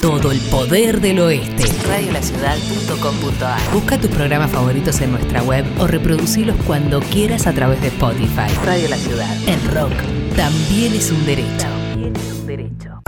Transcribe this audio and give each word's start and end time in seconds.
todo 0.00 0.32
el 0.32 0.40
poder 0.40 1.00
del 1.00 1.20
oeste. 1.20 1.64
Radiolaciudad.com.ar 1.86 3.60
Busca 3.72 3.98
tus 3.98 4.10
programas 4.10 4.50
favoritos 4.50 5.00
en 5.00 5.12
nuestra 5.12 5.42
web 5.42 5.64
o 5.78 5.86
reproducirlos 5.86 6.56
cuando 6.66 7.00
quieras 7.00 7.46
a 7.46 7.52
través 7.52 7.80
de 7.82 7.88
Spotify. 7.88 8.48
Radio 8.64 8.88
La 8.88 8.96
Ciudad. 8.96 9.36
El 9.46 9.62
rock 9.70 9.92
también 10.36 10.94
es 10.94 11.10
un 11.10 11.24
derecho. 11.26 11.48
También 11.58 12.16
es 12.16 12.32
un 12.32 12.46
derecho. 12.46 13.02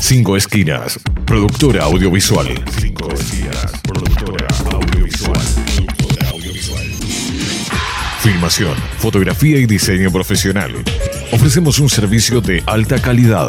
Cinco 0.00 0.36
Esquinas, 0.36 0.98
productora 1.24 1.84
audiovisual. 1.84 2.48
Cinco 2.80 3.08
Esquinas, 3.12 3.72
productora 3.82 4.46
audiovisual. 4.72 5.40
Productora 5.76 6.28
audiovisual. 6.30 6.86
Filmación, 8.20 8.74
fotografía 8.98 9.58
y 9.58 9.66
diseño 9.66 10.10
profesional. 10.10 10.72
Ofrecemos 11.32 11.78
un 11.78 11.88
servicio 11.88 12.40
de 12.40 12.62
alta 12.66 12.98
calidad 12.98 13.48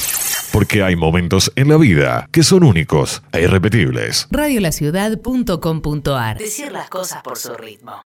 porque 0.51 0.83
hay 0.83 0.95
momentos 0.95 1.51
en 1.55 1.69
la 1.69 1.77
vida 1.77 2.27
que 2.31 2.43
son 2.43 2.63
únicos 2.63 3.23
e 3.31 3.41
irrepetibles. 3.41 4.27
Radiolaciudad.com.ar 4.31 6.37
Decir 6.37 6.71
las 6.71 6.89
cosas 6.89 7.23
por 7.23 7.37
su 7.37 7.53
ritmo. 7.53 8.03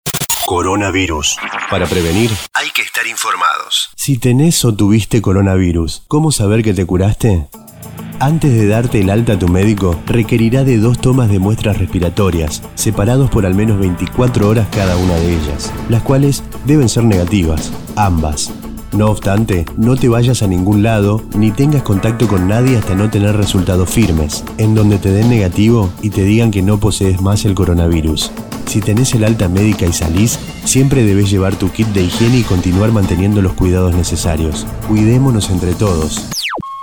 Coronavirus. 0.44 1.36
Para 1.70 1.86
prevenir, 1.86 2.30
hay 2.52 2.68
que 2.70 2.82
estar 2.82 3.06
informados. 3.06 3.90
Si 3.96 4.18
tenés 4.18 4.64
o 4.64 4.74
tuviste 4.74 5.22
coronavirus, 5.22 6.02
¿cómo 6.08 6.32
saber 6.32 6.64
que 6.64 6.74
te 6.74 6.84
curaste? 6.84 7.46
Antes 8.18 8.52
de 8.52 8.66
darte 8.66 9.00
el 9.00 9.10
alta 9.10 9.34
a 9.34 9.38
tu 9.38 9.48
médico, 9.48 10.00
requerirá 10.06 10.64
de 10.64 10.78
dos 10.78 11.00
tomas 11.00 11.28
de 11.28 11.38
muestras 11.38 11.78
respiratorias, 11.78 12.62
separados 12.74 13.30
por 13.30 13.46
al 13.46 13.54
menos 13.54 13.78
24 13.78 14.48
horas 14.48 14.68
cada 14.70 14.96
una 14.96 15.14
de 15.14 15.34
ellas, 15.34 15.72
las 15.88 16.02
cuales 16.02 16.42
deben 16.64 16.88
ser 16.88 17.04
negativas, 17.04 17.72
ambas. 17.96 18.52
No 18.92 19.06
obstante, 19.06 19.64
no 19.78 19.96
te 19.96 20.08
vayas 20.08 20.42
a 20.42 20.46
ningún 20.46 20.82
lado 20.82 21.22
ni 21.34 21.50
tengas 21.50 21.82
contacto 21.82 22.28
con 22.28 22.46
nadie 22.46 22.76
hasta 22.76 22.94
no 22.94 23.08
tener 23.08 23.34
resultados 23.34 23.88
firmes, 23.88 24.44
en 24.58 24.74
donde 24.74 24.98
te 24.98 25.10
den 25.10 25.30
negativo 25.30 25.90
y 26.02 26.10
te 26.10 26.24
digan 26.24 26.50
que 26.50 26.60
no 26.60 26.78
posees 26.78 27.22
más 27.22 27.46
el 27.46 27.54
coronavirus. 27.54 28.30
Si 28.66 28.80
tenés 28.80 29.14
el 29.14 29.24
alta 29.24 29.48
médica 29.48 29.86
y 29.86 29.94
salís, 29.94 30.38
siempre 30.64 31.04
debes 31.04 31.30
llevar 31.30 31.56
tu 31.56 31.70
kit 31.70 31.88
de 31.88 32.04
higiene 32.04 32.38
y 32.38 32.42
continuar 32.42 32.92
manteniendo 32.92 33.40
los 33.40 33.54
cuidados 33.54 33.94
necesarios. 33.94 34.66
Cuidémonos 34.88 35.48
entre 35.48 35.72
todos. 35.72 36.41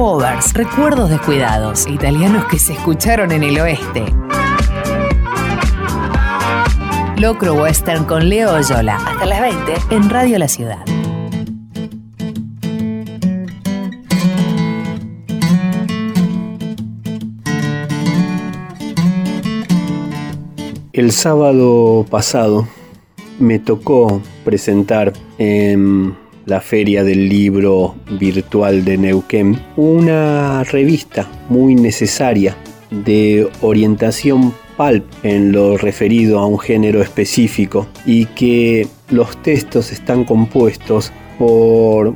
Covers, 0.00 0.54
recuerdos 0.54 1.10
descuidados, 1.10 1.86
italianos 1.86 2.46
que 2.46 2.58
se 2.58 2.72
escucharon 2.72 3.32
en 3.32 3.42
el 3.42 3.60
oeste 3.60 4.06
Locro 7.18 7.52
Western 7.52 8.06
con 8.06 8.26
Leo 8.26 8.54
Oyola. 8.54 8.96
Hasta 8.96 9.26
las 9.26 9.42
20 9.42 9.74
en 9.90 10.08
Radio 10.08 10.38
La 10.38 10.48
Ciudad. 10.48 10.82
El 20.94 21.12
sábado 21.12 22.06
pasado 22.08 22.66
me 23.38 23.58
tocó 23.58 24.22
presentar 24.46 25.12
en 25.36 26.16
la 26.50 26.60
Feria 26.60 27.04
del 27.04 27.28
Libro 27.28 27.94
Virtual 28.18 28.84
de 28.84 28.98
Neuquén 28.98 29.56
una 29.76 30.64
revista 30.64 31.30
muy 31.48 31.76
necesaria 31.76 32.56
de 32.90 33.48
orientación 33.60 34.52
en 35.22 35.52
lo 35.52 35.76
referido 35.76 36.40
a 36.40 36.46
un 36.46 36.58
género 36.58 37.02
específico 37.02 37.86
y 38.04 38.24
que 38.26 38.88
los 39.10 39.40
textos 39.42 39.92
están 39.92 40.24
compuestos 40.24 41.12
por 41.38 42.14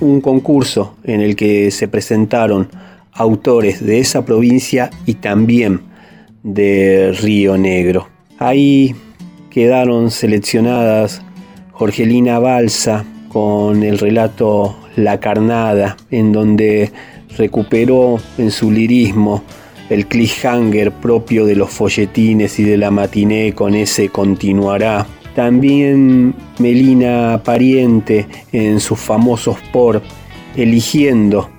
un 0.00 0.20
concurso 0.20 0.96
en 1.04 1.22
el 1.22 1.34
que 1.34 1.70
se 1.70 1.88
presentaron 1.88 2.68
autores 3.12 3.82
de 3.82 4.00
esa 4.00 4.26
provincia 4.26 4.90
y 5.06 5.14
también 5.14 5.82
de 6.42 7.16
Río 7.18 7.56
Negro. 7.56 8.08
Ahí 8.38 8.94
quedaron 9.48 10.10
seleccionadas 10.10 11.22
Jorgelina 11.72 12.40
Balsa 12.40 13.06
con 13.34 13.82
el 13.82 13.98
relato 13.98 14.76
La 14.94 15.18
Carnada, 15.18 15.96
en 16.12 16.30
donde 16.30 16.92
recuperó 17.36 18.20
en 18.38 18.52
su 18.52 18.70
lirismo 18.70 19.42
el 19.90 20.06
cliffhanger 20.06 20.92
propio 20.92 21.44
de 21.44 21.56
los 21.56 21.70
folletines 21.70 22.60
y 22.60 22.62
de 22.62 22.76
la 22.76 22.92
matiné 22.92 23.52
con 23.52 23.74
ese 23.74 24.08
continuará. 24.08 25.08
También 25.34 26.32
Melina 26.60 27.42
Pariente 27.44 28.28
en 28.52 28.78
sus 28.78 29.00
famosos 29.00 29.56
por 29.72 30.00
eligiendo 30.54 31.50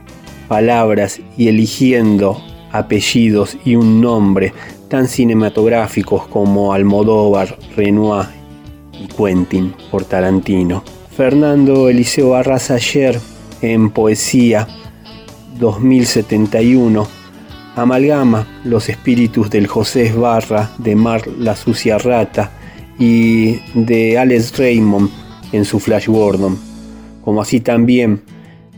palabras 0.48 1.20
y 1.38 1.50
eligiendo 1.50 2.42
apellidos 2.72 3.58
y 3.66 3.76
un 3.76 4.00
nombre 4.00 4.54
tan 4.88 5.10
cinematográficos 5.10 6.26
como 6.28 6.72
Almodóvar, 6.72 7.58
Renoir 7.76 8.28
y 8.94 9.08
Quentin 9.08 9.74
por 9.92 10.06
Tarantino. 10.06 10.82
Fernando 11.16 11.88
Eliseo 11.88 12.32
Barras 12.32 12.70
ayer 12.72 13.18
en 13.62 13.90
Poesía 13.90 14.68
2071 15.58 17.08
amalgama 17.78 18.46
los 18.66 18.90
espíritus 18.90 19.50
del 19.50 19.66
José 19.66 20.12
Barra, 20.12 20.72
de 20.78 20.98
Mar 20.98 21.26
la 21.40 21.56
Sucia 21.56 21.98
Rata 21.98 22.52
y 23.00 23.60
de 23.74 24.18
Alex 24.18 24.58
Raymond 24.58 25.10
en 25.54 25.64
su 25.64 25.80
Flash 25.80 26.08
Gordon, 26.08 26.60
como 27.24 27.42
así 27.42 27.62
también 27.62 28.22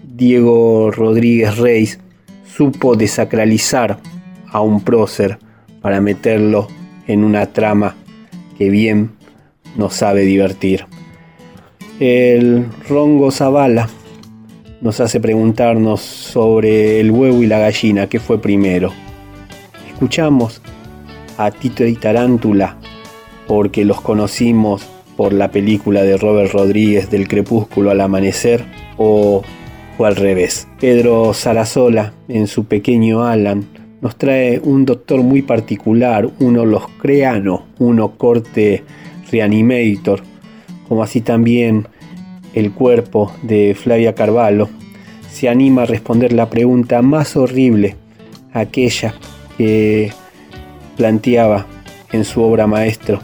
Diego 0.04 0.92
Rodríguez 0.92 1.58
Reis 1.58 2.00
supo 2.56 2.96
desacralizar 2.96 4.00
a 4.52 4.62
un 4.62 4.82
prócer 4.82 5.40
para 5.82 6.02
meterlo 6.02 6.68
en 7.08 7.24
una 7.24 7.48
trama 7.48 7.96
que 8.60 8.70
bien 8.70 9.14
nos 9.76 9.96
sabe 9.96 10.22
divertir. 10.22 10.86
El 12.00 12.68
Rongo 12.88 13.32
Zavala 13.32 13.90
nos 14.82 15.00
hace 15.00 15.20
preguntarnos 15.20 16.00
sobre 16.00 17.00
el 17.00 17.10
huevo 17.10 17.42
y 17.42 17.48
la 17.48 17.58
gallina, 17.58 18.08
¿qué 18.08 18.20
fue 18.20 18.40
primero? 18.40 18.94
Escuchamos 19.92 20.62
a 21.40 21.50
Tito 21.50 21.84
y 21.88 21.96
Tarántula 21.96 22.78
porque 23.48 23.84
los 23.84 24.00
conocimos 24.00 24.88
por 25.16 25.34
la 25.34 25.50
película 25.50 26.04
de 26.04 26.18
Robert 26.18 26.52
Rodríguez 26.54 27.10
del 27.10 27.28
crepúsculo 27.28 27.90
al 27.90 28.02
amanecer 28.02 28.64
o 28.98 29.42
fue 29.98 30.08
al 30.08 30.18
revés. 30.18 30.68
Pedro 30.80 31.34
Sarasola 31.34 32.14
en 32.28 32.46
su 32.46 32.66
pequeño 32.66 33.24
Alan 33.24 33.66
nos 34.02 34.18
trae 34.18 34.60
un 34.64 34.86
doctor 34.86 35.24
muy 35.24 35.42
particular, 35.42 36.30
uno 36.40 36.64
los 36.64 36.88
creano, 37.02 37.66
uno 37.80 38.18
corte 38.18 38.84
reanimator, 39.32 40.22
como 40.88 41.04
así 41.04 41.22
también 41.22 41.88
el 42.54 42.72
cuerpo 42.72 43.32
de 43.44 43.76
Flavia 43.76 44.16
Carvalho, 44.16 44.70
se 45.32 45.50
anima 45.50 45.84
a 45.84 45.86
responder 45.86 46.34
la 46.34 46.50
pregunta 46.50 47.02
más 47.02 47.36
horrible, 47.36 47.96
aquella 48.54 49.14
que 49.58 50.12
planteaba 50.96 51.68
en 52.12 52.26
su 52.26 52.42
obra 52.42 52.66
maestro, 52.68 53.20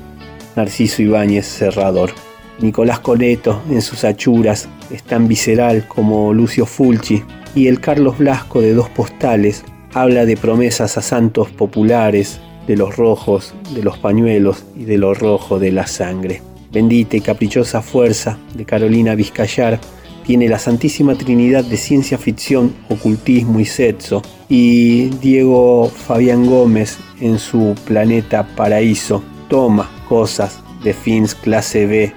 Narciso 0.56 1.02
Ibáñez 1.02 1.48
Serrador. 1.48 2.12
Nicolás 2.60 3.00
Coleto 3.00 3.62
en 3.70 3.82
sus 3.82 4.04
achuras 4.04 4.70
es 4.92 5.02
tan 5.04 5.28
visceral 5.28 5.88
como 5.88 6.34
Lucio 6.34 6.68
Fulci 6.68 7.24
y 7.56 7.68
el 7.68 7.80
Carlos 7.80 8.20
Blasco 8.20 8.62
de 8.62 8.74
Dos 8.74 8.90
Postales 8.90 9.64
habla 9.94 10.26
de 10.26 10.38
promesas 10.38 10.98
a 10.98 11.02
santos 11.02 11.50
populares, 11.50 12.40
de 12.68 12.78
los 12.78 12.96
rojos, 12.96 13.54
de 13.74 13.84
los 13.84 13.98
pañuelos 13.98 14.64
y 14.78 14.86
de 14.86 14.98
lo 14.98 15.14
rojo 15.14 15.60
de 15.60 15.72
la 15.72 15.88
sangre. 15.88 16.42
Bendita 16.74 17.16
y 17.16 17.22
caprichosa 17.22 17.84
fuerza 17.84 18.38
de 18.56 18.66
Carolina 18.66 19.14
Vizcayar 19.14 19.80
tiene 20.26 20.50
la 20.50 20.58
Santísima 20.58 21.16
Trinidad 21.16 21.64
de 21.64 21.78
ciencia 21.78 22.18
ficción, 22.18 22.74
ocultismo 22.90 23.60
y 23.60 23.66
sexo, 23.66 24.24
y 24.50 25.10
Diego 25.22 25.88
Fabián 25.90 26.48
Gómez 26.48 26.98
en 27.20 27.38
su 27.38 27.76
Planeta 27.86 28.48
Paraíso 28.56 29.24
toma 29.50 29.92
cosas 30.10 30.62
de 30.84 30.94
fins 30.94 31.36
clase 31.36 31.86
B 31.86 32.14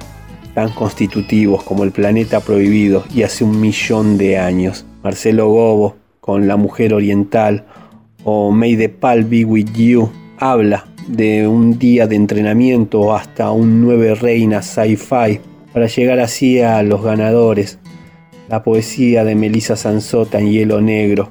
tan 0.55 0.70
constitutivos 0.70 1.62
como 1.62 1.85
el 1.85 1.93
planeta 1.93 2.41
prohibido 2.41 3.05
y 3.14 3.25
hace 3.25 3.44
un 3.44 3.61
millón 3.61 4.17
de 4.17 4.38
años. 4.38 4.87
Marcelo 5.02 5.49
Gobo 5.50 5.97
con 6.20 6.49
La 6.49 6.56
Mujer 6.56 6.94
Oriental 6.94 7.67
o 8.25 8.50
May 8.50 8.75
the 8.76 8.88
Pal 8.88 9.25
Be 9.25 9.44
With 9.44 9.73
You 9.75 10.11
habla 10.38 10.87
de 11.09 11.47
un 11.47 11.79
día 11.79 12.06
de 12.06 12.17
entrenamiento 12.17 13.15
hasta 13.15 13.50
un 13.50 13.81
nueve 13.81 14.15
reinas 14.15 14.67
sci-fi 14.67 15.41
para 15.73 15.87
llegar 15.87 16.21
así 16.21 16.61
a 16.61 16.83
los 16.83 17.03
ganadores 17.03 17.79
la 18.49 18.62
poesía 18.62 19.25
de 19.25 19.35
Melissa 19.35 19.77
Sansota 19.77 20.38
en 20.38 20.50
Hielo 20.53 20.81
Negro, 20.81 21.31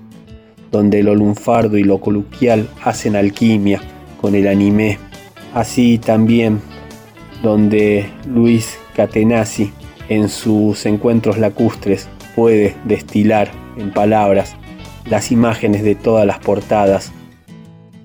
donde 0.72 1.02
lo 1.04 1.16
lunfardo 1.16 1.78
y 1.78 1.84
lo 1.84 2.00
coloquial 2.00 2.70
hacen 2.84 3.16
alquimia 3.16 3.82
con 4.20 4.36
el 4.36 4.48
anime. 4.48 5.00
Así 5.54 5.98
también 5.98 6.60
donde 7.42 8.10
Luis 8.28 8.78
Catenazzi 8.96 9.72
en 10.10 10.28
sus 10.30 10.86
encuentros 10.86 11.38
lacustres 11.38 12.10
puede 12.36 12.76
destilar 12.84 13.50
en 13.78 13.92
palabras 13.92 14.56
las 15.06 15.32
imágenes 15.32 15.84
de 15.84 15.96
todas 15.96 16.26
las 16.26 16.40
portadas 16.40 17.14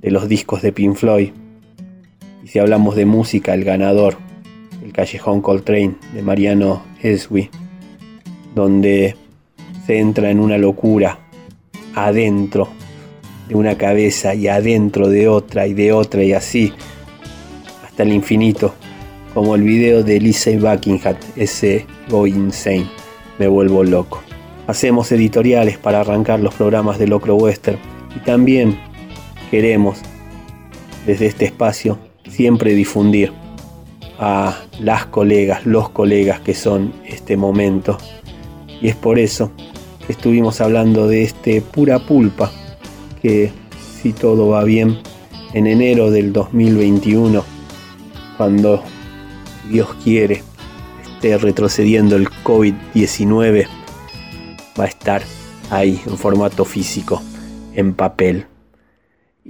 de 0.00 0.10
los 0.10 0.28
discos 0.28 0.62
de 0.62 0.72
Pink 0.72 0.96
Floyd. 0.96 1.30
Y 2.42 2.48
si 2.48 2.58
hablamos 2.58 2.96
de 2.96 3.06
música, 3.06 3.54
el 3.54 3.64
ganador, 3.64 4.16
el 4.84 4.92
Callejón 4.92 5.40
Coltrane 5.42 5.94
de 6.14 6.22
Mariano 6.22 6.82
Eswi 7.02 7.50
donde 8.54 9.16
se 9.86 9.98
entra 9.98 10.30
en 10.30 10.40
una 10.40 10.58
locura 10.58 11.18
adentro 11.94 12.68
de 13.48 13.54
una 13.54 13.76
cabeza 13.76 14.34
y 14.34 14.48
adentro 14.48 15.08
de 15.08 15.28
otra 15.28 15.66
y 15.66 15.74
de 15.74 15.92
otra 15.92 16.22
y 16.22 16.32
así 16.32 16.72
hasta 17.84 18.02
el 18.02 18.12
infinito, 18.12 18.74
como 19.34 19.54
el 19.54 19.62
video 19.62 20.02
de 20.02 20.20
Lisa 20.20 20.50
Buckingham, 20.52 21.16
ese 21.36 21.86
Go 22.08 22.26
Insane, 22.26 22.86
me 23.38 23.48
vuelvo 23.48 23.82
loco. 23.82 24.22
Hacemos 24.66 25.10
editoriales 25.10 25.78
para 25.78 26.00
arrancar 26.00 26.40
los 26.40 26.54
programas 26.54 26.98
de 26.98 27.08
Locro 27.08 27.34
Western 27.34 27.78
y 28.14 28.20
también 28.20 28.78
queremos 29.50 29.98
desde 31.06 31.26
este 31.26 31.46
espacio 31.46 31.98
siempre 32.28 32.74
difundir 32.74 33.32
a 34.18 34.56
las 34.78 35.06
colegas, 35.06 35.66
los 35.66 35.88
colegas 35.90 36.40
que 36.40 36.54
son 36.54 36.92
este 37.06 37.36
momento 37.36 37.98
y 38.80 38.88
es 38.88 38.96
por 38.96 39.18
eso 39.18 39.50
que 40.06 40.12
estuvimos 40.12 40.60
hablando 40.60 41.06
de 41.06 41.22
este 41.22 41.60
pura 41.60 41.98
pulpa, 41.98 42.50
que 43.20 43.52
si 44.00 44.12
todo 44.12 44.48
va 44.48 44.64
bien, 44.64 44.98
en 45.52 45.66
enero 45.66 46.10
del 46.10 46.32
2021, 46.32 47.44
cuando 48.36 48.82
Dios 49.70 49.88
quiere 50.02 50.42
esté 51.02 51.36
retrocediendo 51.36 52.16
el 52.16 52.28
COVID-19, 52.44 53.66
va 54.78 54.84
a 54.84 54.88
estar 54.88 55.22
ahí 55.70 56.00
en 56.06 56.16
formato 56.16 56.64
físico, 56.64 57.20
en 57.74 57.92
papel. 57.92 58.46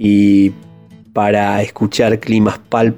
Y 0.03 0.53
para 1.13 1.61
escuchar 1.61 2.21
Climas 2.21 2.59
Pulp, 2.59 2.97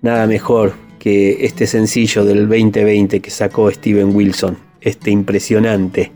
nada 0.00 0.28
mejor 0.28 0.74
que 1.00 1.44
este 1.44 1.66
sencillo 1.66 2.24
del 2.24 2.48
2020 2.48 3.18
que 3.18 3.30
sacó 3.30 3.68
Steven 3.68 4.14
Wilson 4.14 4.56
este 4.80 5.10
impresionante, 5.10 6.12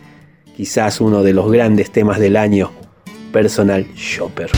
quizás 0.56 1.00
uno 1.00 1.25
de 1.25 1.32
los 1.32 1.50
grandes 1.50 1.91
temas 1.91 2.21
del 2.21 2.37
año, 2.37 2.71
Personal 3.32 3.85
Shopper. 3.97 4.53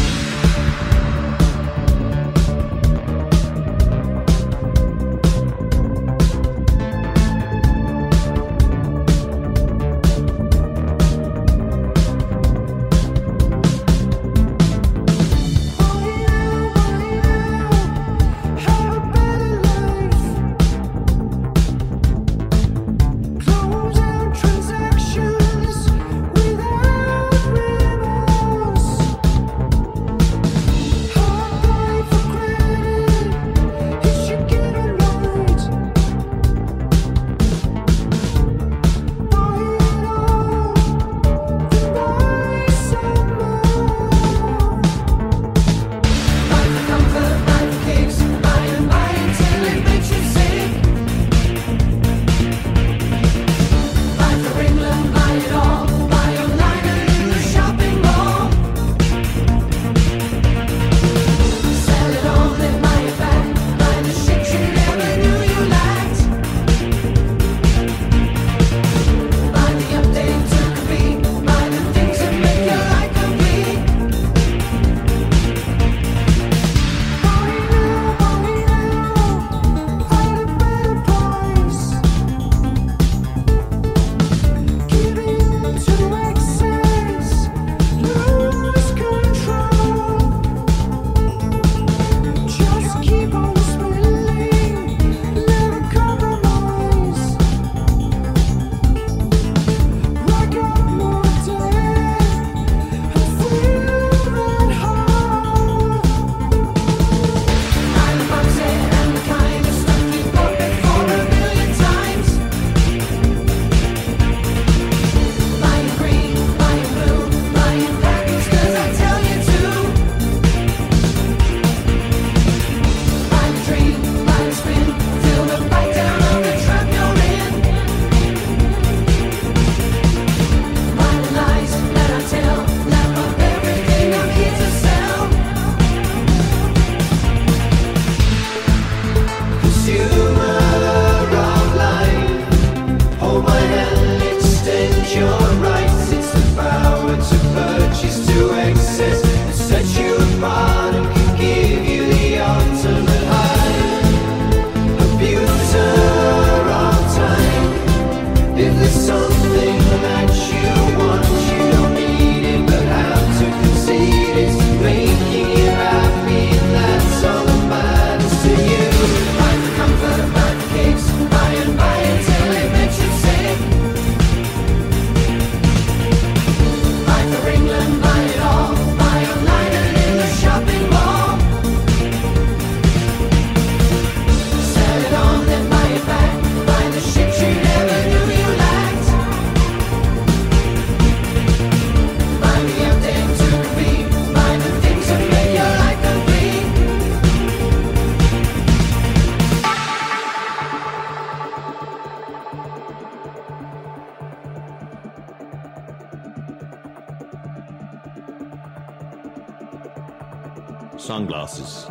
Sunglasses. 211.13 211.87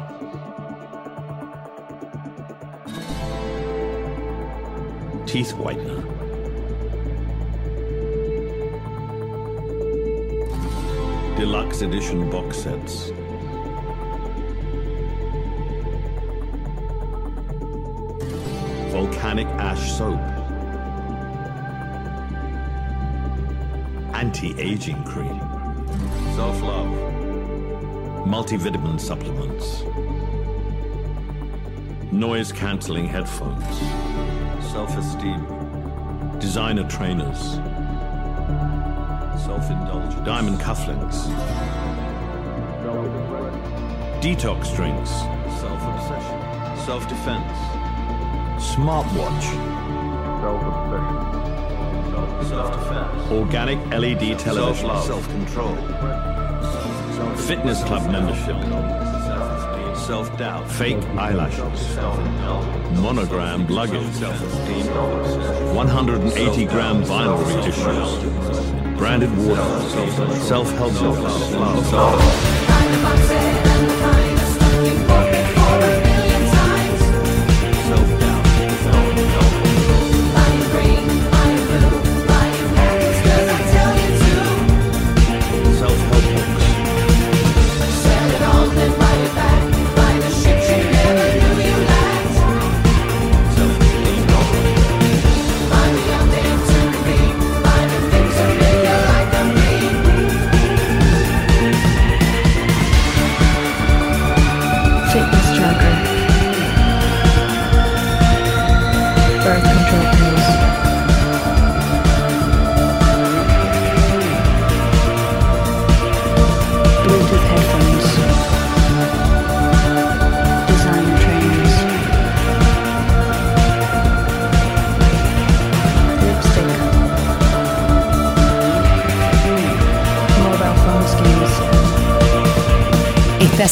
Teeth 5.28 5.54
whitener. 5.62 6.02
Deluxe 11.38 11.84
edition 11.84 12.32
box 12.32 12.58
sets. 12.64 13.12
Volcanic 18.92 19.46
ash 19.70 19.92
soap. 19.92 20.20
Anti-aging 24.16 25.04
cream. 25.04 25.40
Self-love 26.34 27.11
multivitamin 28.26 29.00
supplements, 29.00 29.84
noise 32.12 32.52
cancelling 32.52 33.08
headphones, 33.08 33.64
self 34.72 34.96
esteem, 34.98 35.46
designer 36.40 36.88
trainers, 36.88 37.56
self 39.44 39.70
indulgence, 39.72 40.16
diamond 40.26 40.60
cufflinks, 40.60 41.28
detox 44.22 44.76
drinks, 44.76 45.10
self 45.60 45.82
obsession, 45.82 46.86
self 46.86 47.08
defense, 47.10 47.58
smartwatch, 48.64 49.44
self 50.42 50.62
obsession, 50.72 52.48
self 52.48 52.72
defense, 52.72 53.32
organic 53.32 53.80
LED 53.90 54.38
television, 54.38 55.02
self 55.02 55.28
control 55.30 56.31
Fitness 57.48 57.84
club 57.84 58.10
membership. 58.12 58.56
Self-doubt. 59.98 60.70
Fake 60.72 61.04
eyelashes. 61.18 61.98
Monogrammed 63.00 63.70
luggage. 63.70 64.22
180 65.74 66.66
gram 66.66 67.04
vinyl 67.04 67.44
reissues. 67.44 68.98
Branded 68.98 69.36
water. 69.38 69.66
Self-help 70.40 70.94
books. 70.94 71.32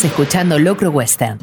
Escuchando 0.04 0.58
Locro 0.58 0.92
Western. 0.92 1.40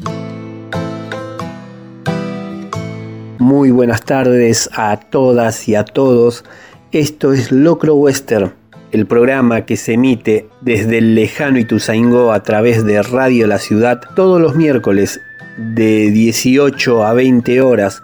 Muy 3.37 3.69
buenas 3.69 4.01
tardes 4.01 4.67
a 4.73 4.99
todas 4.99 5.67
y 5.67 5.75
a 5.75 5.85
todos. 5.85 6.43
Esto 6.91 7.33
es 7.33 7.51
Locro 7.51 7.93
Western, 7.93 8.53
el 8.91 9.05
programa 9.05 9.65
que 9.65 9.77
se 9.77 9.93
emite 9.93 10.49
desde 10.61 10.97
el 10.97 11.13
lejano 11.13 11.59
Ituzaingó 11.59 12.33
a 12.33 12.41
través 12.41 12.83
de 12.83 13.03
Radio 13.03 13.45
La 13.45 13.59
Ciudad 13.59 14.01
todos 14.15 14.41
los 14.41 14.55
miércoles 14.55 15.21
de 15.57 16.09
18 16.09 17.05
a 17.05 17.13
20 17.13 17.61
horas, 17.61 18.01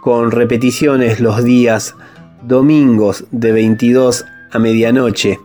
con 0.00 0.30
repeticiones 0.30 1.20
los 1.20 1.44
días 1.44 1.94
domingos 2.42 3.26
de 3.32 3.52
22 3.52 4.24
a 4.50 4.58
medianoche. 4.58 5.38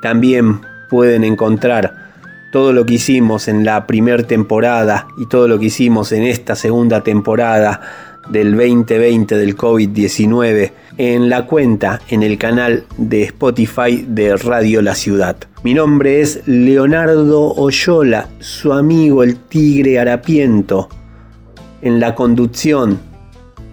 También 0.00 0.62
pueden 0.88 1.24
encontrar 1.24 2.07
todo 2.52 2.72
lo 2.72 2.86
que 2.86 2.94
hicimos 2.94 3.48
en 3.48 3.64
la 3.64 3.86
primera 3.86 4.22
temporada 4.22 5.08
y 5.18 5.26
todo 5.26 5.48
lo 5.48 5.58
que 5.58 5.66
hicimos 5.66 6.12
en 6.12 6.22
esta 6.22 6.54
segunda 6.54 7.02
temporada 7.02 7.80
del 8.30 8.56
2020 8.56 9.36
del 9.36 9.56
COVID-19 9.56 10.72
en 10.98 11.28
la 11.28 11.46
cuenta 11.46 12.00
en 12.08 12.22
el 12.22 12.38
canal 12.38 12.84
de 12.96 13.22
Spotify 13.22 14.04
de 14.06 14.36
Radio 14.36 14.82
La 14.82 14.94
Ciudad. 14.94 15.36
Mi 15.62 15.74
nombre 15.74 16.20
es 16.20 16.46
Leonardo 16.46 17.54
Oyola, 17.54 18.28
su 18.40 18.72
amigo 18.72 19.22
el 19.22 19.36
Tigre 19.36 19.98
Harapiento, 19.98 20.88
en 21.82 22.00
la 22.00 22.14
conducción 22.14 22.98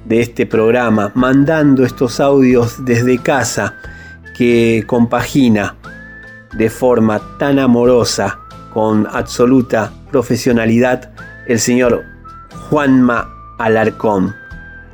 de 0.05 0.21
este 0.21 0.45
programa, 0.45 1.11
mandando 1.15 1.83
estos 1.83 2.19
audios 2.19 2.85
desde 2.85 3.17
casa 3.17 3.75
que 4.37 4.83
compagina 4.85 5.75
de 6.53 6.69
forma 6.69 7.21
tan 7.39 7.59
amorosa, 7.59 8.39
con 8.75 9.07
absoluta 9.09 9.93
profesionalidad, 10.11 11.09
el 11.47 11.61
señor 11.61 12.03
Juanma 12.69 13.33
Alarcón. 13.57 14.35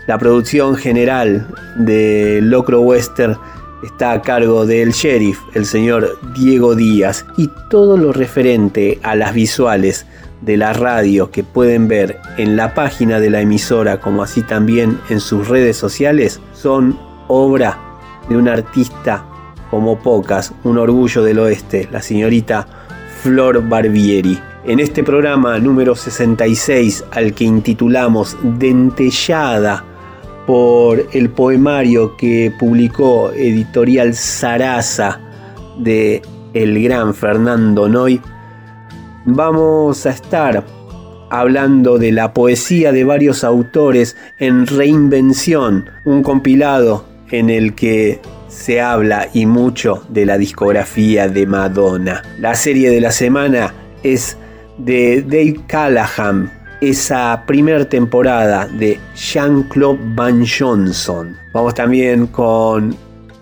La 0.05 0.19
producción 0.19 0.75
general 0.75 1.47
de 1.77 2.41
Locro 2.43 2.81
Western 2.81 3.35
está 3.81 4.11
a 4.11 4.21
cargo 4.21 4.67
del 4.67 4.91
sheriff, 4.91 5.39
el 5.55 5.65
señor 5.65 6.15
Diego 6.35 6.75
Díaz, 6.75 7.25
y 7.37 7.49
todo 7.71 7.97
lo 7.97 8.13
referente 8.13 8.99
a 9.01 9.15
las 9.15 9.33
visuales 9.33 10.05
de 10.41 10.57
la 10.57 10.73
radio 10.73 11.31
que 11.31 11.43
pueden 11.43 11.87
ver 11.87 12.19
en 12.37 12.55
la 12.55 12.75
página 12.75 13.19
de 13.19 13.31
la 13.31 13.41
emisora 13.41 13.99
como 13.99 14.21
así 14.21 14.43
también 14.43 14.99
en 15.09 15.19
sus 15.19 15.47
redes 15.47 15.75
sociales 15.75 16.39
son 16.53 16.99
obra 17.27 17.79
de 18.29 18.37
una 18.37 18.53
artista 18.53 19.25
como 19.71 19.97
pocas, 19.97 20.53
un 20.63 20.77
orgullo 20.77 21.23
del 21.23 21.39
oeste, 21.39 21.87
la 21.91 22.03
señorita 22.03 22.80
Flor 23.21 23.67
Barbieri. 23.69 24.39
En 24.65 24.79
este 24.79 25.03
programa 25.03 25.59
número 25.59 25.95
66 25.95 27.05
al 27.11 27.33
que 27.35 27.43
intitulamos 27.43 28.35
Dentellada 28.41 29.85
por 30.47 31.05
el 31.13 31.29
poemario 31.29 32.17
que 32.17 32.51
publicó 32.57 33.31
editorial 33.31 34.15
Sarasa 34.15 35.19
de 35.77 36.23
el 36.53 36.83
gran 36.83 37.13
Fernando 37.13 37.87
Noy, 37.87 38.19
vamos 39.25 40.05
a 40.07 40.09
estar 40.09 40.65
hablando 41.29 41.99
de 41.99 42.11
la 42.11 42.33
poesía 42.33 42.91
de 42.91 43.03
varios 43.03 43.43
autores 43.43 44.17
en 44.39 44.65
Reinvención, 44.65 45.89
un 46.05 46.23
compilado 46.23 47.05
en 47.29 47.51
el 47.51 47.75
que 47.75 48.19
se 48.51 48.81
habla 48.81 49.29
y 49.33 49.45
mucho 49.45 50.03
de 50.09 50.25
la 50.25 50.37
discografía 50.37 51.29
de 51.29 51.47
Madonna. 51.47 52.21
La 52.39 52.53
serie 52.53 52.89
de 52.89 52.99
la 52.99 53.11
semana 53.11 53.73
es 54.03 54.37
de 54.77 55.21
Dave 55.21 55.61
Callahan, 55.67 56.51
esa 56.81 57.43
primera 57.47 57.87
temporada 57.87 58.67
de 58.67 58.99
Jean-Claude 59.15 59.99
Van 60.15 60.45
Johnson. 60.45 61.35
Vamos 61.53 61.73
también 61.73 62.27
con 62.27 62.95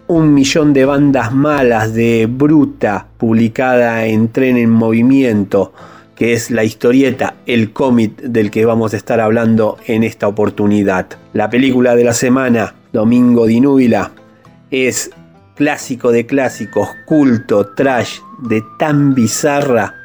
un 0.08 0.34
millón 0.34 0.74
de 0.74 0.86
bandas 0.86 1.34
malas 1.34 1.94
de 1.94 2.28
Bruta, 2.30 3.08
publicada 3.18 4.06
en 4.06 4.30
Tren 4.30 4.58
en 4.58 4.70
Movimiento, 4.70 5.74
que 6.16 6.34
es 6.34 6.51
la 6.51 6.63
historieta, 6.63 7.36
el 7.46 7.72
cómic 7.74 8.22
del 8.22 8.51
que 8.51 8.66
vamos 8.66 8.94
a 8.94 8.98
estar 8.98 9.20
hablando 9.20 9.78
en 9.88 10.04
esta 10.04 10.28
oportunidad. 10.28 11.08
La 11.34 11.50
película 11.50 11.96
de 11.96 12.04
la 12.04 12.13
semana, 12.13 12.75
Domingo 12.92 13.46
di 13.46 13.62
Núbila, 13.62 14.12
es 14.72 15.12
clásico 15.56 16.12
de 16.12 16.26
clásicos, 16.26 16.90
culto, 17.06 17.68
trash, 17.76 18.20
de 18.40 18.64
tan 18.78 19.14
bizarra, 19.14 19.96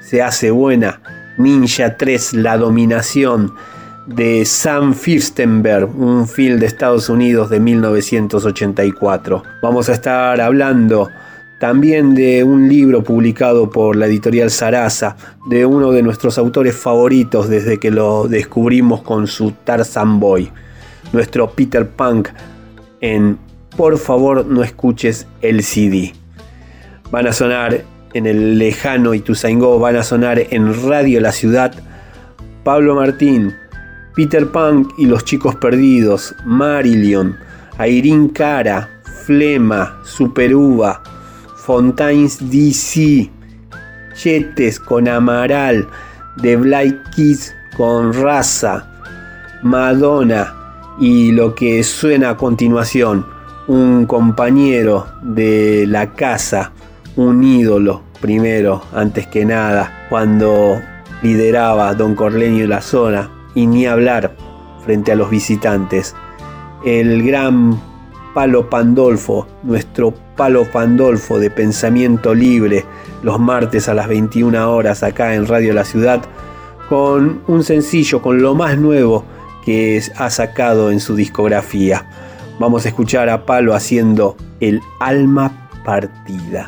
se 0.00 0.22
hace 0.22 0.50
buena. 0.50 1.00
Ninja 1.38 1.96
3, 1.96 2.34
La 2.34 2.56
Dominación, 2.56 3.52
de 4.06 4.44
Sam 4.44 4.94
Firstenberg, 4.94 5.90
un 5.98 6.28
film 6.28 6.58
de 6.58 6.66
Estados 6.66 7.08
Unidos 7.08 7.50
de 7.50 7.60
1984. 7.60 9.42
Vamos 9.62 9.88
a 9.88 9.92
estar 9.92 10.40
hablando 10.40 11.10
también 11.58 12.14
de 12.14 12.44
un 12.44 12.68
libro 12.68 13.02
publicado 13.02 13.68
por 13.68 13.96
la 13.96 14.06
editorial 14.06 14.50
Sarasa, 14.50 15.16
de 15.48 15.66
uno 15.66 15.90
de 15.90 16.02
nuestros 16.02 16.38
autores 16.38 16.76
favoritos 16.76 17.48
desde 17.48 17.78
que 17.78 17.90
lo 17.90 18.28
descubrimos 18.28 19.02
con 19.02 19.26
su 19.26 19.52
Tarzan 19.64 20.20
Boy, 20.20 20.50
nuestro 21.12 21.50
Peter 21.50 21.88
Punk 21.88 22.28
en 23.00 23.38
Por 23.76 23.98
favor 23.98 24.46
no 24.46 24.62
escuches 24.62 25.26
el 25.42 25.62
CD. 25.62 26.12
Van 27.10 27.26
a 27.26 27.32
sonar 27.32 27.84
en 28.14 28.26
el 28.26 28.58
lejano 28.58 29.12
Ituzaingó, 29.12 29.78
van 29.78 29.96
a 29.96 30.02
sonar 30.02 30.38
en 30.50 30.88
Radio 30.88 31.20
La 31.20 31.32
Ciudad, 31.32 31.74
Pablo 32.64 32.94
Martín, 32.94 33.54
Peter 34.14 34.46
Punk 34.50 34.92
y 34.96 35.04
los 35.04 35.24
chicos 35.24 35.54
perdidos, 35.56 36.34
Marillion, 36.46 37.36
Airin 37.76 38.30
Cara, 38.30 38.88
Flema, 39.26 39.98
Superuva, 40.04 41.02
Fontaines 41.56 42.38
DC, 42.50 43.30
Chetes 44.14 44.80
con 44.80 45.06
Amaral, 45.06 45.86
The 46.40 46.56
Black 46.56 47.10
Kids 47.14 47.54
con 47.76 48.14
Raza, 48.14 48.88
Madonna 49.62 50.54
y 50.98 51.32
lo 51.32 51.54
que 51.54 51.82
suena 51.82 52.30
a 52.30 52.36
continuación, 52.38 53.35
un 53.68 54.06
compañero 54.06 55.06
de 55.22 55.86
la 55.86 56.12
casa, 56.12 56.72
un 57.16 57.42
ídolo 57.42 58.02
primero, 58.20 58.82
antes 58.92 59.26
que 59.26 59.44
nada, 59.44 60.06
cuando 60.08 60.80
lideraba 61.22 61.94
Don 61.94 62.14
Corleño 62.14 62.66
la 62.66 62.80
zona, 62.80 63.30
y 63.54 63.66
ni 63.66 63.86
hablar 63.86 64.36
frente 64.84 65.12
a 65.12 65.16
los 65.16 65.30
visitantes. 65.30 66.14
El 66.84 67.24
gran 67.24 67.80
Palo 68.34 68.68
Pandolfo, 68.68 69.48
nuestro 69.62 70.12
Palo 70.36 70.64
Pandolfo 70.70 71.38
de 71.38 71.50
pensamiento 71.50 72.34
libre, 72.34 72.84
los 73.22 73.40
martes 73.40 73.88
a 73.88 73.94
las 73.94 74.08
21 74.08 74.70
horas 74.70 75.02
acá 75.02 75.34
en 75.34 75.46
Radio 75.46 75.72
La 75.72 75.84
Ciudad, 75.84 76.22
con 76.88 77.40
un 77.48 77.64
sencillo, 77.64 78.20
con 78.22 78.42
lo 78.42 78.54
más 78.54 78.78
nuevo 78.78 79.24
que 79.64 80.00
ha 80.16 80.30
sacado 80.30 80.92
en 80.92 81.00
su 81.00 81.16
discografía. 81.16 82.06
Vamos 82.58 82.86
a 82.86 82.88
escuchar 82.88 83.28
a 83.28 83.44
Palo 83.44 83.74
haciendo 83.74 84.36
El 84.60 84.80
alma 84.98 85.68
partida. 85.84 86.66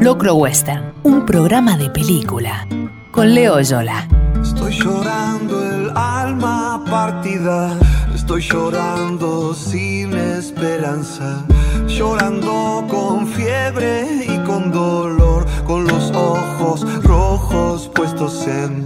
Locro 0.00 0.34
Western, 0.34 0.92
un 1.02 1.24
programa 1.24 1.78
de 1.78 1.88
película 1.88 2.66
con 3.10 3.34
Leo 3.34 3.58
Yola. 3.62 4.06
Estoy 4.42 4.78
llorando 4.78 5.64
el 5.64 5.90
alma 5.96 6.84
partida, 6.84 7.74
estoy 8.14 8.42
llorando 8.42 9.54
sin 9.54 10.12
esperanza, 10.12 11.46
llorando 11.86 12.84
con 12.88 13.26
fiebre 13.26 14.24
y 14.26 14.38
con 14.44 14.70
dolor, 14.70 15.46
con 15.64 15.86
los 15.86 16.10
ojos 16.12 16.86
rojos 17.02 17.90
puestos 17.94 18.46
en... 18.46 18.84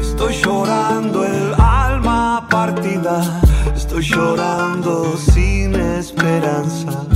Estoy 0.00 0.34
llorando 0.34 1.24
el 1.24 1.54
alma 1.58 2.46
partida, 2.50 3.40
estoy 3.74 4.02
llorando 4.02 5.16
sin 5.16 5.74
esperanza 5.74 7.06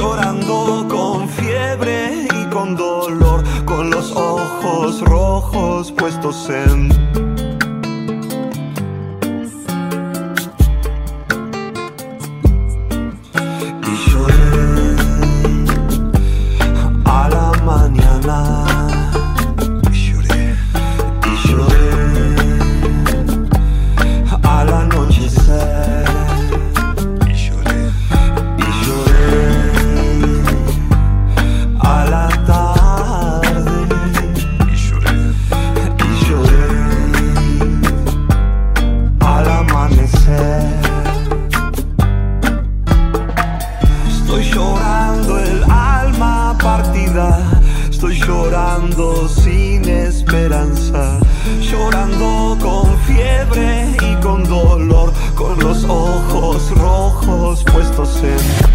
llorando 0.00 0.86
con 0.88 1.28
fiebre 1.28 2.26
y 2.32 2.44
con 2.50 2.76
dolor, 2.76 3.42
con 3.66 3.90
los 3.90 4.12
ojos 4.12 5.00
rojos 5.02 5.92
puestos 5.92 6.48
en 6.48 7.29
llorando 48.90 49.28
sin 49.28 49.88
esperanza, 49.88 51.18
llorando 51.60 52.56
con 52.60 52.98
fiebre 53.00 53.94
y 54.00 54.20
con 54.20 54.44
dolor, 54.44 55.12
con 55.34 55.58
los 55.60 55.84
ojos 55.84 56.70
rojos 56.76 57.64
puestos 57.64 58.22
en... 58.22 58.69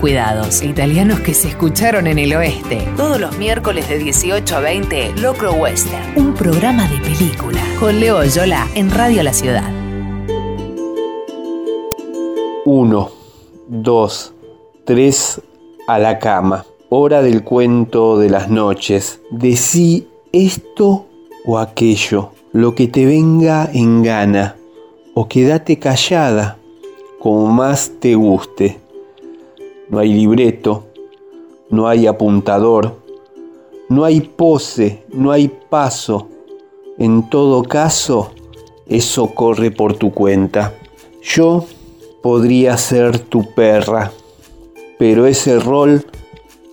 Cuidados, 0.00 0.62
italianos 0.62 1.20
que 1.20 1.34
se 1.34 1.48
escucharon 1.48 2.06
en 2.06 2.18
el 2.18 2.34
oeste. 2.34 2.88
Todos 2.96 3.20
los 3.20 3.36
miércoles 3.36 3.86
de 3.86 3.98
18 3.98 4.56
a 4.56 4.60
20, 4.60 5.16
Locro 5.16 5.52
Western, 5.52 6.16
un 6.16 6.32
programa 6.32 6.88
de 6.88 6.96
película. 7.00 7.60
Con 7.78 8.00
Leo 8.00 8.24
Yola 8.24 8.66
en 8.74 8.90
Radio 8.90 9.22
La 9.22 9.34
Ciudad. 9.34 9.70
Uno, 12.64 13.10
dos, 13.68 14.32
tres, 14.86 15.42
a 15.86 15.98
la 15.98 16.18
cama. 16.18 16.64
Hora 16.88 17.20
del 17.20 17.44
cuento 17.44 18.18
de 18.18 18.30
las 18.30 18.48
noches. 18.48 19.20
Decí 19.30 20.08
esto 20.32 21.04
o 21.44 21.58
aquello, 21.58 22.30
lo 22.52 22.74
que 22.74 22.88
te 22.88 23.04
venga 23.04 23.68
en 23.70 24.02
gana, 24.02 24.56
o 25.12 25.28
quédate 25.28 25.78
callada, 25.78 26.56
como 27.18 27.48
más 27.48 27.92
te 28.00 28.14
guste 28.14 28.80
no 29.90 29.98
hay 29.98 30.12
libreto, 30.12 30.84
no 31.68 31.88
hay 31.88 32.06
apuntador, 32.06 32.96
no 33.88 34.04
hay 34.04 34.20
pose, 34.20 35.04
no 35.12 35.32
hay 35.32 35.48
paso. 35.48 36.28
En 36.98 37.28
todo 37.28 37.62
caso, 37.62 38.30
eso 38.86 39.28
corre 39.34 39.70
por 39.70 39.94
tu 39.94 40.12
cuenta. 40.12 40.74
Yo 41.22 41.64
podría 42.22 42.76
ser 42.76 43.18
tu 43.18 43.54
perra, 43.54 44.12
pero 44.98 45.26
ese 45.26 45.58
rol 45.58 46.04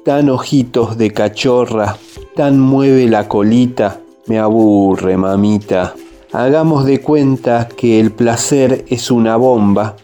tan 0.04 0.30
ojitos 0.30 0.98
de 0.98 1.12
cachorra, 1.12 1.98
tan 2.36 2.60
mueve 2.60 3.08
la 3.08 3.28
colita, 3.28 4.00
me 4.28 4.40
aburre, 4.40 5.18
mamita. 5.18 5.96
Hagamos 6.32 6.86
de 6.86 7.02
cuenta 7.02 7.68
que 7.68 8.00
el 8.00 8.12
placer 8.12 8.86
es 8.90 9.10
una 9.10 9.38
bomba. 9.38 9.96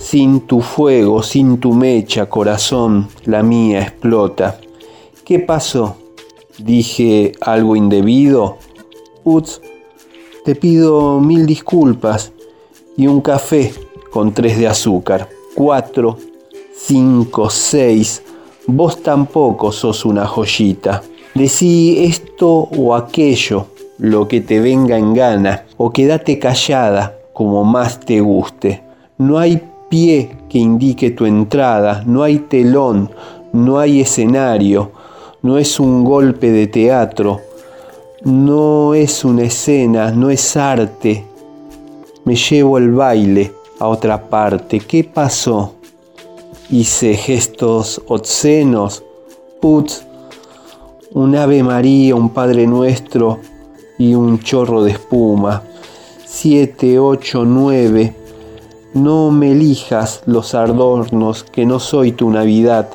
Sin 0.00 0.40
tu 0.40 0.60
fuego, 0.60 1.22
sin 1.22 1.60
tu 1.60 1.74
mecha, 1.74 2.26
corazón, 2.26 3.08
la 3.26 3.42
mía 3.42 3.82
explota. 3.82 4.58
¿Qué 5.24 5.38
pasó? 5.38 5.96
¿Dije 6.58 7.32
algo 7.40 7.76
indebido? 7.76 8.56
Uts, 9.24 9.60
te 10.44 10.56
pido 10.56 11.20
mil 11.20 11.44
disculpas 11.44 12.32
y 12.96 13.06
un 13.06 13.20
café 13.20 13.72
con 14.10 14.32
tres 14.32 14.58
de 14.58 14.68
azúcar. 14.68 15.28
Cuatro, 15.54 16.16
cinco, 16.74 17.50
seis. 17.50 18.22
Vos 18.66 19.02
tampoco 19.02 19.70
sos 19.70 20.04
una 20.06 20.26
joyita. 20.26 21.02
Decí 21.34 22.02
esto 22.04 22.48
o 22.48 22.94
aquello, 22.94 23.66
lo 23.98 24.26
que 24.26 24.40
te 24.40 24.60
venga 24.60 24.96
en 24.98 25.12
gana, 25.14 25.66
o 25.76 25.92
quédate 25.92 26.38
callada 26.38 27.16
como 27.34 27.64
más 27.64 28.00
te 28.00 28.20
guste. 28.20 28.82
No 29.18 29.38
hay 29.38 29.62
pie 29.90 30.38
que 30.48 30.58
indique 30.58 31.10
tu 31.10 31.26
entrada, 31.26 32.02
no 32.06 32.22
hay 32.22 32.38
telón, 32.38 33.10
no 33.52 33.78
hay 33.78 34.00
escenario, 34.00 34.92
no 35.42 35.58
es 35.58 35.78
un 35.78 36.04
golpe 36.04 36.50
de 36.50 36.68
teatro, 36.68 37.40
no 38.24 38.94
es 38.94 39.24
una 39.24 39.42
escena, 39.42 40.12
no 40.12 40.30
es 40.30 40.56
arte. 40.56 41.24
Me 42.24 42.36
llevo 42.36 42.78
el 42.78 42.92
baile 42.92 43.52
a 43.78 43.88
otra 43.88 44.28
parte. 44.28 44.80
¿Qué 44.80 45.04
pasó? 45.04 45.74
Hice 46.70 47.14
gestos 47.14 48.00
obscenos. 48.06 49.02
Putz, 49.60 50.04
un 51.12 51.34
Ave 51.34 51.62
María, 51.62 52.14
un 52.14 52.30
Padre 52.30 52.66
Nuestro 52.66 53.38
y 53.98 54.14
un 54.14 54.38
chorro 54.38 54.84
de 54.84 54.92
espuma. 54.92 55.62
Siete, 56.24 56.98
ocho, 56.98 57.44
nueve. 57.44 58.19
No 58.94 59.30
me 59.30 59.52
elijas 59.52 60.22
los 60.26 60.54
adornos, 60.54 61.44
que 61.44 61.64
no 61.64 61.78
soy 61.78 62.10
tu 62.10 62.28
Navidad. 62.28 62.88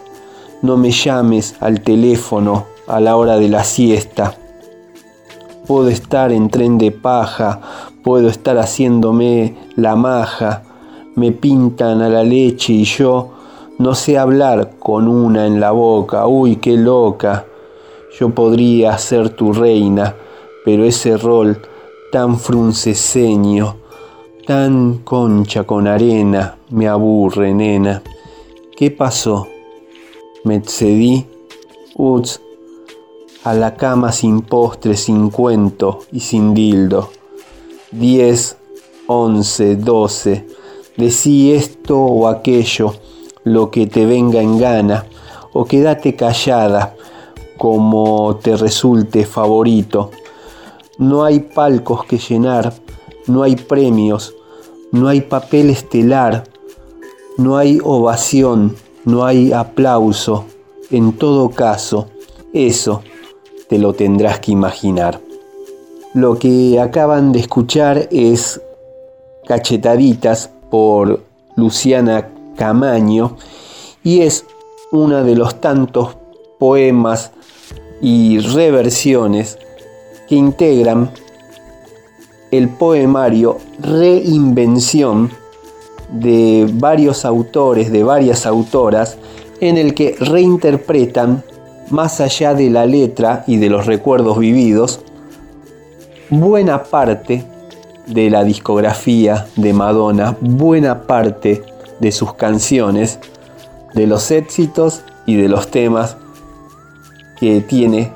No 0.62 0.75
me 0.75 0.91
llames 0.91 1.55
al 1.62 1.81
teléfono 1.81 2.65
a 2.88 2.99
la 2.99 3.15
hora 3.15 3.38
de 3.38 3.47
la 3.47 3.63
siesta. 3.63 4.36
Puedo 5.65 5.88
estar 5.88 6.34
en 6.34 6.49
tren 6.49 6.77
de 6.77 6.91
paja, 6.91 7.62
puedo 8.03 8.27
estar 8.27 8.58
haciéndome 8.58 9.55
la 9.77 9.95
maja, 9.95 10.63
me 11.15 11.31
pintan 11.31 12.01
a 12.01 12.10
la 12.10 12.23
leche 12.23 12.73
y 12.73 12.84
yo 12.84 13.29
no 13.77 13.95
sé 13.95 14.17
hablar 14.17 14.71
con 14.79 15.08
una 15.08 15.47
en 15.47 15.60
la 15.60 15.71
boca, 15.71 16.27
uy, 16.27 16.58
qué 16.58 16.77
loca. 16.77 17.45
Yo 18.19 18.29
podría 18.29 18.97
ser 18.97 19.29
tu 19.29 19.53
reina, 19.53 20.13
pero 20.63 20.84
ese 20.84 21.17
rol 21.17 21.62
tan 22.12 22.38
frunceseño, 22.38 23.77
tan 24.45 24.99
concha 24.99 25.63
con 25.63 25.88
arena, 25.88 26.58
me 26.69 26.88
aburre, 26.88 27.53
nena. 27.53 28.03
¿Qué 28.77 28.91
pasó? 28.91 29.47
Me 30.43 30.58
excedí. 30.58 31.25
Uts, 31.95 32.41
a 33.43 33.53
la 33.53 33.75
cama 33.75 34.12
sin 34.12 34.41
postre, 34.41 34.97
sin 34.97 35.29
cuento 35.29 36.01
y 36.12 36.19
sin 36.19 36.53
dildo. 36.53 37.10
Diez, 37.91 38.58
once, 39.08 39.75
doce, 39.77 40.45
decí 40.97 41.51
esto 41.53 41.97
o 41.97 42.27
aquello, 42.27 42.93
lo 43.43 43.71
que 43.71 43.88
te 43.88 44.05
venga 44.05 44.41
en 44.41 44.60
gana, 44.60 45.05
o 45.53 45.65
quédate 45.65 46.15
callada 46.15 46.95
como 47.58 48.36
te 48.43 48.58
resulte 48.58 49.25
favorito. 49.25 50.12
No 50.97 51.23
hay 51.23 51.39
palcos 51.39 52.05
que 52.05 52.17
llenar, 52.17 52.73
no 53.27 53.43
hay 53.43 53.55
premios, 53.55 54.33
no 54.91 55.07
hay 55.07 55.21
papel 55.21 55.69
estelar, 55.69 56.43
no 57.38 57.57
hay 57.57 57.79
ovación, 57.83 58.75
no 59.03 59.25
hay 59.25 59.51
aplauso. 59.51 60.45
En 60.91 61.13
todo 61.13 61.49
caso, 61.49 62.07
eso 62.53 63.01
te 63.67 63.79
lo 63.79 63.93
tendrás 63.93 64.39
que 64.39 64.51
imaginar. 64.51 65.19
Lo 66.13 66.39
que 66.39 66.79
acaban 66.79 67.31
de 67.31 67.39
escuchar 67.39 68.07
es 68.11 68.61
Cachetaditas 69.47 70.49
por 70.69 71.23
Luciana 71.55 72.31
Camaño 72.55 73.38
y 74.03 74.21
es 74.21 74.45
uno 74.91 75.23
de 75.23 75.35
los 75.35 75.59
tantos 75.59 76.15
poemas 76.57 77.31
y 78.01 78.39
reversiones 78.39 79.57
que 80.29 80.35
integran 80.35 81.11
el 82.57 82.69
poemario 82.69 83.57
Reinvención 83.79 85.31
de 86.09 86.69
varios 86.73 87.25
autores, 87.25 87.91
de 87.91 88.03
varias 88.03 88.45
autoras, 88.45 89.17
en 89.59 89.77
el 89.77 89.93
que 89.93 90.15
reinterpretan 90.19 91.43
más 91.89 92.21
allá 92.21 92.53
de 92.53 92.69
la 92.69 92.85
letra 92.85 93.43
y 93.47 93.57
de 93.57 93.69
los 93.69 93.85
recuerdos 93.85 94.39
vividos, 94.39 95.01
buena 96.29 96.83
parte 96.83 97.43
de 98.07 98.29
la 98.29 98.43
discografía 98.43 99.47
de 99.55 99.73
Madonna, 99.73 100.35
buena 100.39 101.03
parte 101.03 101.63
de 101.99 102.11
sus 102.11 102.33
canciones, 102.33 103.19
de 103.93 104.07
los 104.07 104.31
éxitos 104.31 105.03
y 105.25 105.35
de 105.35 105.47
los 105.47 105.69
temas 105.69 106.17
que 107.39 107.61
tiene 107.61 108.11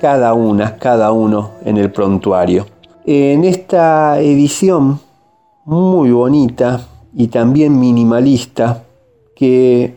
cada 0.00 0.34
una, 0.34 0.76
cada 0.76 1.12
uno 1.12 1.52
en 1.64 1.76
el 1.76 1.90
prontuario. 1.90 2.66
En 3.06 3.44
esta 3.44 4.20
edición 4.20 5.00
muy 5.64 6.10
bonita 6.10 6.86
y 7.14 7.28
también 7.28 7.80
minimalista 7.80 8.84
que 9.34 9.96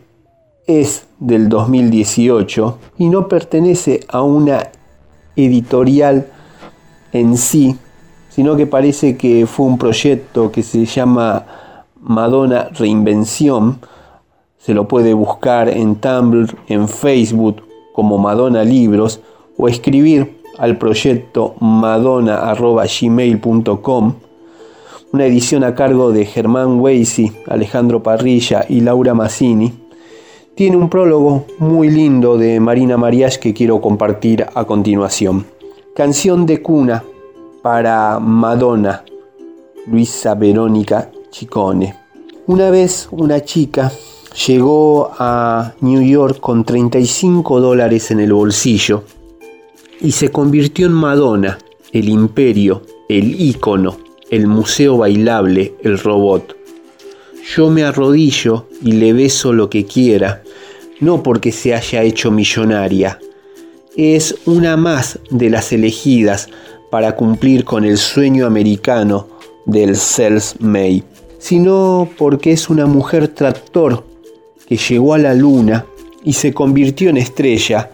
es 0.66 1.06
del 1.18 1.50
2018 1.50 2.78
y 2.96 3.08
no 3.10 3.28
pertenece 3.28 4.00
a 4.08 4.22
una 4.22 4.70
editorial 5.36 6.28
en 7.12 7.36
sí, 7.36 7.76
sino 8.30 8.56
que 8.56 8.66
parece 8.66 9.18
que 9.18 9.46
fue 9.46 9.66
un 9.66 9.76
proyecto 9.76 10.50
que 10.50 10.62
se 10.62 10.86
llama 10.86 11.44
Madonna 12.00 12.70
Reinvención. 12.72 13.80
Se 14.56 14.72
lo 14.72 14.88
puede 14.88 15.12
buscar 15.12 15.68
en 15.68 15.96
Tumblr, 15.96 16.56
en 16.68 16.88
Facebook 16.88 17.64
como 17.92 18.16
Madonna 18.16 18.64
Libros 18.64 19.20
o 19.58 19.68
escribir 19.68 20.42
al 20.58 20.78
proyecto 20.78 21.54
madonna.gmail.com 21.60 24.14
una 25.14 25.26
edición 25.26 25.62
a 25.62 25.76
cargo 25.76 26.10
de 26.10 26.26
Germán 26.26 26.80
Weisi, 26.80 27.30
Alejandro 27.46 28.02
Parrilla 28.02 28.66
y 28.68 28.80
Laura 28.80 29.14
Massini 29.14 29.72
tiene 30.56 30.76
un 30.76 30.88
prólogo 30.88 31.44
muy 31.58 31.88
lindo 31.88 32.36
de 32.36 32.58
Marina 32.58 32.96
Mariach 32.96 33.36
que 33.36 33.54
quiero 33.54 33.80
compartir 33.80 34.44
a 34.52 34.64
continuación. 34.64 35.46
Canción 35.94 36.46
de 36.46 36.60
cuna 36.60 37.04
para 37.62 38.18
Madonna, 38.18 39.04
Luisa 39.86 40.34
Verónica 40.34 41.12
Chicone. 41.30 41.94
Una 42.48 42.70
vez 42.70 43.06
una 43.12 43.40
chica 43.40 43.92
llegó 44.48 45.12
a 45.16 45.74
New 45.80 46.02
York 46.02 46.40
con 46.40 46.64
35 46.64 47.60
dólares 47.60 48.10
en 48.10 48.18
el 48.18 48.32
bolsillo 48.32 49.04
y 50.04 50.12
se 50.12 50.28
convirtió 50.28 50.86
en 50.86 50.92
Madonna, 50.92 51.58
el 51.90 52.10
imperio, 52.10 52.82
el 53.08 53.40
ícono, 53.40 53.96
el 54.30 54.46
museo 54.46 54.98
bailable, 54.98 55.74
el 55.82 55.98
robot. 55.98 56.54
Yo 57.56 57.70
me 57.70 57.84
arrodillo 57.84 58.66
y 58.82 58.92
le 58.92 59.14
beso 59.14 59.54
lo 59.54 59.70
que 59.70 59.86
quiera, 59.86 60.42
no 61.00 61.22
porque 61.22 61.52
se 61.52 61.74
haya 61.74 62.02
hecho 62.02 62.30
millonaria. 62.30 63.18
Es 63.96 64.34
una 64.44 64.76
más 64.76 65.20
de 65.30 65.48
las 65.48 65.72
elegidas 65.72 66.48
para 66.90 67.16
cumplir 67.16 67.64
con 67.64 67.86
el 67.86 67.96
sueño 67.96 68.46
americano 68.46 69.26
del 69.64 69.96
self-made, 69.96 71.04
sino 71.38 72.10
porque 72.18 72.52
es 72.52 72.68
una 72.68 72.84
mujer 72.84 73.28
tractor 73.28 74.04
que 74.66 74.76
llegó 74.76 75.14
a 75.14 75.18
la 75.18 75.32
luna 75.32 75.86
y 76.22 76.34
se 76.34 76.52
convirtió 76.52 77.08
en 77.08 77.16
estrella 77.16 77.90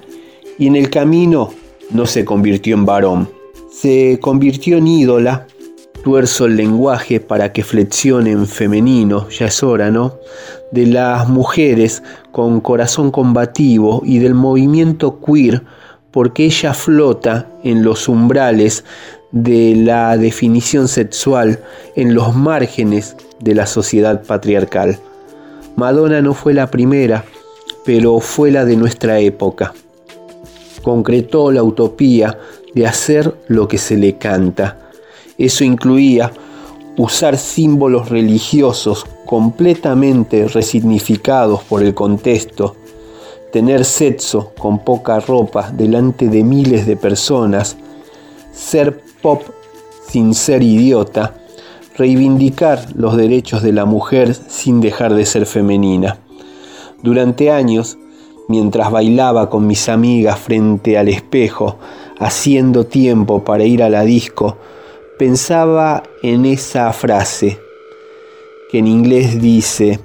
y 0.59 0.67
en 0.67 0.75
el 0.75 0.91
camino 0.91 1.60
no 1.93 2.07
se 2.07 2.25
convirtió 2.25 2.75
en 2.75 2.87
varón, 2.87 3.29
se 3.71 4.19
convirtió 4.21 4.79
en 4.79 4.87
ídola 4.87 5.47
tuerzo 6.03 6.47
el 6.47 6.57
lenguaje 6.57 7.21
para 7.21 7.53
que 7.53 7.63
flexione 7.63 8.31
en 8.31 8.47
femenino, 8.47 9.29
ya 9.29 9.47
es 9.47 9.63
hora, 9.63 9.91
¿no? 9.91 10.17
De 10.73 10.87
las 10.87 11.29
mujeres 11.29 12.03
con 12.33 12.61
corazón 12.61 13.11
combativo 13.11 14.03
y 14.05 14.19
del 14.19 14.35
movimiento 14.35 15.21
queer, 15.21 15.63
porque 16.11 16.47
ella 16.47 16.75
flota 16.75 17.49
en 17.63 17.83
los 17.83 18.09
umbrales 18.09 18.85
de 19.31 19.77
la 19.77 20.17
definición 20.17 20.89
sexual, 20.89 21.61
en 21.97 22.15
los 22.15 22.35
márgenes 22.35 23.17
de 23.41 23.55
la 23.55 23.67
sociedad 23.67 24.23
patriarcal. 24.25 24.99
Madonna 25.77 26.21
no 26.21 26.35
fue 26.35 26.53
la 26.53 26.71
primera, 26.71 27.25
pero 27.85 28.19
fue 28.21 28.51
la 28.51 28.65
de 28.65 28.77
nuestra 28.77 29.21
época. 29.21 29.73
Concretó 30.83 31.51
la 31.51 31.63
utopía 31.63 32.39
de 32.75 32.87
hacer 32.87 33.35
lo 33.49 33.69
que 33.69 33.79
se 33.79 33.97
le 33.97 34.17
canta. 34.17 34.91
Eso 35.39 35.65
incluía 35.65 36.33
usar 36.97 37.39
símbolos 37.39 38.09
religiosos 38.09 39.07
completamente 39.25 40.49
resignificados 40.49 41.63
por 41.63 41.83
el 41.83 41.95
contexto, 41.95 42.77
tener 43.53 43.85
sexo 43.85 44.53
con 44.59 44.85
poca 44.85 45.21
ropa 45.21 45.71
delante 45.71 46.29
de 46.29 46.45
miles 46.45 46.87
de 46.87 46.97
personas, 46.97 47.77
ser 48.53 49.01
pop 49.23 49.43
sin 50.09 50.35
ser 50.35 50.63
idiota, 50.63 51.35
reivindicar 51.97 52.87
los 52.95 53.17
derechos 53.17 53.63
de 53.63 53.73
la 53.73 53.85
mujer 53.85 54.35
sin 54.35 54.81
dejar 54.81 55.15
de 55.15 55.27
ser 55.27 55.47
femenina. 55.47 56.19
Durante 57.03 57.51
años, 57.51 57.99
mientras 58.51 58.91
bailaba 58.91 59.49
con 59.49 59.67
mis 59.67 59.89
amigas 59.89 60.39
frente 60.39 60.99
al 60.99 61.09
espejo, 61.09 61.79
haciendo 62.19 62.85
tiempo 62.85 63.43
para 63.45 63.65
ir 63.65 63.83
a 63.83 63.89
la 63.89 64.05
disco, 64.05 64.59
pensaba 65.19 66.03
en 66.23 66.45
esa 66.45 66.93
frase 66.93 67.59
que 68.71 68.81
en 68.81 68.87
inglés 68.87 69.41
dice, 69.41 70.01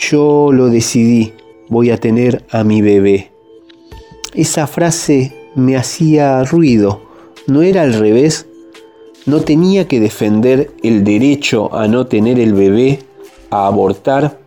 yo 0.00 0.50
lo 0.52 0.68
decidí, 0.68 1.34
voy 1.68 1.90
a 1.90 1.98
tener 1.98 2.46
a 2.50 2.64
mi 2.64 2.80
bebé. 2.80 3.30
Esa 4.32 4.66
frase 4.66 5.34
me 5.54 5.76
hacía 5.76 6.42
ruido, 6.44 7.02
¿no 7.46 7.60
era 7.60 7.82
al 7.82 7.92
revés? 7.92 8.46
no 9.26 9.40
tenía 9.42 9.86
que 9.86 10.00
defender 10.00 10.72
el 10.82 11.04
derecho 11.04 11.74
a 11.74 11.88
no 11.88 12.06
tener 12.06 12.40
el 12.40 12.54
bebé, 12.54 13.00
a 13.50 13.66
abortar, 13.66 14.39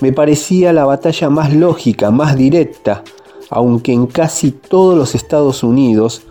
me 0.00 0.12
parecía 0.12 0.72
la 0.72 0.84
batalla 0.84 1.30
más 1.30 1.54
lógica, 1.54 2.10
más 2.10 2.36
directa, 2.36 3.02
aunque 3.50 3.92
en 3.92 4.06
casi 4.06 4.50
todos 4.50 4.96
los 4.96 5.14
Estados 5.14 5.62
Unidos 5.62 6.22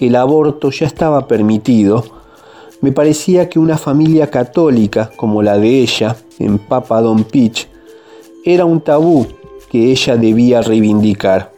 el 0.00 0.16
aborto 0.16 0.70
ya 0.70 0.86
estaba 0.86 1.26
permitido, 1.26 2.04
me 2.80 2.92
parecía 2.92 3.48
que 3.48 3.58
una 3.58 3.78
familia 3.78 4.30
católica 4.30 5.10
como 5.16 5.42
la 5.42 5.58
de 5.58 5.80
ella, 5.80 6.16
en 6.38 6.58
Papa 6.58 7.00
Don 7.00 7.24
Peach, 7.24 7.68
era 8.44 8.64
un 8.64 8.80
tabú 8.80 9.26
que 9.70 9.90
ella 9.90 10.16
debía 10.16 10.60
reivindicar. 10.60 11.52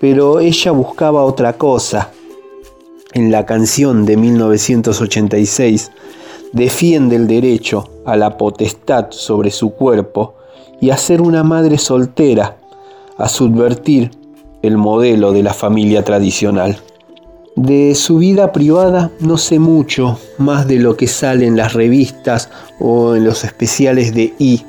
Pero 0.00 0.40
ella 0.40 0.72
buscaba 0.72 1.24
otra 1.24 1.54
cosa, 1.54 2.10
en 3.14 3.30
la 3.30 3.46
canción 3.46 4.04
de 4.04 4.18
1986, 4.18 5.90
defiende 6.52 7.16
el 7.16 7.26
derecho 7.26 7.88
a 8.04 8.16
la 8.16 8.36
potestad 8.36 9.06
sobre 9.10 9.50
su 9.50 9.70
cuerpo 9.70 10.34
y 10.80 10.90
a 10.90 10.96
ser 10.96 11.20
una 11.22 11.42
madre 11.42 11.78
soltera, 11.78 12.56
a 13.18 13.28
subvertir 13.28 14.10
el 14.62 14.76
modelo 14.76 15.32
de 15.32 15.42
la 15.42 15.54
familia 15.54 16.04
tradicional. 16.04 16.78
De 17.56 17.94
su 17.94 18.18
vida 18.18 18.52
privada 18.52 19.10
no 19.20 19.38
sé 19.38 19.58
mucho 19.58 20.18
más 20.36 20.68
de 20.68 20.78
lo 20.78 20.96
que 20.96 21.06
sale 21.06 21.46
en 21.46 21.56
las 21.56 21.72
revistas 21.72 22.50
o 22.78 23.16
en 23.16 23.24
los 23.24 23.44
especiales 23.44 24.14
de 24.14 24.34
I. 24.38 24.62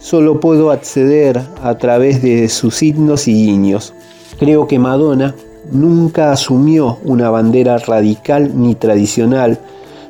Solo 0.00 0.40
puedo 0.40 0.72
acceder 0.72 1.40
a 1.62 1.78
través 1.78 2.20
de 2.20 2.48
sus 2.48 2.74
signos 2.74 3.28
y 3.28 3.34
guiños. 3.34 3.94
Creo 4.40 4.66
que 4.66 4.80
Madonna 4.80 5.36
nunca 5.70 6.32
asumió 6.32 6.98
una 7.04 7.30
bandera 7.30 7.78
radical 7.78 8.50
ni 8.60 8.74
tradicional, 8.74 9.60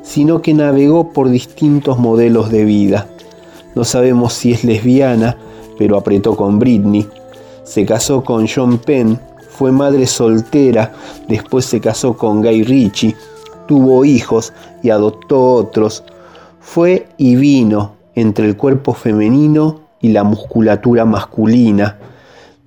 sino 0.03 0.40
que 0.40 0.55
navegó 0.55 1.12
por 1.12 1.29
distintos 1.29 1.98
modelos 1.98 2.51
de 2.51 2.64
vida. 2.64 3.07
No 3.75 3.85
sabemos 3.85 4.33
si 4.35 4.53
es 4.53 4.65
lesbiana, 4.65 5.37
pero 5.79 5.97
apretó 5.97 6.37
con 6.37 6.59
Britney. 6.59 7.09
Se 7.65 7.87
casó 7.87 8.23
con 8.23 8.47
John 8.47 8.79
Penn, 8.79 9.19
fue 9.49 9.73
madre 9.73 10.07
soltera, 10.07 10.93
después 11.29 11.65
se 11.65 11.81
casó 11.81 12.17
con 12.17 12.43
Guy 12.43 12.65
Ritchie, 12.65 13.17
tuvo 13.67 14.05
hijos 14.05 14.53
y 14.83 14.91
adoptó 14.91 15.55
otros. 15.55 16.05
Fue 16.61 17.09
y 17.17 17.37
vino 17.37 17.95
entre 18.15 18.47
el 18.47 18.57
cuerpo 18.57 18.95
femenino 18.95 19.81
y 20.01 20.09
la 20.09 20.25
musculatura 20.25 21.05
masculina. 21.05 21.99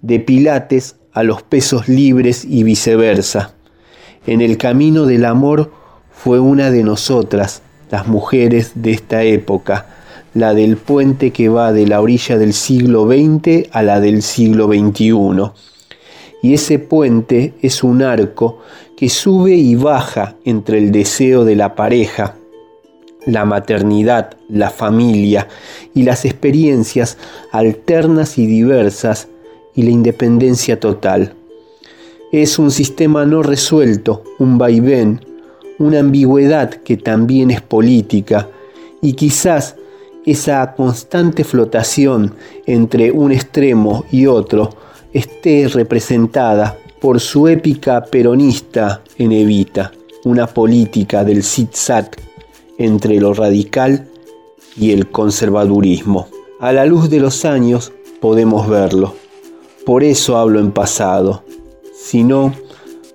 De 0.01 0.19
Pilates 0.19 0.95
a 1.13 1.23
los 1.23 1.43
pesos 1.43 1.87
libres 1.87 2.45
y 2.45 2.63
viceversa. 2.63 3.53
En 4.27 4.41
el 4.41 4.57
camino 4.57 5.05
del 5.05 5.25
amor 5.25 5.71
fue 6.11 6.39
una 6.39 6.71
de 6.71 6.83
nosotras, 6.83 7.61
las 7.91 8.07
mujeres 8.07 8.71
de 8.75 8.91
esta 8.91 9.23
época, 9.23 9.85
la 10.35 10.53
del 10.53 10.75
puente 10.75 11.31
que 11.31 11.47
va 11.47 11.71
de 11.71 11.87
la 11.87 12.01
orilla 12.01 12.37
del 12.37 12.53
siglo 12.53 13.07
XX 13.07 13.69
a 13.71 13.81
la 13.81 14.01
del 14.01 14.21
siglo 14.21 14.67
XXI. 14.67 15.51
Y 16.43 16.53
ese 16.53 16.77
puente 16.77 17.53
es 17.61 17.83
un 17.83 18.03
arco 18.03 18.59
que 18.97 19.07
sube 19.09 19.55
y 19.55 19.75
baja 19.75 20.35
entre 20.43 20.77
el 20.77 20.91
deseo 20.91 21.45
de 21.45 21.55
la 21.55 21.73
pareja, 21.73 22.35
la 23.25 23.45
maternidad, 23.45 24.35
la 24.49 24.69
familia 24.69 25.47
y 25.93 26.03
las 26.03 26.25
experiencias 26.25 27.17
alternas 27.51 28.37
y 28.37 28.45
diversas 28.45 29.29
y 29.73 29.83
la 29.83 29.91
independencia 29.91 30.81
total. 30.81 31.33
Es 32.33 32.59
un 32.59 32.71
sistema 32.71 33.25
no 33.25 33.41
resuelto, 33.41 34.21
un 34.39 34.57
vaivén, 34.57 35.21
una 35.79 35.99
ambigüedad 35.99 36.71
que 36.71 36.97
también 36.97 37.51
es 37.51 37.61
política 37.61 38.49
y 39.01 39.13
quizás 39.13 39.77
esa 40.25 40.73
constante 40.75 41.43
flotación 41.43 42.33
entre 42.65 43.11
un 43.11 43.31
extremo 43.31 44.05
y 44.11 44.25
otro 44.25 44.69
esté 45.13 45.67
representada 45.67 46.77
por 46.99 47.19
su 47.19 47.47
épica 47.47 48.03
peronista 48.03 49.01
en 49.17 49.31
Evita, 49.31 49.91
una 50.23 50.47
política 50.47 51.23
del 51.23 51.43
zigzag 51.43 52.09
entre 52.77 53.19
lo 53.19 53.33
radical 53.33 54.07
y 54.75 54.91
el 54.91 55.09
conservadurismo. 55.11 56.27
A 56.59 56.73
la 56.73 56.85
luz 56.85 57.09
de 57.09 57.19
los 57.19 57.45
años 57.45 57.93
podemos 58.19 58.67
verlo. 58.67 59.13
Por 59.85 60.03
eso 60.03 60.37
hablo 60.37 60.59
en 60.59 60.71
pasado. 60.71 61.43
Si 61.95 62.23
no, 62.23 62.53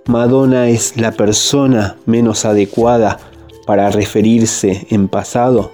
Madonna 0.07 0.69
es 0.69 0.97
la 0.97 1.13
persona 1.13 1.97
menos 2.07 2.45
adecuada 2.45 3.19
para 3.67 3.91
referirse 3.91 4.87
en 4.91 5.09
pasado. 5.09 5.73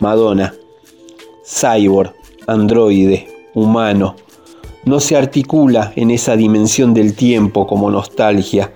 Madonna, 0.00 0.54
cyborg, 1.44 2.12
androide, 2.46 3.28
humano, 3.54 4.16
no 4.84 5.00
se 5.00 5.16
articula 5.16 5.92
en 5.96 6.10
esa 6.10 6.36
dimensión 6.36 6.92
del 6.94 7.14
tiempo 7.14 7.66
como 7.66 7.90
nostalgia, 7.90 8.72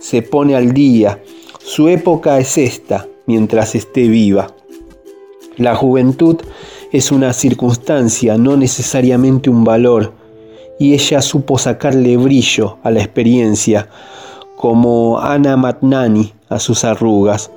se 0.00 0.22
pone 0.22 0.56
al 0.56 0.72
día. 0.72 1.22
Su 1.58 1.88
época 1.88 2.38
es 2.38 2.56
esta, 2.56 3.06
mientras 3.26 3.74
esté 3.74 4.08
viva. 4.08 4.54
La 5.56 5.74
juventud 5.74 6.36
es 6.92 7.12
una 7.12 7.32
circunstancia, 7.32 8.38
no 8.38 8.56
necesariamente 8.56 9.50
un 9.50 9.64
valor, 9.64 10.14
y 10.78 10.94
ella 10.94 11.20
supo 11.20 11.58
sacarle 11.58 12.16
brillo 12.16 12.78
a 12.82 12.90
la 12.90 13.00
experiencia, 13.00 13.88
como 14.56 15.18
Ana 15.18 15.56
Matnani 15.56 16.32
a 16.48 16.58
sus 16.58 16.84
arrugas. 16.84 17.50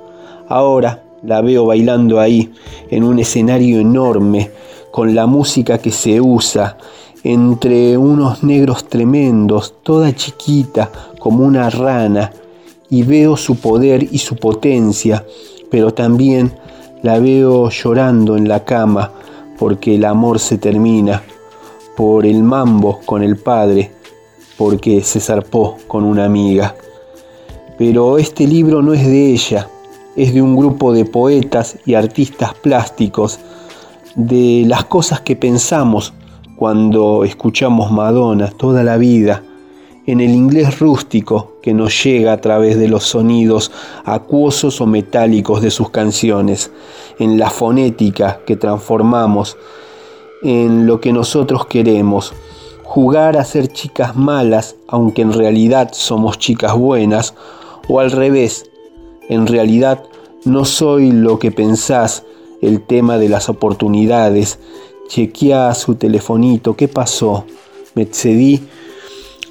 Ahora 0.48 1.03
la 1.24 1.40
veo 1.40 1.66
bailando 1.66 2.20
ahí, 2.20 2.52
en 2.90 3.04
un 3.04 3.18
escenario 3.18 3.80
enorme, 3.80 4.50
con 4.90 5.14
la 5.14 5.26
música 5.26 5.78
que 5.78 5.90
se 5.90 6.20
usa, 6.20 6.76
entre 7.22 7.96
unos 7.96 8.42
negros 8.42 8.88
tremendos, 8.88 9.74
toda 9.82 10.14
chiquita 10.14 10.90
como 11.18 11.44
una 11.44 11.70
rana, 11.70 12.32
y 12.90 13.02
veo 13.02 13.36
su 13.36 13.56
poder 13.56 14.06
y 14.12 14.18
su 14.18 14.36
potencia, 14.36 15.24
pero 15.70 15.92
también 15.92 16.52
la 17.02 17.18
veo 17.18 17.70
llorando 17.70 18.36
en 18.36 18.48
la 18.48 18.64
cama 18.64 19.10
porque 19.58 19.94
el 19.94 20.04
amor 20.04 20.38
se 20.38 20.58
termina 20.58 21.22
por 21.96 22.26
el 22.26 22.42
mambo 22.42 23.00
con 23.04 23.22
el 23.22 23.36
padre, 23.36 23.92
porque 24.56 25.02
se 25.02 25.20
zarpó 25.20 25.76
con 25.86 26.04
una 26.04 26.24
amiga. 26.24 26.74
Pero 27.78 28.18
este 28.18 28.46
libro 28.46 28.82
no 28.82 28.94
es 28.94 29.06
de 29.06 29.32
ella, 29.32 29.68
es 30.16 30.34
de 30.34 30.42
un 30.42 30.56
grupo 30.56 30.92
de 30.92 31.04
poetas 31.04 31.78
y 31.84 31.94
artistas 31.94 32.54
plásticos, 32.54 33.40
de 34.14 34.64
las 34.66 34.84
cosas 34.84 35.20
que 35.20 35.34
pensamos 35.34 36.12
cuando 36.56 37.24
escuchamos 37.24 37.90
Madonna 37.90 38.50
toda 38.50 38.84
la 38.84 38.96
vida, 38.96 39.42
en 40.06 40.20
el 40.20 40.30
inglés 40.30 40.78
rústico 40.78 41.54
que 41.62 41.72
nos 41.72 42.04
llega 42.04 42.32
a 42.32 42.40
través 42.40 42.78
de 42.78 42.88
los 42.88 43.04
sonidos 43.04 43.72
acuosos 44.04 44.80
o 44.80 44.86
metálicos 44.86 45.62
de 45.62 45.70
sus 45.70 45.90
canciones, 45.90 46.70
en 47.18 47.38
la 47.38 47.50
fonética 47.50 48.40
que 48.46 48.56
transformamos 48.56 49.56
en 50.42 50.86
lo 50.86 51.00
que 51.00 51.12
nosotros 51.12 51.66
queremos, 51.66 52.34
jugar 52.82 53.36
a 53.36 53.44
ser 53.44 53.68
chicas 53.68 54.14
malas 54.14 54.76
aunque 54.88 55.22
en 55.22 55.32
realidad 55.32 55.90
somos 55.92 56.38
chicas 56.38 56.74
buenas, 56.74 57.34
o 57.88 58.00
al 58.00 58.10
revés, 58.10 58.70
en 59.28 59.46
realidad 59.46 60.04
no 60.44 60.64
soy 60.64 61.10
lo 61.12 61.38
que 61.38 61.50
pensás, 61.50 62.24
el 62.60 62.80
tema 62.80 63.18
de 63.18 63.28
las 63.28 63.48
oportunidades, 63.48 64.58
chequea 65.08 65.74
su 65.74 65.94
telefonito, 65.96 66.76
¿qué 66.76 66.88
pasó? 66.88 67.44
Me 67.94 68.02
excedí, 68.02 68.66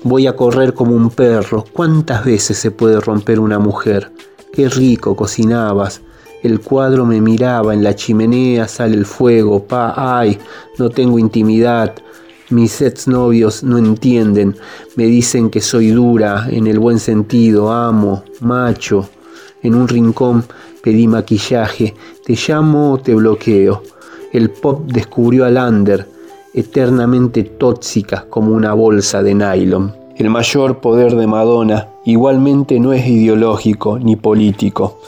voy 0.03 0.27
a 0.27 0.35
correr 0.35 0.73
como 0.73 0.95
un 0.95 1.09
perro, 1.09 1.65
¿cuántas 1.73 2.25
veces 2.25 2.57
se 2.57 2.71
puede 2.71 2.99
romper 2.99 3.39
una 3.39 3.59
mujer? 3.59 4.11
Qué 4.51 4.69
rico 4.69 5.15
cocinabas, 5.15 6.01
el 6.43 6.59
cuadro 6.59 7.05
me 7.05 7.21
miraba, 7.21 7.73
en 7.73 7.83
la 7.83 7.95
chimenea 7.95 8.67
sale 8.67 8.97
el 8.97 9.05
fuego, 9.05 9.63
pa, 9.63 9.93
ay, 9.95 10.37
no 10.77 10.89
tengo 10.89 11.17
intimidad. 11.17 11.95
Mis 12.49 12.81
exnovios 12.81 13.63
no 13.63 13.77
entienden, 13.77 14.55
me 14.97 15.05
dicen 15.05 15.49
que 15.49 15.61
soy 15.61 15.91
dura, 15.91 16.47
en 16.51 16.67
el 16.67 16.79
buen 16.79 16.99
sentido, 16.99 17.71
amo, 17.71 18.23
macho. 18.41 19.07
En 19.63 19.75
un 19.75 19.87
rincón 19.87 20.43
pedí 20.83 21.07
maquillaje, 21.07 21.95
te 22.25 22.35
llamo 22.35 22.93
o 22.93 22.97
te 22.99 23.15
bloqueo. 23.15 23.81
El 24.31 24.49
pop 24.49 24.81
descubrió 24.85 25.45
a 25.45 25.49
Lander, 25.49 26.07
eternamente 26.53 27.43
tóxica 27.43 28.25
como 28.29 28.53
una 28.53 28.73
bolsa 28.73 29.23
de 29.23 29.33
nylon. 29.33 29.95
El 30.15 30.29
mayor 30.29 30.79
poder 30.79 31.15
de 31.15 31.25
Madonna 31.25 31.87
igualmente 32.05 32.79
no 32.79 32.93
es 32.93 33.07
ideológico 33.07 33.97
ni 33.97 34.15
político. 34.15 34.99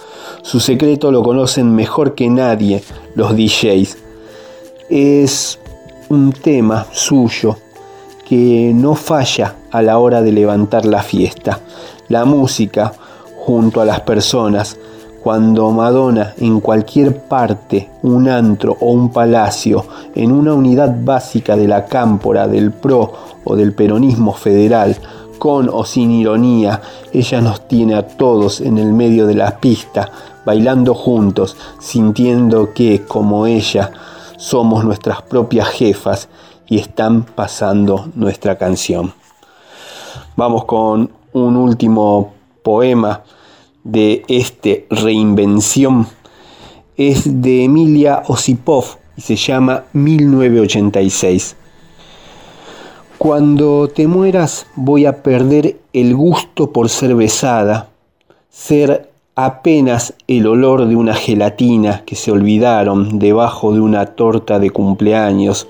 Su 0.42 0.60
secreto 0.60 1.12
lo 1.12 1.22
conocen 1.22 1.76
mejor 1.76 2.16
que 2.16 2.30
nadie 2.30 2.82
los 3.14 3.36
DJs. 3.36 3.98
Es 4.90 5.60
un 6.10 6.32
tema 6.32 6.88
suyo 6.92 7.58
que 8.28 8.72
no 8.74 8.96
falla 8.96 9.56
a 9.70 9.82
la 9.82 10.00
hora 10.00 10.22
de 10.22 10.32
levantar 10.32 10.86
la 10.86 11.04
fiesta. 11.04 11.60
La 12.08 12.26
música 12.26 12.94
junto 13.46 13.80
a 13.80 13.86
las 13.86 14.02
personas. 14.02 14.78
Cuando 15.22 15.70
Madonna 15.72 16.34
en 16.38 16.60
cualquier 16.60 17.22
parte, 17.28 17.90
un 18.02 18.28
antro 18.28 18.76
o 18.80 18.92
un 18.92 19.10
palacio, 19.10 19.86
en 20.16 20.32
una 20.32 20.54
unidad 20.54 20.96
básica 21.04 21.56
de 21.56 21.68
la 21.68 21.86
cámpora, 21.86 22.48
del 22.48 22.72
PRO 22.72 23.14
o 23.44 23.56
del 23.56 23.74
peronismo 23.74 24.34
federal, 24.34 24.96
con 25.38 25.70
o 25.70 25.84
sin 25.86 26.12
ironía, 26.12 26.82
ella 27.14 27.42
nos 27.42 27.68
tiene 27.68 27.96
a 27.96 28.08
todos 28.08 28.62
en 28.62 28.78
el 28.78 28.94
medio 28.94 29.28
de 29.28 29.36
la 29.36 29.60
pista, 29.60 30.10
bailando 30.44 30.94
juntos, 30.94 31.56
sintiendo 31.80 32.74
que, 32.74 33.04
como 33.04 33.46
ella, 33.46 33.92
somos 34.38 34.84
nuestras 34.84 35.22
propias 35.22 35.70
jefas 35.70 36.30
y 36.68 36.80
están 36.80 37.24
pasando 37.24 38.10
nuestra 38.16 38.58
canción. 38.58 39.14
Vamos 40.36 40.66
con 40.66 41.12
un 41.34 41.56
último 41.58 42.32
poema 42.64 43.22
de 43.86 44.26
este 44.28 44.86
reinvención. 44.90 46.08
Es 46.98 47.42
de 47.42 47.64
Emilia 47.64 48.24
Osipov 48.28 48.98
y 49.16 49.22
se 49.22 49.38
llama 49.38 49.86
1986. 49.94 51.56
Cuando 53.18 53.88
te 53.88 54.08
mueras 54.08 54.68
voy 54.76 55.06
a 55.06 55.24
perder 55.24 55.78
el 55.94 56.14
gusto 56.14 56.72
por 56.72 56.90
ser 56.90 57.16
besada, 57.16 57.90
ser 58.50 59.10
apenas 59.36 60.14
el 60.28 60.48
olor 60.48 60.86
de 60.88 60.96
una 60.96 61.14
gelatina 61.14 62.04
que 62.06 62.16
se 62.16 62.32
olvidaron 62.32 63.20
debajo 63.20 63.74
de 63.74 63.82
una 63.82 64.06
torta 64.06 64.60
de 64.60 64.70
cumpleaños, 64.70 65.68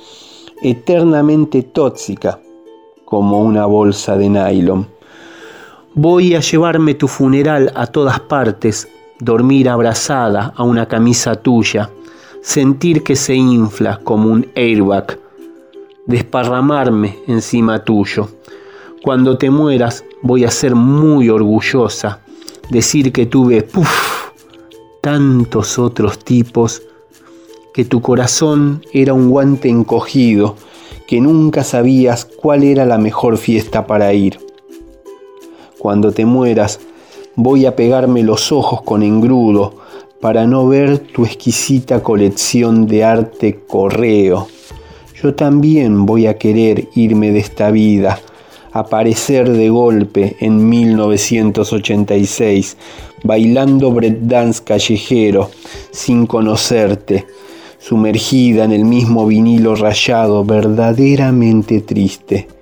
eternamente 0.62 1.64
tóxica 1.64 2.40
como 3.06 3.42
una 3.42 3.66
bolsa 3.66 4.18
de 4.18 4.30
nylon. 4.30 4.95
Voy 5.98 6.36
a 6.36 6.42
llevarme 6.42 6.94
tu 6.94 7.08
funeral 7.08 7.72
a 7.74 7.88
todas 7.88 8.20
partes, 8.20 8.86
dormir 9.18 9.70
abrazada 9.70 10.52
a 10.54 10.64
una 10.64 10.90
camisa 10.90 11.36
tuya, 11.36 11.90
sentir 12.42 13.02
que 13.02 13.16
se 13.16 13.34
infla 13.34 14.02
como 14.04 14.30
un 14.30 14.46
airbag, 14.56 15.18
desparramarme 16.06 17.20
encima 17.28 17.82
tuyo. 17.86 18.28
Cuando 19.04 19.38
te 19.38 19.50
mueras 19.50 20.04
voy 20.22 20.44
a 20.44 20.52
ser 20.52 20.76
muy 20.76 21.30
orgullosa 21.30 22.20
decir 22.70 23.14
que 23.14 23.26
tuve 23.26 23.62
puff, 23.62 24.32
tantos 25.00 25.80
otros 25.80 26.20
tipos, 26.20 26.82
que 27.74 27.86
tu 27.86 28.02
corazón 28.02 28.84
era 28.92 29.14
un 29.14 29.30
guante 29.30 29.70
encogido, 29.70 30.58
que 31.08 31.22
nunca 31.22 31.64
sabías 31.64 32.26
cuál 32.26 32.66
era 32.66 32.86
la 32.86 32.98
mejor 32.98 33.38
fiesta 33.38 33.88
para 33.88 34.14
ir. 34.14 34.45
Cuando 35.86 36.12
te 36.12 36.26
mueras, 36.26 36.80
voy 37.36 37.68
a 37.68 37.76
pegarme 37.76 38.24
los 38.24 38.52
ojos 38.52 38.82
con 38.82 39.04
engrudo 39.04 39.76
para 40.20 40.48
no 40.48 40.68
ver 40.68 40.98
tu 40.98 41.26
exquisita 41.26 42.02
colección 42.02 42.88
de 42.88 43.04
arte 43.04 43.60
correo. 43.68 44.48
Yo 45.22 45.36
también 45.36 46.08
voy 46.08 46.26
a 46.26 46.40
querer 46.40 46.88
irme 46.96 47.32
de 47.32 47.38
esta 47.38 47.70
vida 47.70 48.20
aparecer 48.72 49.52
de 49.52 49.70
golpe 49.70 50.36
en 50.40 50.68
1986, 50.68 52.78
bailando 53.24 53.92
breakdance 53.92 54.64
callejero, 54.64 55.52
sin 55.92 56.26
conocerte, 56.26 57.28
sumergida 57.78 58.64
en 58.64 58.72
el 58.72 58.86
mismo 58.86 59.28
vinilo 59.28 59.76
rayado, 59.76 60.44
verdaderamente 60.44 61.82
triste. 61.82 62.55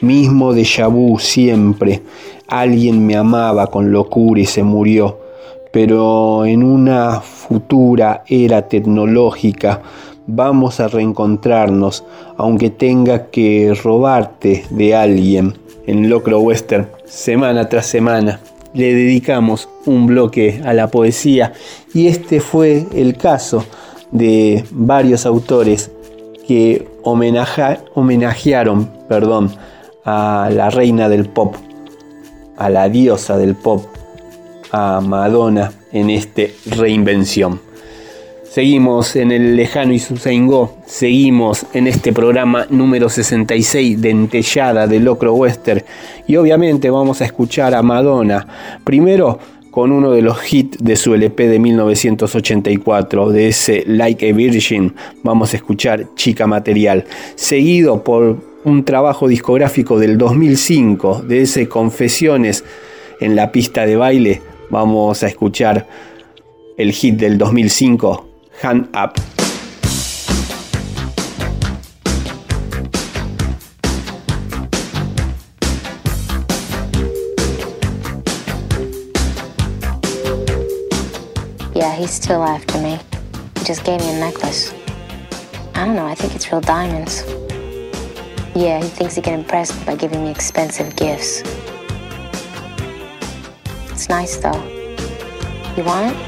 Mismo 0.00 0.54
de 0.54 0.64
vu 0.88 1.18
siempre, 1.18 2.02
alguien 2.46 3.04
me 3.04 3.16
amaba 3.16 3.66
con 3.66 3.90
locura 3.90 4.40
y 4.40 4.46
se 4.46 4.62
murió, 4.62 5.18
pero 5.72 6.46
en 6.46 6.62
una 6.62 7.20
futura 7.20 8.22
era 8.28 8.68
tecnológica, 8.68 9.82
vamos 10.28 10.78
a 10.78 10.86
reencontrarnos, 10.86 12.04
aunque 12.36 12.70
tenga 12.70 13.26
que 13.26 13.74
robarte 13.82 14.64
de 14.70 14.94
alguien. 14.94 15.54
En 15.86 16.08
Locro 16.10 16.40
Western, 16.40 16.86
semana 17.06 17.68
tras 17.68 17.86
semana, 17.86 18.40
le 18.74 18.94
dedicamos 18.94 19.68
un 19.86 20.06
bloque 20.06 20.60
a 20.64 20.74
la 20.74 20.88
poesía. 20.88 21.54
Y 21.94 22.06
este 22.06 22.40
fue 22.40 22.86
el 22.94 23.16
caso 23.16 23.64
de 24.12 24.64
varios 24.70 25.26
autores 25.26 25.90
que 26.46 26.86
homenajearon 27.02 28.90
perdón, 29.08 29.50
a 30.10 30.48
la 30.48 30.70
reina 30.70 31.06
del 31.10 31.26
pop, 31.26 31.54
a 32.56 32.70
la 32.70 32.88
diosa 32.88 33.36
del 33.36 33.54
pop, 33.54 33.84
a 34.72 35.02
Madonna 35.02 35.70
en 35.92 36.08
este 36.08 36.54
reinvención. 36.64 37.60
Seguimos 38.50 39.16
en 39.16 39.32
el 39.32 39.54
lejano 39.54 39.92
Isuzaingó, 39.92 40.78
seguimos 40.86 41.66
en 41.74 41.86
este 41.86 42.14
programa 42.14 42.66
número 42.70 43.10
66 43.10 44.00
de 44.00 44.08
Entellada 44.08 44.86
de 44.86 44.98
Locro 44.98 45.34
Western 45.34 45.82
y 46.26 46.36
obviamente 46.36 46.88
vamos 46.88 47.20
a 47.20 47.26
escuchar 47.26 47.74
a 47.74 47.82
Madonna. 47.82 48.46
Primero 48.84 49.38
con 49.70 49.92
uno 49.92 50.10
de 50.10 50.22
los 50.22 50.50
hits 50.50 50.78
de 50.82 50.96
su 50.96 51.12
LP 51.12 51.48
de 51.48 51.58
1984, 51.58 53.30
de 53.30 53.48
ese 53.48 53.84
Like 53.86 54.30
a 54.30 54.32
Virgin, 54.32 54.94
vamos 55.22 55.52
a 55.52 55.56
escuchar 55.58 56.06
Chica 56.14 56.46
Material, 56.46 57.04
seguido 57.34 58.02
por 58.02 58.47
un 58.64 58.84
trabajo 58.84 59.28
discográfico 59.28 59.98
del 59.98 60.18
2005, 60.18 61.22
de 61.22 61.42
ese 61.42 61.68
Confesiones 61.68 62.64
en 63.20 63.36
la 63.36 63.52
pista 63.52 63.86
de 63.86 63.96
baile, 63.96 64.42
vamos 64.70 65.22
a 65.22 65.28
escuchar 65.28 65.86
el 66.76 66.92
hit 66.92 67.16
del 67.16 67.38
2005, 67.38 68.28
hand 68.62 68.88
up. 68.96 69.14
Yeah, 81.74 81.94
he's 81.94 82.10
still 82.10 82.42
after 82.42 82.80
me. 82.80 82.98
He 83.56 83.64
just 83.64 83.84
gave 83.84 84.00
me 84.00 84.10
a 84.14 84.18
necklace. 84.18 84.72
I 85.74 85.84
don't 85.84 85.94
know, 85.94 86.06
I 86.06 86.16
think 86.16 86.34
it's 86.34 86.50
real 86.50 86.60
diamonds. 86.60 87.24
Yeah, 88.58 88.82
he 88.82 88.88
thinks 88.88 89.14
he 89.14 89.22
can 89.22 89.38
impress 89.38 89.70
me 89.70 89.84
by 89.86 89.94
giving 89.94 90.24
me 90.24 90.32
expensive 90.32 90.96
gifts. 90.96 91.42
It's 93.92 94.08
nice 94.08 94.36
though. 94.38 94.60
You 95.76 95.84
want 95.84 96.16
it? 96.16 96.27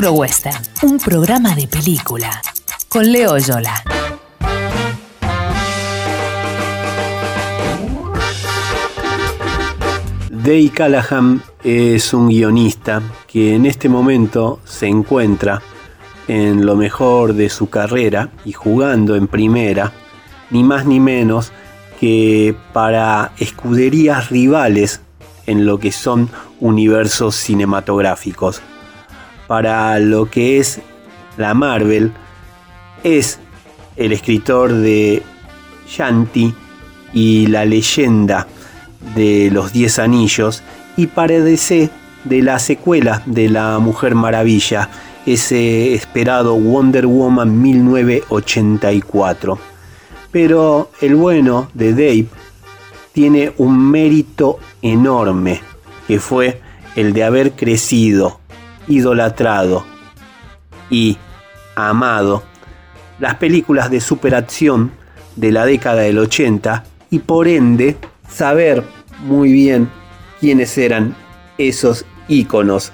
Locro 0.00 0.24
un 0.82 0.98
programa 0.98 1.54
de 1.54 1.68
película. 1.68 2.40
Con 2.88 3.12
Leo 3.12 3.36
Yola. 3.36 3.82
Dave 10.30 10.70
Callahan 10.74 11.42
es 11.62 12.14
un 12.14 12.28
guionista 12.28 13.02
que 13.26 13.54
en 13.54 13.66
este 13.66 13.90
momento 13.90 14.60
se 14.64 14.86
encuentra 14.86 15.60
en 16.28 16.64
lo 16.64 16.76
mejor 16.76 17.34
de 17.34 17.50
su 17.50 17.68
carrera 17.68 18.30
y 18.46 18.52
jugando 18.52 19.16
en 19.16 19.26
primera, 19.26 19.92
ni 20.48 20.62
más 20.62 20.86
ni 20.86 20.98
menos 20.98 21.52
que 22.00 22.56
para 22.72 23.32
escuderías 23.36 24.30
rivales 24.30 25.02
en 25.44 25.66
lo 25.66 25.78
que 25.78 25.92
son 25.92 26.30
universos 26.58 27.36
cinematográficos. 27.36 28.62
Para 29.50 29.98
lo 29.98 30.30
que 30.30 30.58
es 30.60 30.80
la 31.36 31.54
Marvel, 31.54 32.12
es 33.02 33.40
el 33.96 34.12
escritor 34.12 34.72
de 34.72 35.24
Shanti 35.88 36.54
y 37.12 37.48
la 37.48 37.64
leyenda 37.64 38.46
de 39.16 39.50
los 39.52 39.72
Diez 39.72 39.98
Anillos 39.98 40.62
y 40.96 41.08
para 41.08 41.40
de 41.40 41.90
la 42.42 42.60
secuela 42.60 43.24
de 43.26 43.48
La 43.48 43.80
Mujer 43.80 44.14
Maravilla, 44.14 44.88
ese 45.26 45.94
esperado 45.94 46.54
Wonder 46.54 47.08
Woman 47.08 47.60
1984. 47.60 49.58
Pero 50.30 50.92
el 51.00 51.16
bueno 51.16 51.68
de 51.74 51.90
Dave 51.90 52.26
tiene 53.12 53.52
un 53.58 53.90
mérito 53.90 54.60
enorme, 54.80 55.60
que 56.06 56.20
fue 56.20 56.60
el 56.94 57.12
de 57.12 57.24
haber 57.24 57.50
crecido, 57.56 58.39
idolatrado 58.90 59.86
y 60.90 61.16
amado 61.76 62.42
las 63.18 63.36
películas 63.36 63.90
de 63.90 64.00
superacción 64.00 64.90
de 65.36 65.52
la 65.52 65.64
década 65.64 66.02
del 66.02 66.18
80 66.18 66.84
y 67.10 67.20
por 67.20 67.48
ende 67.48 67.96
saber 68.28 68.82
muy 69.20 69.52
bien 69.52 69.88
quiénes 70.40 70.76
eran 70.76 71.14
esos 71.56 72.04
íconos 72.28 72.92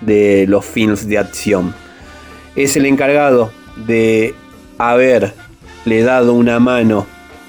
de 0.00 0.46
los 0.48 0.64
films 0.64 1.06
de 1.06 1.18
acción. 1.18 1.74
Es 2.54 2.76
el 2.76 2.86
encargado 2.86 3.52
de 3.86 4.34
haberle 4.78 6.02
dado 6.02 6.34
una 6.34 6.58
mano 6.58 7.06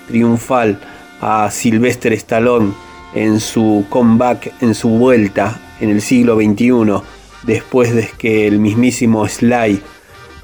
triunfal 0.08 0.80
a 1.22 1.50
Sylvester 1.50 2.14
Stallone 2.14 2.74
en 3.14 3.40
su 3.40 3.86
comeback, 3.90 4.54
en 4.62 4.76
su 4.76 4.90
vuelta 4.90 5.60
en 5.80 5.90
el 5.90 6.02
siglo 6.02 6.36
XXI, 6.36 7.02
después 7.48 7.96
de 7.96 8.08
que 8.18 8.46
el 8.46 8.60
mismísimo 8.60 9.28
Sly 9.28 9.82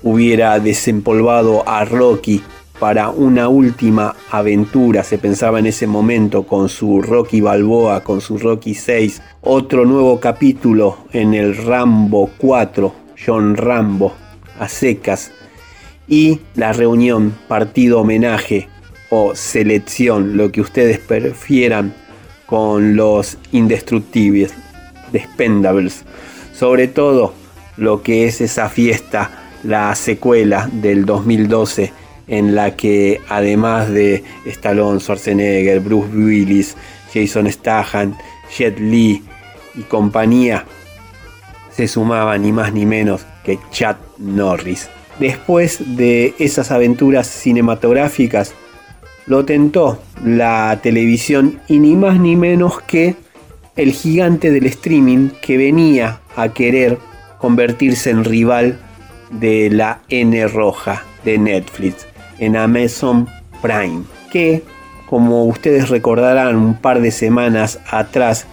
hubiera 0.02 0.60
desempolvado 0.60 1.68
a 1.68 1.86
Rocky 1.86 2.42
para 2.80 3.10
una 3.10 3.50
última 3.50 4.16
aventura, 4.32 5.04
se 5.04 5.18
pensaba 5.18 5.60
en 5.60 5.68
ese 5.68 5.86
momento 5.86 6.44
con 6.44 6.70
su 6.70 7.02
Rocky 7.02 7.40
Balboa, 7.40 8.04
con 8.04 8.20
su 8.20 8.38
Rocky 8.38 8.74
6, 8.74 9.22
otro 9.42 9.86
nuevo 9.86 10.20
capítulo 10.20 10.98
en 11.12 11.34
el 11.34 11.56
Rambo 11.56 12.32
4, 12.38 12.94
John 13.26 13.56
Rambo, 13.56 14.14
a 14.60 14.68
secas, 14.68 15.32
y 16.08 16.40
la 16.56 16.74
reunión, 16.74 17.34
partido 17.48 18.02
homenaje 18.02 18.68
o 19.10 19.36
selección, 19.36 20.36
lo 20.36 20.52
que 20.52 20.62
ustedes 20.62 21.00
prefieran, 21.00 21.94
con 22.46 22.96
los 22.96 23.38
indestructibles, 23.52 24.54
Despendables, 25.14 26.06
sobre 26.54 26.88
todo 26.88 27.34
lo 27.78 28.02
que 28.02 28.26
es 28.26 28.42
esa 28.42 28.70
fiesta, 28.70 29.32
la 29.64 29.94
secuela 29.96 30.70
del 30.72 31.06
2012 31.06 31.92
en 32.28 32.56
la 32.56 32.76
que 32.76 33.22
además 33.30 33.90
de 33.90 34.24
Stallone, 34.46 35.00
Schwarzenegger, 35.00 35.80
Bruce 35.80 36.16
Willis, 36.16 36.76
Jason 37.14 37.52
Statham, 37.52 38.16
Jet 38.56 38.80
Li 38.80 39.24
y 39.76 39.82
compañía, 39.82 40.66
se 41.72 41.88
sumaba 41.88 42.38
ni 42.38 42.52
más 42.52 42.74
ni 42.74 42.86
menos 42.86 43.26
que 43.44 43.60
Chad 43.72 43.98
Norris. 44.18 44.90
Después 45.20 45.98
de 45.98 46.34
esas 46.40 46.72
aventuras 46.72 47.28
cinematográficas, 47.28 48.54
lo 49.26 49.46
tentó 49.46 50.02
la 50.24 50.80
televisión 50.82 51.60
y 51.68 51.80
ni 51.80 51.96
más 51.96 52.20
ni 52.20 52.36
menos 52.36 52.82
que 52.82 53.16
el 53.76 53.92
gigante 53.92 54.52
del 54.52 54.66
streaming 54.68 55.30
que 55.42 55.58
venía 55.58 56.22
a 56.36 56.50
querer 56.50 57.00
convertirse 57.40 58.12
en 58.12 58.24
rival 58.24 58.80
de 59.32 59.70
la 59.72 60.02
N 60.10 60.48
roja 60.48 61.04
de 61.26 61.38
Netflix 61.38 62.06
en 62.38 62.56
Amazon 62.56 63.28
Prime, 63.62 64.04
que 64.32 64.64
como 65.10 65.46
ustedes 65.46 65.90
recordarán 65.90 66.56
un 66.56 66.76
par 66.76 67.02
de 67.02 67.12
semanas 67.12 67.80
atrás 67.90 68.46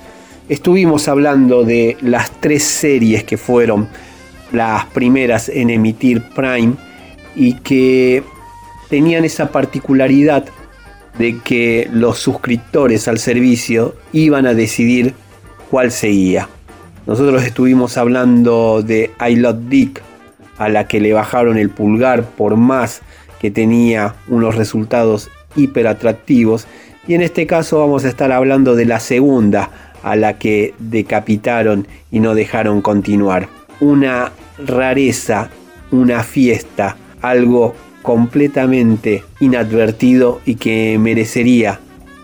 estuvimos 0.49 1.07
hablando 1.09 1.65
de 1.65 1.97
las 2.01 2.31
tres 2.41 2.65
series 2.65 3.25
que 3.25 3.37
fueron 3.37 3.89
las 4.53 4.87
primeras 4.87 5.49
en 5.49 5.71
emitir 5.71 6.23
Prime 6.35 6.75
y 7.37 7.55
que 7.55 8.25
tenían 8.89 9.25
esa 9.25 9.53
particularidad 9.53 10.47
de 11.21 11.39
que 11.45 11.87
los 11.93 12.19
suscriptores 12.19 13.07
al 13.07 13.19
servicio 13.19 13.95
iban 14.11 14.47
a 14.47 14.55
decidir 14.55 15.13
cuál 15.71 15.93
seguía. 15.93 16.49
Nosotros 17.07 17.45
estuvimos 17.45 17.99
hablando 17.99 18.83
de 18.83 19.11
I 19.21 19.37
Love 19.37 19.69
Dick, 19.69 20.03
a 20.57 20.71
la 20.71 20.89
que 20.89 20.99
le 20.99 21.13
bajaron 21.13 21.59
el 21.59 21.69
pulgar 21.69 22.25
por 22.25 22.57
más 22.57 23.03
que 23.39 23.51
tenía 23.51 24.15
unos 24.29 24.55
resultados 24.55 25.31
hiper 25.57 25.89
atractivos. 25.89 26.67
Y 27.07 27.13
en 27.13 27.21
este 27.21 27.47
caso 27.47 27.81
vamos 27.81 28.07
a 28.07 28.09
estar 28.09 28.33
hablando 28.33 28.75
de 28.75 28.87
la 28.87 28.99
segunda, 28.99 29.71
a 30.03 30.17
la 30.17 30.39
que 30.39 30.73
decapitaron 30.79 31.87
y 32.11 32.21
no 32.21 32.35
dejaron 32.35 32.81
continuar. 32.81 33.51
Una 33.81 34.33
rareza, 34.59 35.51
una 35.91 36.23
fiesta, 36.23 36.97
algo 37.21 37.75
completamente 38.03 39.25
inadvertido 39.41 40.41
y 40.45 40.57
que 40.57 40.99
merecería 40.99 41.81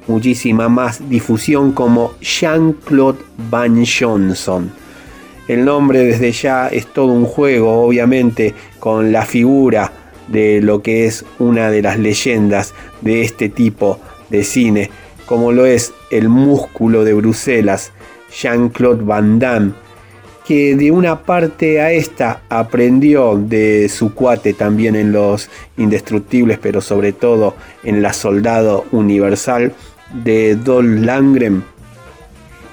muchísima 0.07 0.68
más 0.68 1.09
difusión 1.09 1.72
como 1.72 2.12
Jean-Claude 2.20 3.18
Van 3.51 3.85
Johnson. 3.85 4.70
El 5.49 5.64
nombre 5.64 6.01
desde 6.01 6.33
ya 6.33 6.68
es 6.68 6.87
todo 6.87 7.12
un 7.12 7.24
juego, 7.24 7.83
obviamente, 7.83 8.55
con 8.81 9.12
la 9.12 9.24
figura 9.24 9.93
de 10.29 10.61
lo 10.61 10.83
que 10.83 11.07
es 11.07 11.24
una 11.39 11.70
de 11.70 11.83
las 11.83 11.99
leyendas 11.99 12.74
de 13.01 13.22
este 13.22 13.49
tipo 13.49 14.01
de 14.29 14.43
cine, 14.43 14.91
como 15.24 15.53
lo 15.53 15.66
es 15.66 15.93
el 16.11 16.29
músculo 16.29 17.05
de 17.05 17.14
Bruselas, 17.14 17.93
Jean-Claude 18.37 19.05
Van 19.05 19.39
Damme, 19.39 19.72
que 20.47 20.77
de 20.77 20.93
una 20.93 21.23
parte 21.23 21.81
a 21.81 21.91
esta 21.91 22.43
aprendió 22.49 23.37
de 23.37 23.89
su 23.89 24.15
cuate 24.15 24.53
también 24.53 24.95
en 24.95 25.11
los 25.11 25.51
indestructibles, 25.77 26.59
pero 26.59 26.81
sobre 26.81 27.13
todo 27.13 27.57
en 27.83 28.01
la 28.01 28.13
Soldado 28.13 28.85
Universal 28.93 29.73
de 30.13 30.55
Dol 30.55 31.05
Langren, 31.05 31.65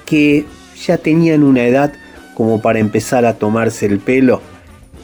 que 0.06 0.44
ya 0.86 0.98
tenían 0.98 1.42
una 1.42 1.64
edad 1.64 1.92
como 2.34 2.62
para 2.62 2.78
empezar 2.78 3.24
a 3.24 3.34
tomarse 3.34 3.86
el 3.86 3.98
pelo 3.98 4.40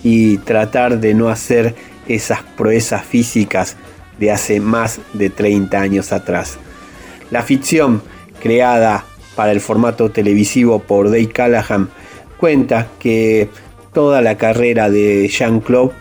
y 0.04 0.38
tratar 0.38 1.00
de 1.00 1.14
no 1.14 1.28
hacer 1.28 1.74
esas 2.06 2.42
proezas 2.56 3.04
físicas 3.04 3.76
de 4.20 4.30
hace 4.30 4.60
más 4.60 5.00
de 5.12 5.28
30 5.28 5.80
años 5.80 6.12
atrás. 6.12 6.58
La 7.32 7.42
ficción 7.42 8.00
creada 8.40 9.04
para 9.34 9.50
el 9.50 9.60
formato 9.60 10.10
televisivo 10.10 10.78
por 10.78 11.06
Dave 11.06 11.28
Callahan 11.28 11.88
cuenta 12.40 12.88
que 12.98 13.50
toda 13.92 14.22
la 14.22 14.38
carrera 14.38 14.88
de 14.88 15.28
Jean-Claude 15.28 15.92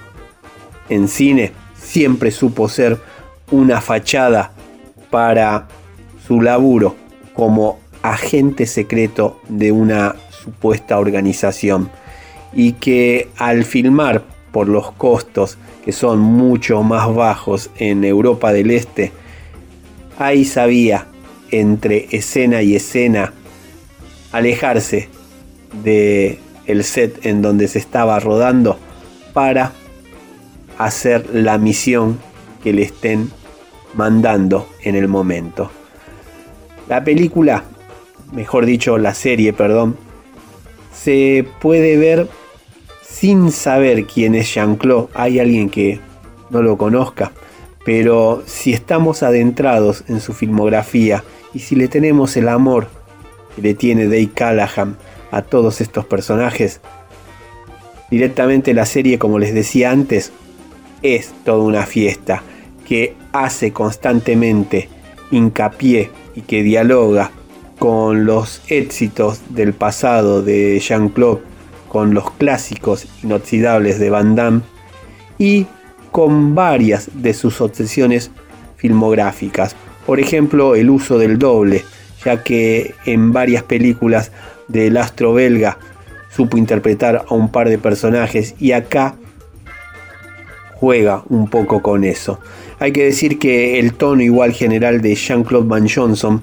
en 0.87 1.09
cine 1.09 1.51
siempre 1.75 2.31
supo 2.31 2.69
ser 2.69 2.97
una 3.51 3.81
fachada 3.81 4.53
para 5.09 5.67
su 6.25 6.41
laburo 6.41 6.95
como 7.33 7.79
agente 8.01 8.65
secreto 8.67 9.41
de 9.49 9.73
una 9.73 10.15
supuesta 10.29 10.97
organización. 10.97 11.89
Y 12.53 12.73
que 12.73 13.27
al 13.37 13.65
filmar 13.65 14.23
por 14.51 14.69
los 14.69 14.91
costos 14.93 15.57
que 15.83 15.91
son 15.91 16.19
mucho 16.19 16.81
más 16.83 17.13
bajos 17.13 17.69
en 17.77 18.03
Europa 18.05 18.53
del 18.53 18.71
Este, 18.71 19.11
ahí 20.17 20.45
sabía 20.45 21.07
entre 21.51 22.07
escena 22.11 22.61
y 22.61 22.75
escena 22.75 23.33
alejarse 24.31 25.09
de 25.83 26.39
el 26.65 26.83
set 26.83 27.25
en 27.25 27.41
donde 27.41 27.67
se 27.67 27.79
estaba 27.79 28.19
rodando 28.19 28.77
para 29.33 29.73
hacer 30.77 31.29
la 31.33 31.57
misión 31.57 32.19
que 32.63 32.73
le 32.73 32.83
estén 32.83 33.31
mandando 33.95 34.67
en 34.83 34.95
el 34.95 35.07
momento. 35.07 35.71
La 36.87 37.03
película, 37.03 37.63
mejor 38.31 38.65
dicho, 38.65 38.97
la 38.97 39.13
serie, 39.13 39.53
perdón, 39.53 39.97
se 40.93 41.45
puede 41.59 41.97
ver 41.97 42.27
sin 43.01 43.51
saber 43.51 44.05
quién 44.05 44.35
es 44.35 44.53
Jean-Claude, 44.53 45.09
hay 45.13 45.39
alguien 45.39 45.69
que 45.69 45.99
no 46.49 46.61
lo 46.61 46.77
conozca, 46.77 47.31
pero 47.83 48.43
si 48.45 48.73
estamos 48.73 49.23
adentrados 49.23 50.03
en 50.07 50.21
su 50.21 50.33
filmografía 50.33 51.23
y 51.53 51.59
si 51.59 51.75
le 51.75 51.87
tenemos 51.87 52.37
el 52.37 52.47
amor 52.47 52.87
que 53.55 53.61
le 53.61 53.73
tiene 53.73 54.05
Dave 54.05 54.29
Callahan 54.33 54.97
a 55.31 55.41
todos 55.41 55.81
estos 55.81 56.05
personajes, 56.05 56.81
directamente 58.09 58.73
la 58.73 58.85
serie, 58.85 59.19
como 59.19 59.39
les 59.39 59.53
decía 59.53 59.91
antes, 59.91 60.31
es 61.01 61.33
toda 61.45 61.63
una 61.63 61.85
fiesta 61.85 62.43
que 62.87 63.15
hace 63.31 63.71
constantemente 63.71 64.89
hincapié 65.31 66.09
y 66.35 66.41
que 66.41 66.63
dialoga 66.63 67.31
con 67.77 68.25
los 68.25 68.61
éxitos 68.67 69.41
del 69.49 69.73
pasado 69.73 70.41
de 70.41 70.79
Jean-Claude, 70.79 71.41
con 71.87 72.13
los 72.13 72.31
clásicos 72.31 73.07
inoxidables 73.23 73.99
de 73.99 74.09
Van 74.09 74.35
Damme 74.35 74.61
y 75.37 75.65
con 76.11 76.55
varias 76.55 77.09
de 77.13 77.33
sus 77.33 77.61
obsesiones 77.61 78.31
filmográficas. 78.75 79.75
Por 80.05 80.19
ejemplo, 80.19 80.75
el 80.75 80.89
uso 80.89 81.17
del 81.17 81.39
doble, 81.39 81.83
ya 82.25 82.43
que 82.43 82.95
en 83.05 83.31
varias 83.31 83.63
películas 83.63 84.31
del 84.69 84.97
astro 84.97 85.33
belga 85.33 85.77
supo 86.29 86.57
interpretar 86.57 87.25
a 87.27 87.33
un 87.33 87.51
par 87.51 87.67
de 87.67 87.77
personajes 87.77 88.55
y 88.59 88.71
acá 88.71 89.15
juega 90.75 91.23
un 91.27 91.49
poco 91.49 91.81
con 91.81 92.03
eso. 92.03 92.39
Hay 92.79 92.93
que 92.93 93.03
decir 93.03 93.39
que 93.39 93.79
el 93.79 93.93
tono 93.93 94.21
igual 94.21 94.53
general 94.53 95.01
de 95.01 95.15
Jean-Claude 95.15 95.67
Van 95.67 95.89
Johnson 95.89 96.41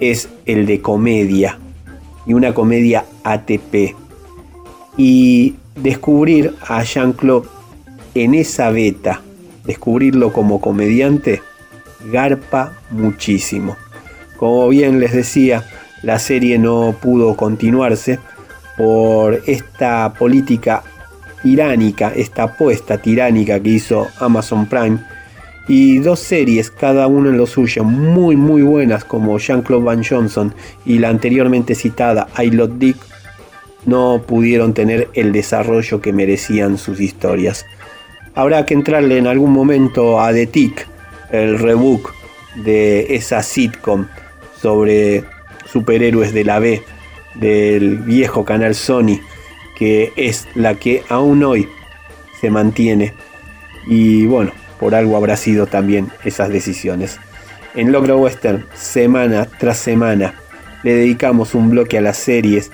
es 0.00 0.28
el 0.46 0.66
de 0.66 0.80
comedia 0.80 1.58
y 2.26 2.34
una 2.34 2.52
comedia 2.52 3.04
ATP. 3.22 3.94
Y 4.96 5.54
descubrir 5.76 6.54
a 6.66 6.82
Jean-Claude 6.82 7.48
en 8.14 8.34
esa 8.34 8.70
beta, 8.70 9.22
descubrirlo 9.64 10.32
como 10.32 10.60
comediante, 10.60 11.40
garpa 12.10 12.72
muchísimo. 12.90 13.76
Como 14.36 14.68
bien 14.68 14.98
les 14.98 15.12
decía, 15.12 15.64
la 16.02 16.18
serie 16.18 16.58
no 16.58 16.94
pudo 17.00 17.36
continuarse 17.36 18.18
por 18.76 19.42
esta 19.46 20.12
política 20.14 20.82
tiránica, 21.42 22.12
esta 22.14 22.44
apuesta 22.44 22.98
tiránica 22.98 23.60
que 23.60 23.70
hizo 23.70 24.06
Amazon 24.20 24.66
Prime. 24.66 24.98
Y 25.66 25.98
dos 25.98 26.20
series, 26.20 26.70
cada 26.70 27.06
una 27.08 27.28
en 27.28 27.36
lo 27.36 27.46
suyo, 27.46 27.84
muy 27.84 28.36
muy 28.36 28.62
buenas 28.62 29.04
como 29.04 29.38
Jean-Claude 29.38 29.84
Van 29.84 30.02
Johnson 30.02 30.54
y 30.86 30.98
la 30.98 31.10
anteriormente 31.10 31.74
citada 31.74 32.28
I 32.38 32.50
Love 32.50 32.78
Dick, 32.78 32.96
no 33.84 34.22
pudieron 34.26 34.72
tener 34.72 35.08
el 35.12 35.32
desarrollo 35.32 36.00
que 36.00 36.12
merecían 36.12 36.78
sus 36.78 37.00
historias. 37.00 37.66
Habrá 38.34 38.64
que 38.64 38.74
entrarle 38.74 39.18
en 39.18 39.26
algún 39.26 39.52
momento 39.52 40.20
a 40.20 40.32
The 40.32 40.46
Tick, 40.46 40.86
el 41.30 41.58
rebook 41.58 42.14
de 42.64 43.14
esa 43.14 43.42
sitcom 43.42 44.06
sobre 44.60 45.24
superhéroes 45.72 46.32
de 46.32 46.44
la 46.44 46.58
B 46.58 46.82
del 47.34 47.98
viejo 47.98 48.44
canal 48.44 48.74
Sony, 48.74 49.20
que 49.76 50.12
es 50.16 50.48
la 50.54 50.74
que 50.74 51.02
aún 51.08 51.42
hoy 51.44 51.68
se 52.40 52.50
mantiene. 52.50 53.14
Y 53.86 54.26
bueno, 54.26 54.52
por 54.78 54.94
algo 54.94 55.16
habrá 55.16 55.36
sido 55.36 55.66
también 55.66 56.08
esas 56.24 56.50
decisiones. 56.50 57.18
En 57.74 57.92
Logro 57.92 58.18
Western, 58.18 58.66
semana 58.74 59.46
tras 59.58 59.78
semana, 59.78 60.34
le 60.82 60.94
dedicamos 60.94 61.54
un 61.54 61.70
bloque 61.70 61.98
a 61.98 62.00
las 62.00 62.18
series 62.18 62.70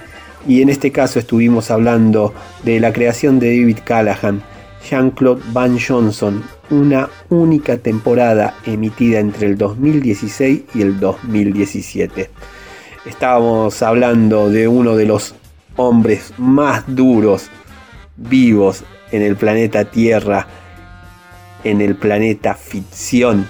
y 0.47 0.63
en 0.63 0.69
este 0.69 0.93
caso 0.93 1.19
estuvimos 1.19 1.71
hablando 1.71 2.35
de 2.65 2.81
la 2.81 2.93
creación 2.93 3.39
de 3.39 3.59
David 3.59 3.79
Callahan, 3.85 4.43
Jean-Claude 4.89 5.43
Van 5.53 5.79
Johnson, 5.79 6.43
una 6.71 7.09
única 7.31 7.79
temporada 7.79 8.55
emitida 8.67 9.21
entre 9.21 9.47
el 9.47 9.57
2016 9.57 10.63
y 10.75 10.83
el 10.83 11.01
2017. 11.01 12.31
Estábamos 13.05 13.83
hablando 13.83 14.49
de 14.49 14.67
uno 14.67 14.97
de 14.97 15.05
los 15.05 15.35
hombres 15.77 16.33
más 16.39 16.85
duros 16.87 17.51
vivos 18.17 18.83
en 19.11 19.21
el 19.21 19.37
planeta 19.37 19.85
Tierra, 19.85 20.47
en 21.65 21.83
el 21.83 21.97
planeta 21.97 22.55
ficción. 22.55 23.47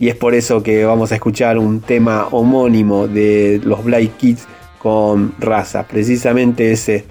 Y 0.00 0.08
es 0.08 0.16
por 0.16 0.34
eso 0.34 0.64
que 0.64 0.84
vamos 0.84 1.12
a 1.12 1.14
escuchar 1.14 1.58
un 1.58 1.80
tema 1.80 2.26
homónimo 2.32 3.06
de 3.06 3.60
los 3.62 3.84
Black 3.84 4.16
Kids 4.16 4.46
con 4.78 5.32
raza, 5.38 5.86
precisamente 5.86 6.72
ese, 6.72 7.04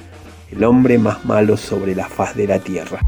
el 0.52 0.66
hombre 0.66 0.98
más 0.98 1.24
malo 1.24 1.56
sobre 1.56 1.96
la 1.96 2.10
faz 2.10 2.36
de 2.36 2.48
la 2.48 2.60
Tierra. 2.60 3.00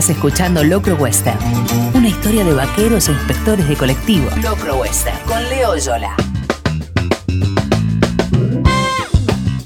Estás 0.00 0.16
escuchando 0.16 0.64
Locro 0.64 0.94
Western, 0.94 1.36
una 1.94 2.08
historia 2.08 2.42
de 2.42 2.54
vaqueros 2.54 3.10
e 3.10 3.12
inspectores 3.12 3.68
de 3.68 3.76
colectivo. 3.76 4.30
Locro 4.42 4.80
Western, 4.80 5.18
con 5.26 5.42
Leo 5.50 5.76
Yola. 5.76 6.16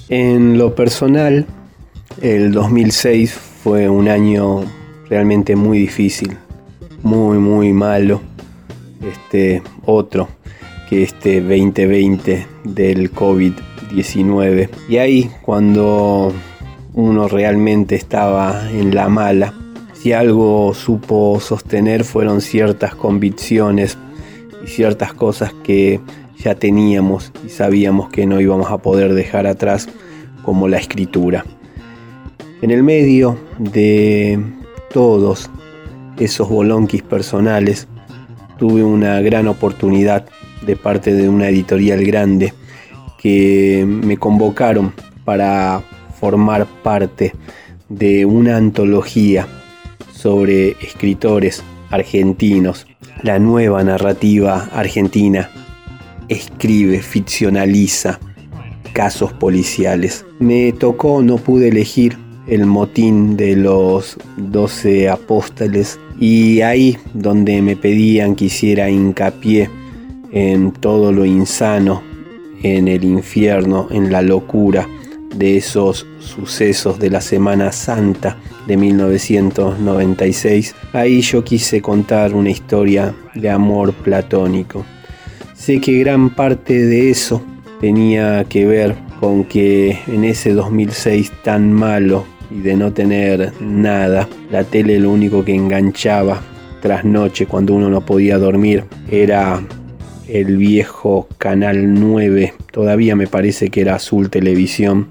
En 0.08 0.58
lo 0.58 0.74
personal, 0.74 1.46
el 2.20 2.50
2006 2.50 3.32
fue 3.32 3.88
un 3.88 4.08
año 4.08 4.64
realmente 5.08 5.54
muy 5.54 5.78
difícil, 5.78 6.36
muy 7.04 7.38
muy 7.38 7.72
malo. 7.72 8.20
Este 9.08 9.62
otro 9.86 10.28
que 10.90 11.04
este 11.04 11.40
2020 11.42 12.44
del 12.64 13.12
COVID-19. 13.12 14.68
Y 14.88 14.96
ahí 14.96 15.30
cuando 15.42 16.32
uno 16.92 17.28
realmente 17.28 17.94
estaba 17.94 18.68
en 18.72 18.96
la 18.96 19.08
mala, 19.08 19.54
si 20.04 20.12
algo 20.12 20.74
supo 20.74 21.40
sostener 21.40 22.04
fueron 22.04 22.42
ciertas 22.42 22.94
convicciones 22.94 23.96
y 24.62 24.66
ciertas 24.66 25.14
cosas 25.14 25.54
que 25.64 25.98
ya 26.36 26.56
teníamos 26.56 27.32
y 27.42 27.48
sabíamos 27.48 28.10
que 28.10 28.26
no 28.26 28.38
íbamos 28.38 28.70
a 28.70 28.76
poder 28.76 29.14
dejar 29.14 29.46
atrás, 29.46 29.88
como 30.42 30.68
la 30.68 30.76
escritura. 30.76 31.46
En 32.60 32.70
el 32.70 32.82
medio 32.82 33.38
de 33.58 34.38
todos 34.92 35.48
esos 36.18 36.50
bolonquis 36.50 37.02
personales, 37.02 37.88
tuve 38.58 38.84
una 38.84 39.22
gran 39.22 39.48
oportunidad 39.48 40.26
de 40.66 40.76
parte 40.76 41.14
de 41.14 41.30
una 41.30 41.48
editorial 41.48 42.04
grande 42.04 42.52
que 43.22 43.86
me 43.88 44.18
convocaron 44.18 44.92
para 45.24 45.82
formar 46.20 46.66
parte 46.82 47.32
de 47.88 48.26
una 48.26 48.58
antología 48.58 49.48
sobre 50.24 50.70
escritores 50.80 51.62
argentinos, 51.90 52.86
la 53.22 53.38
nueva 53.38 53.84
narrativa 53.84 54.70
argentina 54.72 55.50
escribe, 56.30 57.02
ficcionaliza 57.02 58.18
casos 58.94 59.34
policiales. 59.34 60.24
Me 60.38 60.72
tocó, 60.72 61.20
no 61.20 61.36
pude 61.36 61.68
elegir 61.68 62.16
el 62.46 62.64
motín 62.64 63.36
de 63.36 63.54
los 63.54 64.16
doce 64.38 65.10
apóstoles 65.10 66.00
y 66.18 66.62
ahí 66.62 66.96
donde 67.12 67.60
me 67.60 67.76
pedían 67.76 68.34
que 68.34 68.46
hiciera 68.46 68.88
hincapié 68.88 69.68
en 70.32 70.72
todo 70.72 71.12
lo 71.12 71.26
insano, 71.26 72.00
en 72.62 72.88
el 72.88 73.04
infierno, 73.04 73.88
en 73.90 74.10
la 74.10 74.22
locura 74.22 74.88
de 75.36 75.58
esos 75.58 76.06
sucesos 76.18 76.98
de 76.98 77.10
la 77.10 77.20
Semana 77.20 77.72
Santa 77.72 78.38
de 78.66 78.76
1996, 78.76 80.74
ahí 80.92 81.20
yo 81.20 81.44
quise 81.44 81.80
contar 81.82 82.34
una 82.34 82.50
historia 82.50 83.14
de 83.34 83.50
amor 83.50 83.92
platónico. 83.92 84.84
Sé 85.54 85.80
que 85.80 85.98
gran 86.00 86.30
parte 86.30 86.74
de 86.86 87.10
eso 87.10 87.42
tenía 87.80 88.44
que 88.44 88.66
ver 88.66 88.96
con 89.20 89.44
que 89.44 89.98
en 90.06 90.24
ese 90.24 90.52
2006 90.52 91.32
tan 91.42 91.72
malo 91.72 92.24
y 92.50 92.60
de 92.60 92.76
no 92.76 92.92
tener 92.92 93.52
nada, 93.60 94.28
la 94.50 94.64
tele 94.64 94.98
lo 94.98 95.10
único 95.10 95.44
que 95.44 95.54
enganchaba 95.54 96.40
tras 96.82 97.04
noche 97.04 97.46
cuando 97.46 97.74
uno 97.74 97.88
no 97.88 98.04
podía 98.04 98.36
dormir 98.36 98.84
era 99.10 99.62
el 100.28 100.56
viejo 100.56 101.28
Canal 101.38 101.94
9, 101.94 102.54
todavía 102.70 103.16
me 103.16 103.26
parece 103.26 103.70
que 103.70 103.80
era 103.80 103.94
Azul 103.94 104.30
Televisión, 104.30 105.08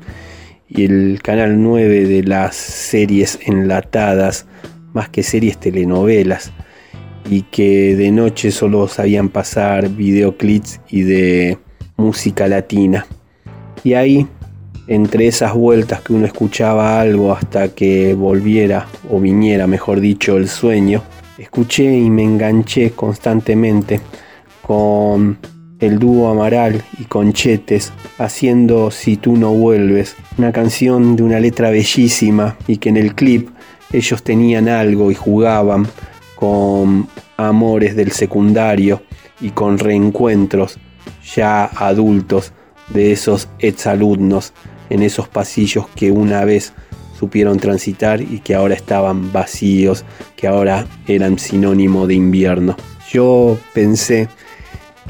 el 0.82 1.22
Canal 1.22 1.62
9 1.62 2.06
de 2.08 2.24
las 2.24 2.56
series 2.56 3.40
enlatadas, 3.46 4.48
más 4.94 5.10
que 5.10 5.24
series 5.24 5.58
telenovelas, 5.60 6.52
y 7.30 7.44
que 7.44 7.96
de 7.96 8.12
noche 8.12 8.52
solo 8.52 8.88
sabían 8.88 9.30
pasar 9.30 9.90
videoclips 9.90 10.82
y 10.90 11.04
de 11.04 11.58
música 11.98 12.48
latina. 12.48 13.06
Y 13.84 13.94
ahí, 13.94 14.28
entre 14.88 15.28
esas 15.28 15.54
vueltas 15.54 16.02
que 16.02 16.14
uno 16.14 16.26
escuchaba 16.26 17.00
algo 17.00 17.34
hasta 17.34 17.70
que 17.70 18.14
volviera, 18.14 18.88
o 19.10 19.20
viniera, 19.20 19.68
mejor 19.68 20.00
dicho, 20.00 20.38
el 20.38 20.48
sueño, 20.48 21.04
escuché 21.38 21.98
y 21.98 22.10
me 22.10 22.24
enganché 22.24 22.92
constantemente 22.92 24.00
con 24.62 25.38
el 25.86 26.00
dúo 26.00 26.30
Amaral 26.30 26.84
y 27.00 27.04
Conchetes 27.06 27.92
haciendo 28.18 28.92
Si 28.92 29.18
tú 29.18 29.36
no 29.36 29.54
vuelves, 29.54 30.16
una 30.38 30.52
canción 30.52 31.16
de 31.16 31.24
una 31.24 31.40
letra 31.40 31.70
bellísima 31.70 32.58
y 32.68 32.78
que 32.78 32.90
en 32.90 32.98
el 32.98 33.16
clip 33.16 33.50
ellos 33.92 34.24
tenían 34.24 34.70
algo 34.70 35.12
y 35.12 35.16
jugaban 35.16 35.88
con 36.36 37.08
amores 37.38 37.96
del 37.96 38.12
secundario 38.12 39.04
y 39.42 39.50
con 39.50 39.78
reencuentros 39.78 40.78
ya 41.36 41.66
adultos 41.66 42.54
de 42.90 43.12
esos 43.12 43.50
exalumnos 43.60 44.54
en 44.90 45.04
esos 45.04 45.28
pasillos 45.28 45.88
que 45.96 46.12
una 46.12 46.46
vez 46.46 46.74
supieron 47.18 47.60
transitar 47.60 48.22
y 48.22 48.40
que 48.40 48.56
ahora 48.56 48.76
estaban 48.76 49.32
vacíos, 49.32 50.06
que 50.36 50.48
ahora 50.48 50.86
eran 51.08 51.40
sinónimo 51.40 52.08
de 52.08 52.16
invierno. 52.16 52.76
Yo 53.12 53.58
pensé 53.74 54.28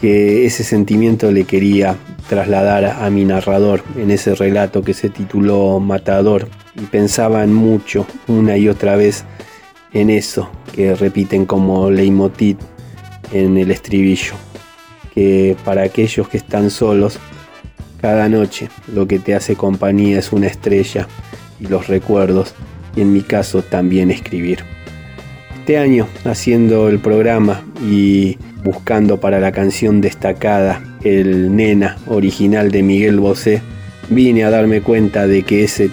que 0.03 0.45
ese 0.45 0.65
sentimiento 0.65 1.31
le 1.31 1.45
quería 1.45 1.95
trasladar 2.27 2.83
a 2.83 3.09
mi 3.09 3.23
narrador 3.23 3.85
en 3.95 4.11
ese 4.11 4.35
relato 4.35 4.81
que 4.81 4.93
se 4.93 5.07
tituló 5.07 5.79
Matador 5.79 6.49
y 6.75 6.81
pensaban 6.87 7.53
mucho 7.53 8.05
una 8.27 8.57
y 8.57 8.67
otra 8.67 8.97
vez 8.97 9.23
en 9.93 10.09
eso 10.09 10.49
que 10.75 10.93
repiten 10.93 11.45
como 11.45 11.89
leitmotiv 11.89 12.57
en 13.31 13.55
el 13.55 13.71
estribillo 13.71 14.33
que 15.15 15.55
para 15.63 15.83
aquellos 15.83 16.27
que 16.27 16.35
están 16.35 16.69
solos 16.69 17.17
cada 18.01 18.27
noche 18.27 18.67
lo 18.93 19.07
que 19.07 19.19
te 19.19 19.35
hace 19.35 19.55
compañía 19.55 20.19
es 20.19 20.33
una 20.33 20.47
estrella 20.47 21.07
y 21.61 21.67
los 21.67 21.87
recuerdos 21.87 22.55
y 22.93 22.99
en 23.03 23.13
mi 23.13 23.21
caso 23.21 23.61
también 23.61 24.11
escribir 24.11 24.72
este 25.63 25.77
año 25.77 26.09
haciendo 26.25 26.89
el 26.89 26.99
programa 26.99 27.63
y 27.89 28.37
buscando 28.65 29.21
para 29.21 29.39
la 29.39 29.53
canción 29.53 30.01
destacada 30.01 30.83
el 31.05 31.55
Nena 31.55 31.97
original 32.07 32.69
de 32.69 32.83
Miguel 32.83 33.21
Bosé, 33.21 33.61
vine 34.09 34.43
a 34.43 34.49
darme 34.49 34.81
cuenta 34.81 35.25
de 35.25 35.43
que 35.43 35.63
ese 35.63 35.89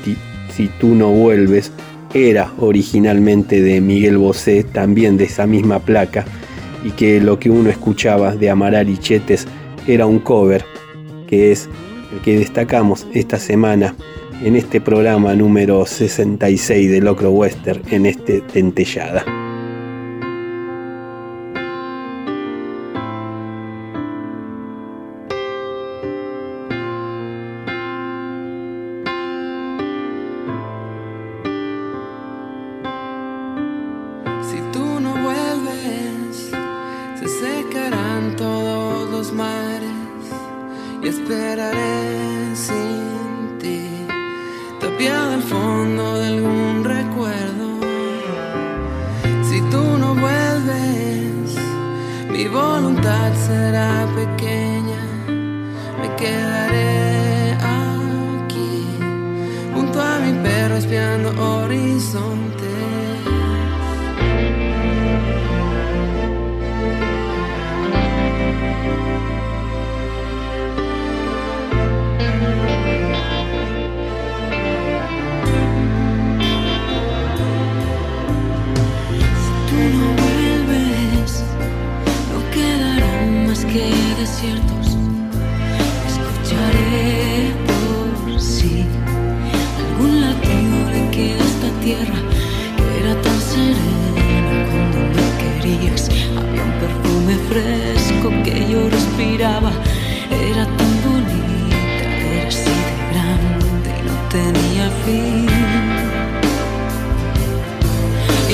Si 0.53 0.67
tú 0.81 0.97
no 0.97 1.11
vuelves 1.11 1.71
era 2.13 2.53
originalmente 2.59 3.63
de 3.63 3.81
Miguel 3.81 4.19
Bosé, 4.19 4.65
también 4.65 5.17
de 5.17 5.27
esa 5.27 5.47
misma 5.47 5.79
placa, 5.79 6.25
y 6.85 6.91
que 6.91 7.21
lo 7.21 7.39
que 7.39 7.49
uno 7.49 7.71
escuchaba 7.71 8.35
de 8.35 8.51
Amaral 8.51 8.89
y 8.89 8.99
Chetes 8.99 9.47
era 9.87 10.05
un 10.05 10.19
cover, 10.19 10.65
que 11.29 11.53
es 11.53 11.69
el 12.13 12.21
que 12.23 12.41
destacamos 12.41 13.07
esta 13.15 13.39
semana 13.39 13.95
en 14.43 14.57
este 14.57 14.81
programa 14.81 15.33
número 15.37 15.87
66 15.87 16.91
de 16.91 17.01
Locro 17.01 17.31
Western, 17.31 17.83
en 17.93 18.07
este 18.07 18.43
Dentellada. 18.53 19.40
Secarán 37.71 38.35
todos 38.37 39.11
los 39.11 39.33
mares 39.33 39.91
y 41.03 41.09
esperaré 41.09 42.57
sin 42.57 43.59
ti, 43.61 44.07
tapiado 44.81 45.35
al 45.35 45.43
fondo 45.43 46.19
de 46.19 46.27
algún 46.27 46.85
recuerdo. 46.85 47.69
Si 49.49 49.61
tú 49.73 49.83
no 49.99 50.15
vuelves, 50.15 51.57
mi 52.31 52.49
voluntad 52.49 53.33
será 53.47 54.07
pequeña, 54.17 55.03
me 56.01 56.17
quedaré 56.17 57.53
aquí, 57.53 58.87
junto 59.75 60.01
a 60.01 60.19
mi 60.19 60.33
perro 60.43 60.77
espiando 60.77 61.31
que 83.73 83.93
desiertos. 84.19 84.97
Escucharé 86.09 87.55
por 87.69 88.41
si 88.41 88.85
algún 89.79 90.21
latido 90.23 90.77
le 90.93 91.11
queda 91.11 91.43
a 91.43 91.47
esta 91.47 91.71
tierra 91.81 92.21
que 92.77 92.85
era 93.01 93.15
tan 93.23 93.41
serena 93.41 94.67
cuando 94.71 94.99
me 95.17 95.27
querías. 95.41 96.09
Había 96.37 96.63
un 96.65 96.75
perfume 96.83 97.35
fresco 97.49 98.29
que 98.45 98.73
yo 98.73 98.91
respiraba, 98.91 99.71
era 100.51 100.65
tan 100.79 100.93
bonita, 101.07 102.07
era 102.35 102.49
así 102.49 102.75
de 102.87 102.95
grande 103.13 103.91
y 103.99 104.03
no 104.09 104.17
tenía 104.37 104.87
fin. 105.05 105.47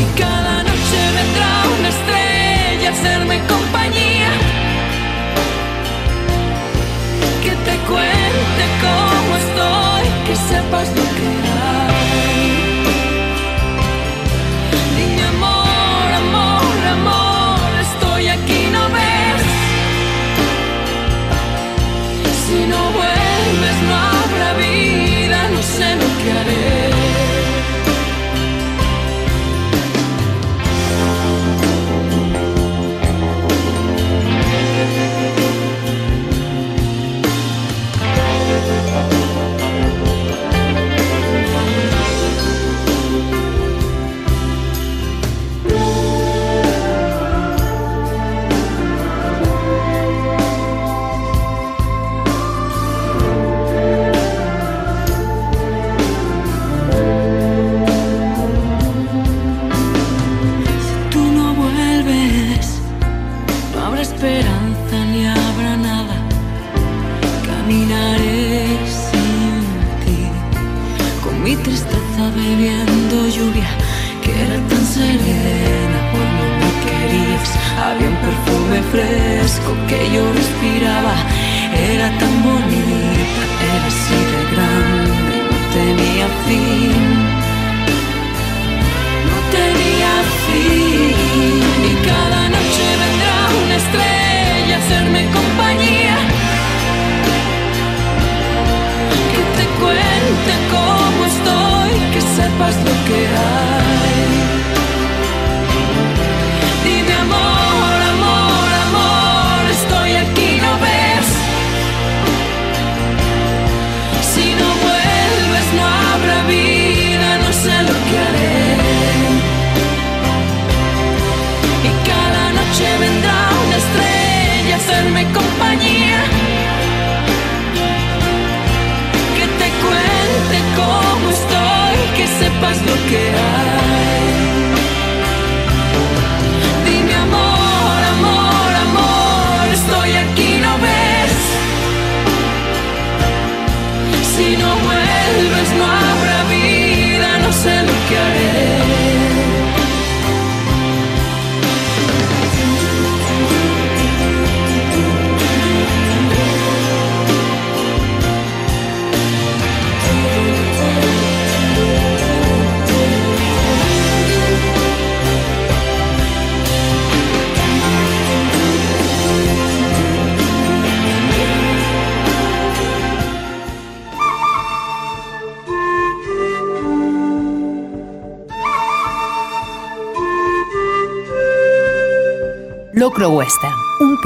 Y 0.00 0.20
cada 0.20 0.62
noche 0.62 0.98
vendrá 1.18 1.50
una 1.78 1.88
estrella 1.88 2.88
a 2.90 2.92
hacerme 2.92 3.40
compañía. 3.48 4.65
Cuente 7.86 8.64
cómo 8.82 9.36
estoy, 9.36 10.04
que 10.26 10.36
sepas 10.36 10.88
lo 10.88 11.04
que 11.16 11.55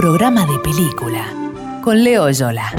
programa 0.00 0.46
de 0.46 0.58
película 0.60 1.26
con 1.84 2.02
Leo 2.02 2.30
Yola. 2.30 2.72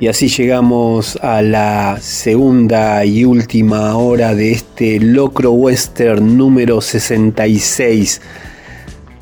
Y 0.00 0.08
así 0.08 0.26
llegamos 0.26 1.16
a 1.22 1.42
la 1.42 1.98
segunda 2.00 3.04
y 3.04 3.24
última 3.24 3.96
hora 3.96 4.34
de 4.34 4.50
este 4.50 4.98
Locro 4.98 5.52
Western 5.52 6.36
número 6.36 6.80
66, 6.80 8.20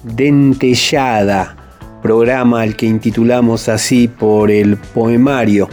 Dentellada, 0.05 1.55
programa 2.01 2.63
al 2.63 2.75
que 2.75 2.87
intitulamos 2.87 3.69
así 3.69 4.09
por 4.09 4.51
el 4.51 4.79
poemario 4.79 5.69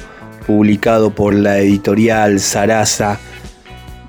publicado 0.45 1.15
por 1.15 1.33
la 1.33 1.59
editorial 1.59 2.41
Sarasa 2.41 3.17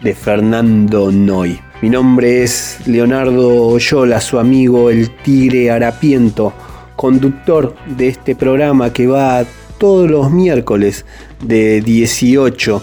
de 0.02 0.16
Fernando 0.16 1.12
Noy. 1.12 1.60
Mi 1.80 1.90
nombre 1.90 2.42
es 2.42 2.78
Leonardo 2.86 3.68
Oyola, 3.68 4.20
su 4.20 4.40
amigo 4.40 4.90
el 4.90 5.10
Tigre 5.22 5.70
Harapiento, 5.70 6.52
conductor 6.96 7.76
de 7.86 8.08
este 8.08 8.34
programa 8.34 8.92
que 8.92 9.06
va 9.06 9.44
todos 9.78 10.10
los 10.10 10.32
miércoles 10.32 11.04
de 11.40 11.80
18 11.80 12.82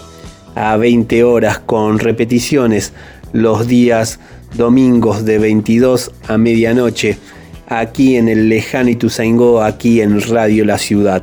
a 0.54 0.78
20 0.78 1.24
horas 1.24 1.58
con 1.58 1.98
repeticiones 1.98 2.94
los 3.34 3.66
días 3.66 4.18
domingos 4.54 5.26
de 5.26 5.40
22 5.40 6.12
a 6.28 6.38
medianoche 6.38 7.18
aquí 7.68 8.16
en 8.16 8.30
el 8.30 8.48
lejano 8.48 8.88
Ituzaingó, 8.88 9.62
aquí 9.62 10.00
en 10.00 10.22
Radio 10.22 10.64
La 10.64 10.78
Ciudad. 10.78 11.22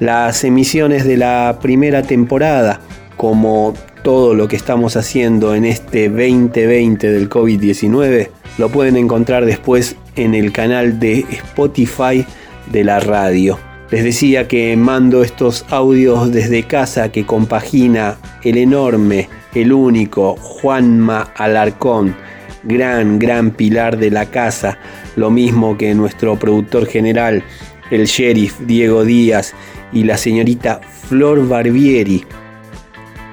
Las 0.00 0.42
emisiones 0.42 1.04
de 1.04 1.18
la 1.18 1.60
primera 1.62 2.02
temporada, 2.02 2.80
como 3.16 3.74
todo 4.06 4.34
lo 4.34 4.46
que 4.46 4.54
estamos 4.54 4.96
haciendo 4.96 5.56
en 5.56 5.64
este 5.64 6.08
2020 6.08 7.10
del 7.10 7.28
COVID-19, 7.28 8.28
lo 8.56 8.68
pueden 8.68 8.96
encontrar 8.96 9.44
después 9.44 9.96
en 10.14 10.36
el 10.36 10.52
canal 10.52 11.00
de 11.00 11.26
Spotify 11.28 12.24
de 12.70 12.84
la 12.84 13.00
radio. 13.00 13.58
Les 13.90 14.04
decía 14.04 14.46
que 14.46 14.76
mando 14.76 15.24
estos 15.24 15.66
audios 15.70 16.30
desde 16.30 16.62
casa 16.62 17.10
que 17.10 17.26
compagina 17.26 18.16
el 18.44 18.58
enorme, 18.58 19.28
el 19.56 19.72
único 19.72 20.36
Juanma 20.36 21.32
Alarcón, 21.34 22.14
gran, 22.62 23.18
gran 23.18 23.50
pilar 23.50 23.98
de 23.98 24.12
la 24.12 24.26
casa, 24.26 24.78
lo 25.16 25.32
mismo 25.32 25.76
que 25.76 25.92
nuestro 25.96 26.38
productor 26.38 26.86
general, 26.86 27.42
el 27.90 28.04
sheriff 28.04 28.56
Diego 28.60 29.04
Díaz 29.04 29.52
y 29.92 30.04
la 30.04 30.16
señorita 30.16 30.80
Flor 31.08 31.48
Barbieri, 31.48 32.24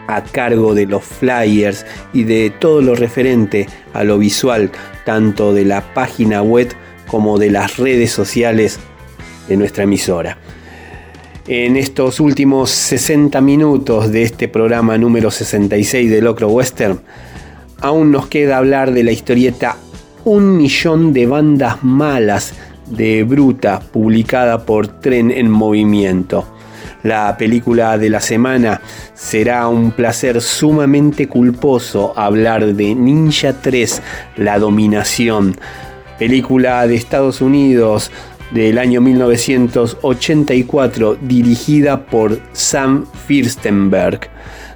a 0.07 0.23
cargo 0.23 0.73
de 0.73 0.85
los 0.85 1.03
flyers 1.03 1.85
y 2.13 2.23
de 2.23 2.49
todo 2.49 2.81
lo 2.81 2.95
referente 2.95 3.67
a 3.93 4.03
lo 4.03 4.17
visual, 4.17 4.71
tanto 5.05 5.53
de 5.53 5.65
la 5.65 5.93
página 5.93 6.41
web 6.41 6.73
como 7.07 7.37
de 7.37 7.51
las 7.51 7.77
redes 7.77 8.11
sociales 8.11 8.79
de 9.47 9.57
nuestra 9.57 9.83
emisora. 9.83 10.37
En 11.47 11.75
estos 11.75 12.19
últimos 12.19 12.69
60 12.69 13.41
minutos 13.41 14.11
de 14.11 14.23
este 14.23 14.47
programa 14.47 14.97
número 14.97 15.29
66 15.29 16.09
de 16.09 16.21
Locro 16.21 16.47
Western, 16.47 17.01
aún 17.81 18.11
nos 18.11 18.27
queda 18.27 18.57
hablar 18.57 18.93
de 18.93 19.03
la 19.03 19.11
historieta 19.11 19.75
Un 20.23 20.55
millón 20.55 21.11
de 21.11 21.25
bandas 21.27 21.83
malas 21.83 22.53
de 22.89 23.23
Bruta, 23.23 23.81
publicada 23.81 24.65
por 24.65 24.87
Tren 25.01 25.31
en 25.31 25.51
Movimiento. 25.51 26.45
La 27.03 27.37
película 27.37 27.97
de 27.97 28.09
la 28.09 28.19
semana 28.21 28.79
será 29.13 29.67
un 29.67 29.91
placer 29.91 30.41
sumamente 30.41 31.27
culposo 31.27 32.17
hablar 32.17 32.75
de 32.75 32.95
Ninja 32.95 33.51
3, 33.61 34.01
La 34.37 34.57
Dominación, 34.57 35.57
película 36.17 36.87
de 36.87 36.95
Estados 36.95 37.41
Unidos 37.41 38.09
del 38.51 38.77
año 38.77 39.01
1984 39.01 41.17
dirigida 41.21 42.05
por 42.05 42.39
Sam 42.53 43.05
Firstenberg. 43.27 44.29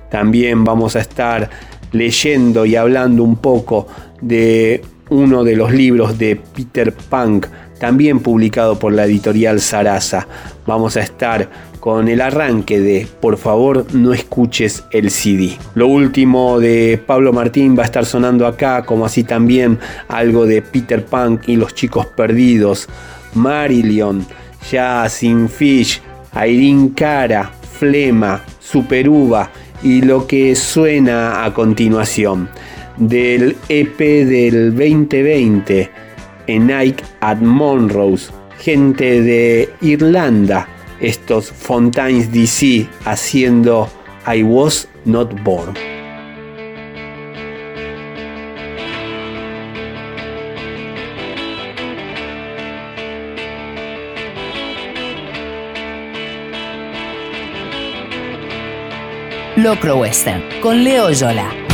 También 0.09 0.65
vamos 0.65 0.97
a 0.97 0.99
estar 0.99 1.49
leyendo 1.93 2.65
y 2.65 2.75
hablando 2.75 3.23
un 3.23 3.37
poco 3.37 3.87
de 4.19 4.83
uno 5.09 5.45
de 5.45 5.55
los 5.55 5.71
libros 5.71 6.17
de 6.17 6.35
Peter 6.35 6.93
Punk, 6.93 7.47
también 7.79 8.19
publicado 8.19 8.77
por 8.79 8.93
la 8.93 9.05
editorial 9.05 9.61
Sarasa. 9.61 10.27
Vamos 10.65 10.97
a 10.97 11.01
estar 11.01 11.49
con 11.87 12.09
el 12.09 12.19
arranque 12.19 12.81
de 12.81 13.07
Por 13.21 13.37
favor 13.37 13.85
no 13.93 14.11
escuches 14.11 14.83
el 14.91 15.09
CD. 15.09 15.57
Lo 15.73 15.87
último 15.87 16.59
de 16.59 17.01
Pablo 17.07 17.31
Martín 17.31 17.77
va 17.79 17.83
a 17.83 17.85
estar 17.85 18.05
sonando 18.05 18.45
acá, 18.45 18.83
como 18.83 19.05
así 19.05 19.23
también 19.23 19.79
algo 20.09 20.45
de 20.45 20.61
Peter 20.61 21.05
Punk 21.05 21.47
y 21.47 21.55
los 21.55 21.73
chicos 21.73 22.05
perdidos, 22.07 22.89
Marillion, 23.35 24.27
Sin 25.07 25.47
Fish, 25.47 26.01
Irene 26.35 26.91
Cara, 26.93 27.53
Flema, 27.79 28.43
Superuva 28.59 29.49
y 29.81 30.01
lo 30.01 30.27
que 30.27 30.57
suena 30.57 31.45
a 31.45 31.53
continuación 31.53 32.49
del 32.97 33.55
EP 33.69 33.97
del 33.97 34.71
2020 34.71 35.89
en 36.47 36.67
Nike 36.67 37.01
at 37.21 37.37
Monrose, 37.37 38.29
gente 38.59 39.21
de 39.21 39.69
Irlanda, 39.79 40.67
estos 40.99 41.51
Fontaines 41.51 42.31
DC 42.31 42.87
haciendo 43.05 43.89
I 44.25 44.43
Was 44.43 44.87
Not 45.05 45.41
Born. 45.43 45.73
Locro 59.57 59.97
Western 59.97 60.43
con 60.61 60.83
Leo 60.83 61.11
Yola. 61.11 61.66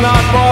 not 0.00 0.16
for. 0.32 0.49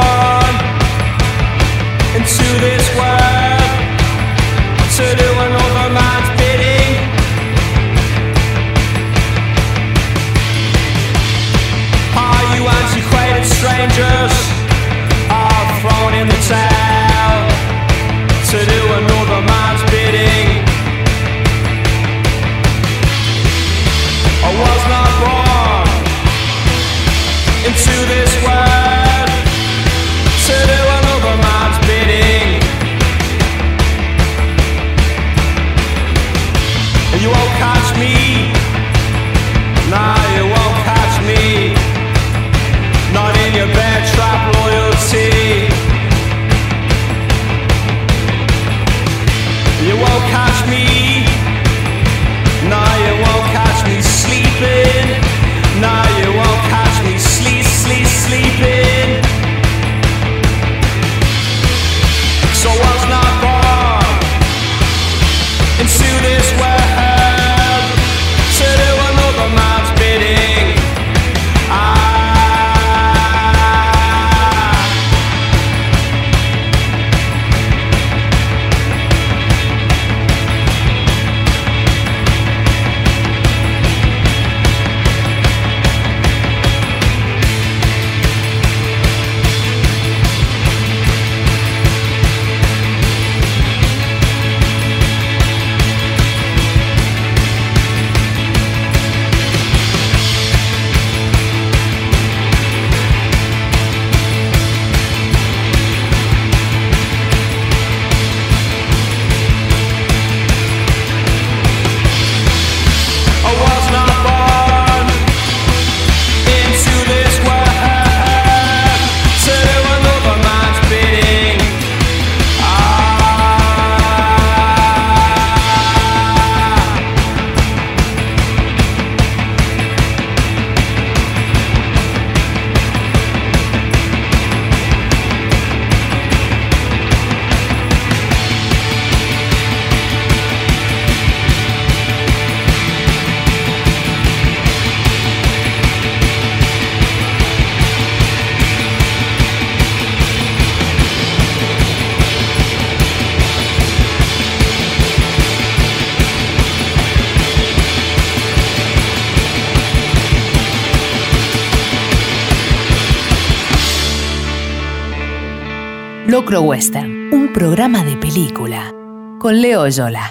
Western, 166.60 167.32
un 167.32 167.52
programa 167.52 168.04
de 168.04 168.16
película 168.16 168.92
con 169.38 169.60
Leo 169.60 169.86
Yola. 169.88 170.28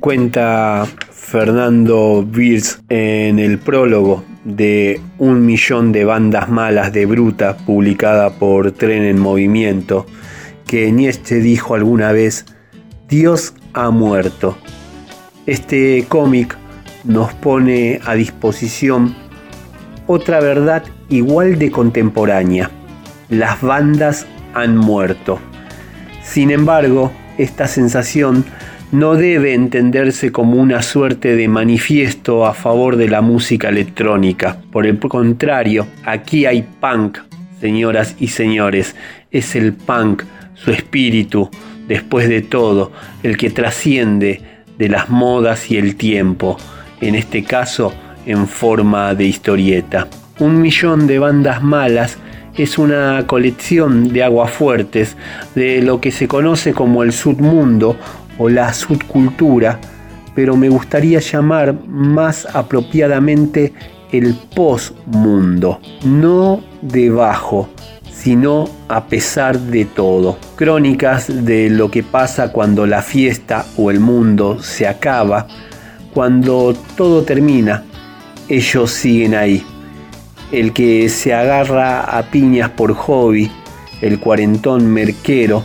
Cuenta 0.00 0.86
Fernando 1.10 2.24
Birs 2.26 2.80
en 2.88 3.38
el 3.38 3.58
prólogo 3.58 4.24
de 4.44 5.00
Un 5.18 5.44
millón 5.44 5.92
de 5.92 6.04
bandas 6.04 6.48
malas 6.48 6.92
de 6.92 7.06
Bruta, 7.06 7.56
publicada 7.56 8.30
por 8.30 8.72
Tren 8.72 9.04
en 9.04 9.18
Movimiento, 9.18 10.06
que 10.66 10.90
Nietzsche 10.90 11.36
dijo 11.36 11.74
alguna 11.74 12.12
vez, 12.12 12.46
Dios 13.08 13.54
ha 13.74 13.90
muerto. 13.90 14.56
Este 15.46 16.06
cómic 16.08 16.56
nos 17.04 17.32
pone 17.34 18.00
a 18.04 18.14
disposición 18.14 19.14
otra 20.06 20.40
verdad 20.40 20.84
igual 21.08 21.58
de 21.58 21.70
contemporánea. 21.70 22.70
Las 23.32 23.62
bandas 23.62 24.26
han 24.52 24.76
muerto. 24.76 25.40
Sin 26.22 26.50
embargo, 26.50 27.10
esta 27.38 27.66
sensación 27.66 28.44
no 28.90 29.14
debe 29.14 29.54
entenderse 29.54 30.30
como 30.30 30.60
una 30.60 30.82
suerte 30.82 31.34
de 31.34 31.48
manifiesto 31.48 32.44
a 32.44 32.52
favor 32.52 32.96
de 32.96 33.08
la 33.08 33.22
música 33.22 33.70
electrónica. 33.70 34.58
Por 34.70 34.86
el 34.86 34.98
contrario, 34.98 35.86
aquí 36.04 36.44
hay 36.44 36.60
punk, 36.78 37.20
señoras 37.58 38.16
y 38.20 38.28
señores. 38.28 38.94
Es 39.30 39.56
el 39.56 39.72
punk, 39.72 40.24
su 40.52 40.70
espíritu, 40.70 41.48
después 41.88 42.28
de 42.28 42.42
todo, 42.42 42.92
el 43.22 43.38
que 43.38 43.48
trasciende 43.48 44.42
de 44.76 44.90
las 44.90 45.08
modas 45.08 45.70
y 45.70 45.78
el 45.78 45.96
tiempo, 45.96 46.58
en 47.00 47.14
este 47.14 47.44
caso 47.44 47.94
en 48.26 48.46
forma 48.46 49.14
de 49.14 49.24
historieta. 49.24 50.06
Un 50.38 50.60
millón 50.60 51.06
de 51.06 51.18
bandas 51.18 51.62
malas 51.62 52.18
es 52.56 52.78
una 52.78 53.24
colección 53.26 54.12
de 54.12 54.22
aguafuertes 54.22 55.16
de 55.54 55.82
lo 55.82 56.00
que 56.00 56.10
se 56.10 56.28
conoce 56.28 56.72
como 56.72 57.02
el 57.02 57.12
submundo 57.12 57.96
o 58.38 58.48
la 58.48 58.72
subcultura, 58.72 59.80
pero 60.34 60.56
me 60.56 60.68
gustaría 60.68 61.20
llamar 61.20 61.74
más 61.86 62.46
apropiadamente 62.54 63.72
el 64.12 64.34
postmundo, 64.54 65.80
no 66.04 66.62
debajo, 66.82 67.68
sino 68.12 68.68
a 68.88 69.06
pesar 69.06 69.58
de 69.58 69.86
todo. 69.86 70.38
Crónicas 70.56 71.44
de 71.44 71.70
lo 71.70 71.90
que 71.90 72.02
pasa 72.02 72.52
cuando 72.52 72.86
la 72.86 73.02
fiesta 73.02 73.64
o 73.76 73.90
el 73.90 74.00
mundo 74.00 74.62
se 74.62 74.86
acaba, 74.86 75.46
cuando 76.12 76.74
todo 76.96 77.22
termina, 77.22 77.84
ellos 78.48 78.90
siguen 78.90 79.34
ahí. 79.34 79.64
El 80.52 80.74
que 80.74 81.08
se 81.08 81.32
agarra 81.32 82.02
a 82.02 82.30
piñas 82.30 82.68
por 82.68 82.92
hobby, 82.92 83.50
el 84.02 84.20
cuarentón 84.20 84.86
merquero, 84.92 85.64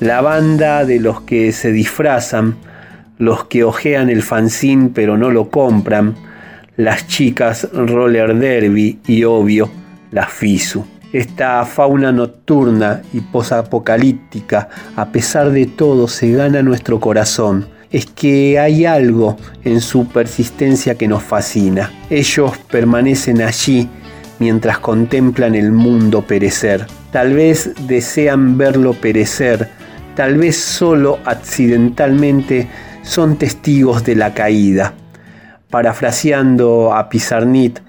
la 0.00 0.20
banda 0.20 0.84
de 0.84 0.98
los 0.98 1.20
que 1.20 1.52
se 1.52 1.70
disfrazan, 1.70 2.56
los 3.18 3.44
que 3.44 3.62
ojean 3.62 4.10
el 4.10 4.22
fanzine 4.22 4.90
pero 4.92 5.16
no 5.16 5.30
lo 5.30 5.48
compran, 5.48 6.16
las 6.76 7.06
chicas 7.06 7.68
roller 7.72 8.36
derby 8.36 8.98
y 9.06 9.22
obvio, 9.22 9.70
las 10.10 10.32
FISU. 10.32 10.84
Esta 11.12 11.64
fauna 11.64 12.10
nocturna 12.10 13.02
y 13.12 13.20
posapocalíptica, 13.20 14.68
a 14.96 15.06
pesar 15.06 15.52
de 15.52 15.66
todo, 15.66 16.08
se 16.08 16.32
gana 16.32 16.62
nuestro 16.62 16.98
corazón. 16.98 17.68
Es 17.92 18.06
que 18.06 18.58
hay 18.58 18.86
algo 18.86 19.36
en 19.62 19.80
su 19.80 20.08
persistencia 20.08 20.96
que 20.96 21.06
nos 21.06 21.22
fascina. 21.22 21.92
Ellos 22.10 22.58
permanecen 22.68 23.40
allí 23.40 23.88
mientras 24.38 24.78
contemplan 24.78 25.54
el 25.54 25.72
mundo 25.72 26.22
perecer. 26.22 26.86
Tal 27.12 27.34
vez 27.34 27.72
desean 27.86 28.58
verlo 28.58 28.92
perecer, 28.94 29.68
tal 30.14 30.36
vez 30.36 30.56
solo 30.56 31.18
accidentalmente 31.24 32.68
son 33.02 33.36
testigos 33.36 34.04
de 34.04 34.16
la 34.16 34.34
caída. 34.34 34.94
Parafraseando 35.70 36.94
a 36.94 37.08
Pizarnit, 37.08 37.80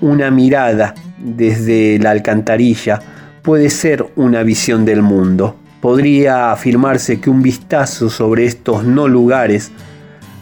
una 0.00 0.30
mirada 0.30 0.94
desde 1.18 1.98
la 1.98 2.10
alcantarilla 2.10 3.00
puede 3.42 3.70
ser 3.70 4.06
una 4.16 4.42
visión 4.42 4.84
del 4.84 5.02
mundo. 5.02 5.56
Podría 5.80 6.52
afirmarse 6.52 7.20
que 7.20 7.30
un 7.30 7.42
vistazo 7.42 8.10
sobre 8.10 8.44
estos 8.44 8.84
no 8.84 9.08
lugares, 9.08 9.70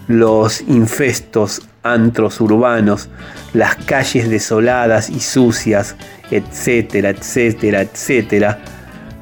los 0.09 0.63
infestos 0.63 1.63
antros 1.85 2.41
urbanos, 2.41 3.09
las 3.53 3.77
calles 3.77 4.29
desoladas 4.29 5.11
y 5.11 5.21
sucias, 5.21 5.95
etcétera, 6.31 7.11
etcétera, 7.11 7.83
etcétera, 7.83 8.59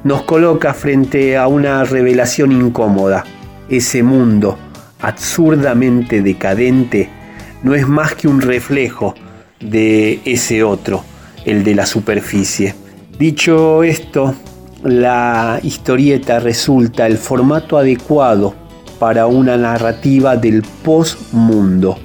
nos 0.03 0.23
coloca 0.23 0.73
frente 0.73 1.37
a 1.37 1.47
una 1.47 1.83
revelación 1.83 2.51
incómoda. 2.51 3.23
Ese 3.69 4.01
mundo 4.01 4.57
absurdamente 5.01 6.21
decadente 6.21 7.09
no 7.61 7.75
es 7.75 7.87
más 7.87 8.15
que 8.15 8.27
un 8.27 8.41
reflejo 8.41 9.13
de 9.59 10.21
ese 10.25 10.63
otro, 10.63 11.03
el 11.45 11.63
de 11.63 11.75
la 11.75 11.85
superficie. 11.85 12.73
Dicho 13.19 13.83
esto, 13.83 14.33
la 14.83 15.59
historieta 15.63 16.39
resulta 16.39 17.05
el 17.07 17.17
formato 17.17 17.77
adecuado 17.77 18.53
para 18.99 19.27
una 19.27 19.57
narrativa 19.57 20.35
del 20.35 20.63
postmundo. 20.83 21.97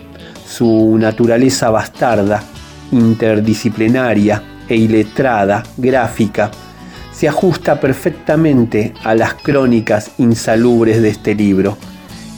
Su 0.49 0.97
naturaleza 0.99 1.69
bastarda, 1.69 2.43
interdisciplinaria 2.91 4.43
e 4.67 4.77
iletrada, 4.77 5.63
gráfica, 5.77 6.51
se 7.13 7.29
ajusta 7.29 7.79
perfectamente 7.79 8.95
a 9.05 9.15
las 9.15 9.35
crónicas 9.35 10.13
insalubres 10.17 11.03
de 11.03 11.11
este 11.11 11.35
libro. 11.35 11.77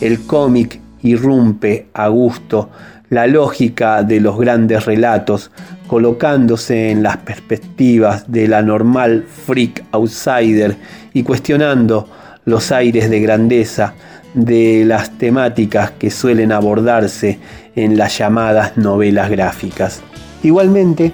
El 0.01 0.27
cómic 0.27 0.81
irrumpe 1.03 1.87
a 1.95 2.09
gusto 2.09 2.71
la 3.11 3.29
lógica 3.29 4.03
de 4.03 4.21
los 4.21 4.39
grandes 4.39 4.87
relatos, 4.87 5.53
colocándose 5.87 6.91
en 6.91 7.05
las 7.05 7.19
perspectivas 7.19 8.31
de 8.31 8.49
la 8.49 8.61
normal 8.61 9.25
freak 9.47 9.85
outsider 9.93 10.77
y 11.13 11.23
cuestionando 11.23 12.09
los 12.45 12.73
aires 12.73 13.09
de 13.09 13.21
grandeza 13.21 13.95
de 14.35 14.85
las 14.87 15.19
temáticas 15.19 15.91
que 15.93 16.11
suelen 16.11 16.53
abordarse 16.53 17.39
en 17.75 17.97
las 17.97 18.19
llamadas 18.19 18.77
novelas 18.77 19.31
gráficas. 19.31 20.03
Igualmente, 20.43 21.13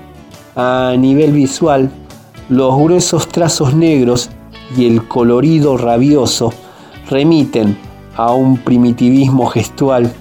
a 0.54 0.94
nivel 0.98 1.32
visual, 1.32 1.90
los 2.48 2.76
gruesos 2.78 3.28
trazos 3.28 3.74
negros 3.74 4.30
y 4.76 4.86
el 4.86 5.06
colorido 5.06 5.76
rabioso 5.76 6.52
remiten 7.10 7.76
a 8.16 8.32
un 8.32 8.58
primitivismo 8.58 9.46
gestual 9.46 10.12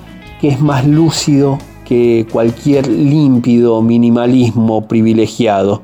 que 0.42 0.50
es 0.50 0.60
más 0.60 0.86
lúcido 0.86 1.58
que 1.86 2.28
cualquier 2.32 2.88
límpido 2.88 3.82
minimalismo 3.82 4.88
privilegiado. 4.88 5.84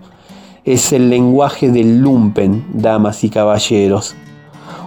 Es 0.66 0.92
el 0.94 1.10
lenguaje 1.10 1.72
del 1.72 2.00
lumpen, 2.00 2.66
damas 2.74 3.24
y 3.24 3.30
caballeros. 3.30 4.16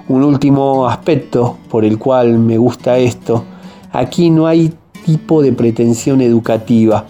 Un 0.06 0.22
último 0.22 0.86
aspecto 0.86 1.56
por 1.70 1.84
el 1.84 1.98
cual 1.98 2.38
me 2.38 2.58
gusta 2.58 2.98
esto, 2.98 3.44
aquí 3.90 4.28
no 4.28 4.46
hay 4.46 4.70
tipo 5.06 5.42
de 5.42 5.52
pretensión 5.52 6.20
educativa. 6.20 7.06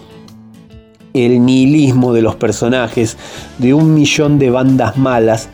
El 1.13 1.45
nihilismo 1.45 2.13
de 2.13 2.21
los 2.21 2.35
personajes 2.35 3.17
de 3.57 3.73
un 3.73 3.93
millón 3.93 4.39
de 4.39 4.49
bandas 4.49 4.97
malas 4.97 5.49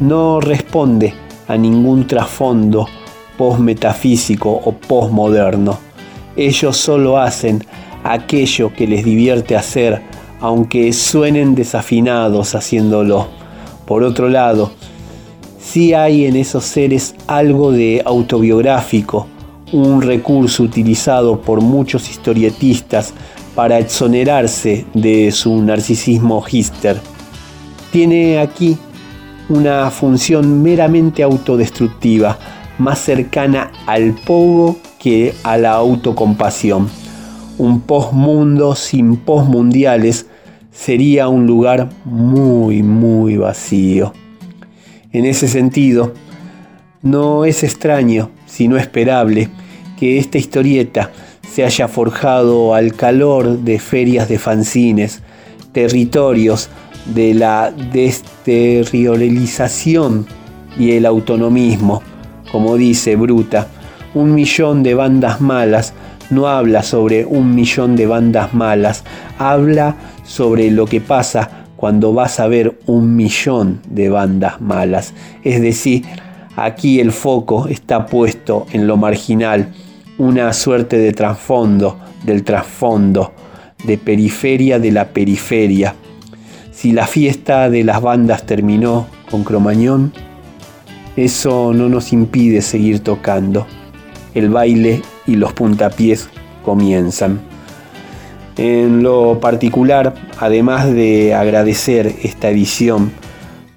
no 0.00 0.40
responde 0.40 1.14
a 1.48 1.56
ningún 1.56 2.06
trasfondo 2.06 2.86
postmetafísico 3.38 4.50
o 4.50 4.72
postmoderno. 4.72 5.78
Ellos 6.36 6.76
solo 6.76 7.18
hacen 7.18 7.64
aquello 8.04 8.72
que 8.74 8.86
les 8.86 9.02
divierte 9.02 9.56
hacer, 9.56 10.02
aunque 10.40 10.92
suenen 10.92 11.54
desafinados 11.54 12.54
haciéndolo. 12.54 13.28
Por 13.86 14.02
otro 14.02 14.28
lado, 14.28 14.72
sí 15.62 15.94
hay 15.94 16.26
en 16.26 16.36
esos 16.36 16.64
seres 16.64 17.14
algo 17.26 17.70
de 17.72 18.02
autobiográfico, 18.04 19.26
un 19.72 20.02
recurso 20.02 20.64
utilizado 20.64 21.40
por 21.40 21.60
muchos 21.60 22.10
historietistas 22.10 23.14
para 23.54 23.78
exonerarse 23.78 24.84
de 24.92 25.30
su 25.30 25.62
narcisismo 25.62 26.44
hister. 26.50 27.00
Tiene 27.90 28.38
aquí 28.38 28.76
una 29.48 29.90
función 29.90 30.62
meramente 30.62 31.22
autodestructiva, 31.22 32.38
más 32.78 32.98
cercana 32.98 33.70
al 33.86 34.14
pogo 34.14 34.76
que 34.98 35.34
a 35.42 35.56
la 35.58 35.72
autocompasión. 35.72 36.88
Un 37.58 37.80
postmundo 37.80 38.74
sin 38.74 39.16
postmundiales 39.16 40.26
sería 40.70 41.28
un 41.28 41.46
lugar 41.46 41.90
muy, 42.04 42.82
muy 42.82 43.36
vacío. 43.36 44.12
En 45.12 45.26
ese 45.26 45.46
sentido, 45.46 46.14
no 47.02 47.44
es 47.44 47.62
extraño, 47.64 48.30
sino 48.46 48.78
esperable, 48.78 49.50
que 49.98 50.16
esta 50.18 50.38
historieta 50.38 51.10
se 51.46 51.64
haya 51.64 51.86
forjado 51.86 52.74
al 52.74 52.94
calor 52.94 53.58
de 53.58 53.78
ferias 53.78 54.30
de 54.30 54.38
fanzines, 54.38 55.20
territorios 55.72 56.70
de 57.14 57.34
la 57.34 57.74
desteriorización 57.92 60.26
y 60.78 60.92
el 60.92 61.04
autonomismo. 61.04 62.02
Como 62.50 62.78
dice 62.78 63.16
Bruta, 63.16 63.68
un 64.14 64.34
millón 64.34 64.82
de 64.82 64.94
bandas 64.94 65.42
malas 65.42 65.92
no 66.30 66.48
habla 66.48 66.82
sobre 66.82 67.26
un 67.26 67.54
millón 67.54 67.96
de 67.96 68.06
bandas 68.06 68.54
malas, 68.54 69.04
habla 69.38 69.94
sobre 70.24 70.70
lo 70.70 70.86
que 70.86 71.02
pasa 71.02 71.61
cuando 71.82 72.12
vas 72.12 72.38
a 72.38 72.46
ver 72.46 72.78
un 72.86 73.16
millón 73.16 73.80
de 73.88 74.08
bandas 74.08 74.60
malas. 74.60 75.14
Es 75.42 75.60
decir, 75.60 76.04
aquí 76.54 77.00
el 77.00 77.10
foco 77.10 77.66
está 77.66 78.06
puesto 78.06 78.68
en 78.70 78.86
lo 78.86 78.96
marginal, 78.96 79.72
una 80.16 80.52
suerte 80.52 80.96
de 80.96 81.12
trasfondo 81.12 81.98
del 82.24 82.44
trasfondo, 82.44 83.32
de 83.82 83.98
periferia 83.98 84.78
de 84.78 84.92
la 84.92 85.08
periferia. 85.08 85.96
Si 86.70 86.92
la 86.92 87.08
fiesta 87.08 87.68
de 87.68 87.82
las 87.82 88.00
bandas 88.00 88.46
terminó 88.46 89.08
con 89.28 89.42
Cromañón, 89.42 90.12
eso 91.16 91.72
no 91.74 91.88
nos 91.88 92.12
impide 92.12 92.62
seguir 92.62 93.00
tocando. 93.00 93.66
El 94.34 94.50
baile 94.50 95.02
y 95.26 95.34
los 95.34 95.52
puntapiés 95.52 96.28
comienzan. 96.64 97.51
En 98.56 99.02
lo 99.02 99.40
particular, 99.40 100.14
además 100.38 100.92
de 100.92 101.34
agradecer 101.34 102.14
esta 102.22 102.50
edición, 102.50 103.12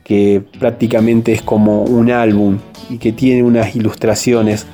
que 0.04 0.44
prácticamente 0.60 1.32
es 1.32 1.42
como 1.42 1.84
un 1.84 2.12
álbum 2.12 2.60
y 2.90 2.98
que 2.98 3.12
tiene 3.12 3.42
unas 3.42 3.76
ilustraciones 3.76 4.68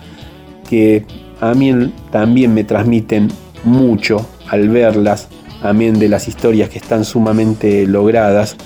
que 0.70 1.06
a 1.40 1.54
mí 1.54 1.94
también 2.12 2.54
me 2.54 2.64
transmiten 2.64 3.30
mucho 3.64 4.26
al 4.50 4.70
verlas, 4.70 5.30
amén 5.62 6.00
de 6.00 6.10
las 6.10 6.28
historias 6.28 6.70
que 6.70 6.80
están 6.80 7.06
sumamente 7.06 7.88
logradas, 7.88 8.58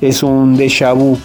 es 0.00 0.22
un 0.22 0.56
déjà 0.56 0.92
vu 0.92 1.18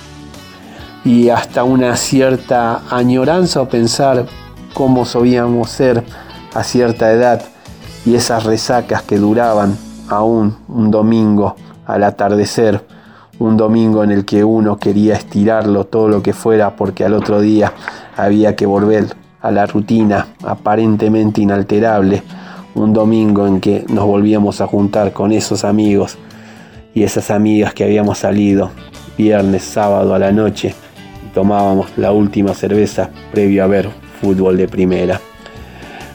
y 1.03 1.29
hasta 1.29 1.63
una 1.63 1.95
cierta 1.97 2.81
añoranza 2.89 3.61
o 3.61 3.69
pensar 3.69 4.25
cómo 4.73 5.05
solíamos 5.05 5.69
ser 5.69 6.03
a 6.53 6.63
cierta 6.63 7.11
edad 7.11 7.50
y 8.05 8.15
esas 8.15 8.43
resacas 8.43 9.03
que 9.03 9.17
duraban 9.17 9.77
aún 10.09 10.57
un 10.67 10.91
domingo 10.91 11.55
al 11.85 12.03
atardecer, 12.03 12.83
un 13.39 13.57
domingo 13.57 14.03
en 14.03 14.11
el 14.11 14.25
que 14.25 14.43
uno 14.43 14.77
quería 14.77 15.15
estirarlo 15.15 15.85
todo 15.85 16.07
lo 16.07 16.21
que 16.21 16.33
fuera 16.33 16.75
porque 16.75 17.05
al 17.05 17.13
otro 17.13 17.41
día 17.41 17.73
había 18.17 18.55
que 18.55 18.65
volver 18.65 19.07
a 19.41 19.51
la 19.51 19.65
rutina 19.65 20.27
aparentemente 20.43 21.41
inalterable, 21.41 22.23
un 22.75 22.93
domingo 22.93 23.47
en 23.47 23.59
que 23.59 23.85
nos 23.89 24.05
volvíamos 24.05 24.61
a 24.61 24.67
juntar 24.67 25.11
con 25.13 25.31
esos 25.31 25.63
amigos 25.63 26.17
y 26.93 27.03
esas 27.03 27.31
amigas 27.31 27.73
que 27.73 27.83
habíamos 27.83 28.19
salido 28.19 28.71
viernes, 29.17 29.63
sábado 29.63 30.13
a 30.13 30.19
la 30.19 30.31
noche 30.31 30.73
y 31.25 31.33
tomábamos 31.33 31.87
la 31.97 32.11
última 32.11 32.53
cerveza 32.53 33.09
previo 33.31 33.63
a 33.63 33.67
ver 33.67 33.89
fútbol 34.21 34.57
de 34.57 34.67
primera. 34.67 35.19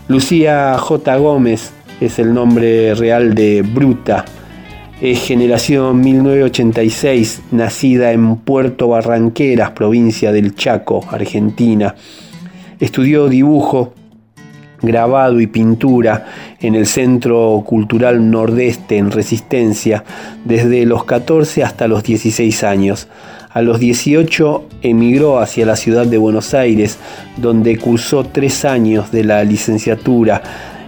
Lucía 0.09 0.77
J. 0.79 1.17
Gómez 1.17 1.73
es 2.01 2.18
el 2.18 2.35
nombre 2.35 2.94
real 2.94 3.35
de 3.35 3.62
Bruta. 3.62 4.24
Es 5.01 5.20
generación 5.20 6.01
1986, 6.01 7.43
nacida 7.52 8.12
en 8.12 8.36
Puerto 8.36 8.89
Barranqueras, 8.89 9.70
provincia 9.70 10.32
del 10.32 10.55
Chaco, 10.55 11.05
Argentina. 11.10 11.94
Estudió 12.81 13.28
dibujo, 13.28 13.94
grabado 14.82 15.40
y 15.40 15.47
pintura 15.47 16.27
en 16.60 16.74
el 16.74 16.86
Centro 16.86 17.62
Cultural 17.66 18.31
Nordeste 18.31 18.98
en 18.98 19.10
Resistencia 19.10 20.05
desde 20.44 20.85
los 20.86 21.05
14 21.05 21.62
hasta 21.62 21.89
los 21.89 22.02
16 22.02 22.64
años. 22.64 23.09
A 23.51 23.62
los 23.62 23.81
18 23.81 24.68
emigró 24.82 25.39
hacia 25.39 25.64
la 25.64 25.77
ciudad 25.77 26.06
de 26.06 26.18
Buenos 26.18 26.52
Aires, 26.52 26.98
donde 27.39 27.78
cursó 27.78 28.24
tres 28.24 28.66
años 28.66 29.10
de 29.10 29.24
la 29.24 29.44
licenciatura 29.44 30.43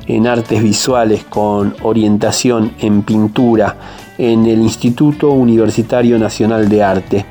en 0.09 0.27
artes 0.27 0.63
visuales 0.63 1.25
con 1.25 1.77
orientación 1.83 2.73
en 2.81 3.03
pintura 3.03 3.77
en 4.17 4.47
el 4.47 4.61
Instituto 4.61 5.31
Universitario 5.31 6.19
Nacional 6.19 6.69
de 6.69 6.83
Arte. 6.83 7.27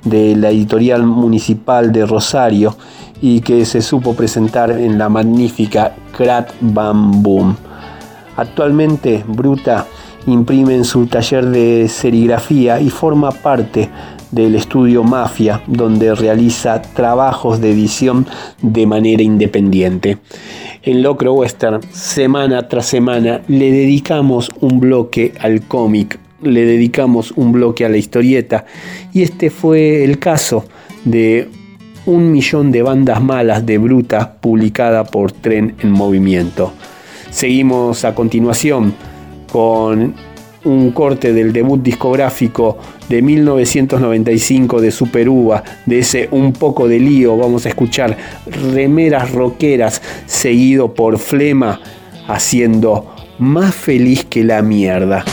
de 0.04 0.36
la 0.36 0.50
editorial 0.50 1.06
municipal 1.06 1.92
de 1.92 2.04
Rosario 2.04 2.76
y 3.22 3.40
que 3.40 3.64
se 3.64 3.80
supo 3.80 4.14
presentar 4.14 4.72
en 4.72 4.98
la 4.98 5.08
magnífica 5.08 5.94
Crat 6.14 6.50
Bam 6.60 7.22
Boom. 7.22 7.56
Actualmente, 8.36 9.24
Bruta 9.26 9.86
imprime 10.26 10.74
en 10.74 10.84
su 10.84 11.06
taller 11.06 11.46
de 11.46 11.88
serigrafía 11.88 12.80
y 12.80 12.90
forma 12.90 13.30
parte 13.30 13.88
del 14.32 14.54
estudio 14.54 15.04
Mafia, 15.04 15.62
donde 15.66 16.14
realiza 16.14 16.82
trabajos 16.82 17.60
de 17.60 17.70
edición 17.70 18.26
de 18.60 18.86
manera 18.86 19.22
independiente. 19.22 20.18
En 20.82 21.02
Locro 21.02 21.34
Western, 21.34 21.80
semana 21.92 22.66
tras 22.66 22.86
semana, 22.86 23.42
le 23.46 23.70
dedicamos 23.70 24.50
un 24.60 24.80
bloque 24.80 25.32
al 25.38 25.62
cómic, 25.68 26.18
le 26.42 26.64
dedicamos 26.64 27.32
un 27.36 27.52
bloque 27.52 27.84
a 27.84 27.88
la 27.88 27.98
historieta, 27.98 28.64
y 29.12 29.22
este 29.22 29.50
fue 29.50 30.02
el 30.02 30.18
caso 30.18 30.64
de 31.04 31.48
un 32.06 32.32
millón 32.32 32.72
de 32.72 32.82
bandas 32.82 33.22
malas 33.22 33.64
de 33.64 33.78
Bruta 33.78 34.34
publicada 34.40 35.04
por 35.04 35.32
Tren 35.32 35.76
en 35.80 35.90
Movimiento. 35.90 36.72
Seguimos 37.30 38.04
a 38.04 38.14
continuación 38.14 38.94
con 39.50 40.14
un 40.64 40.90
corte 40.92 41.32
del 41.32 41.52
debut 41.52 41.82
discográfico 41.82 42.78
de 43.08 43.22
1995 43.22 44.80
de 44.80 44.90
Super 44.90 45.28
Uva, 45.28 45.62
de 45.86 45.98
ese 46.00 46.28
Un 46.30 46.52
poco 46.52 46.88
de 46.88 46.98
lío, 46.98 47.36
vamos 47.36 47.66
a 47.66 47.68
escuchar 47.68 48.16
remeras 48.46 49.32
rockeras 49.32 50.02
seguido 50.26 50.94
por 50.94 51.18
Flema 51.18 51.80
haciendo 52.28 53.14
más 53.38 53.74
feliz 53.74 54.24
que 54.24 54.44
la 54.44 54.62
mierda. 54.62 55.24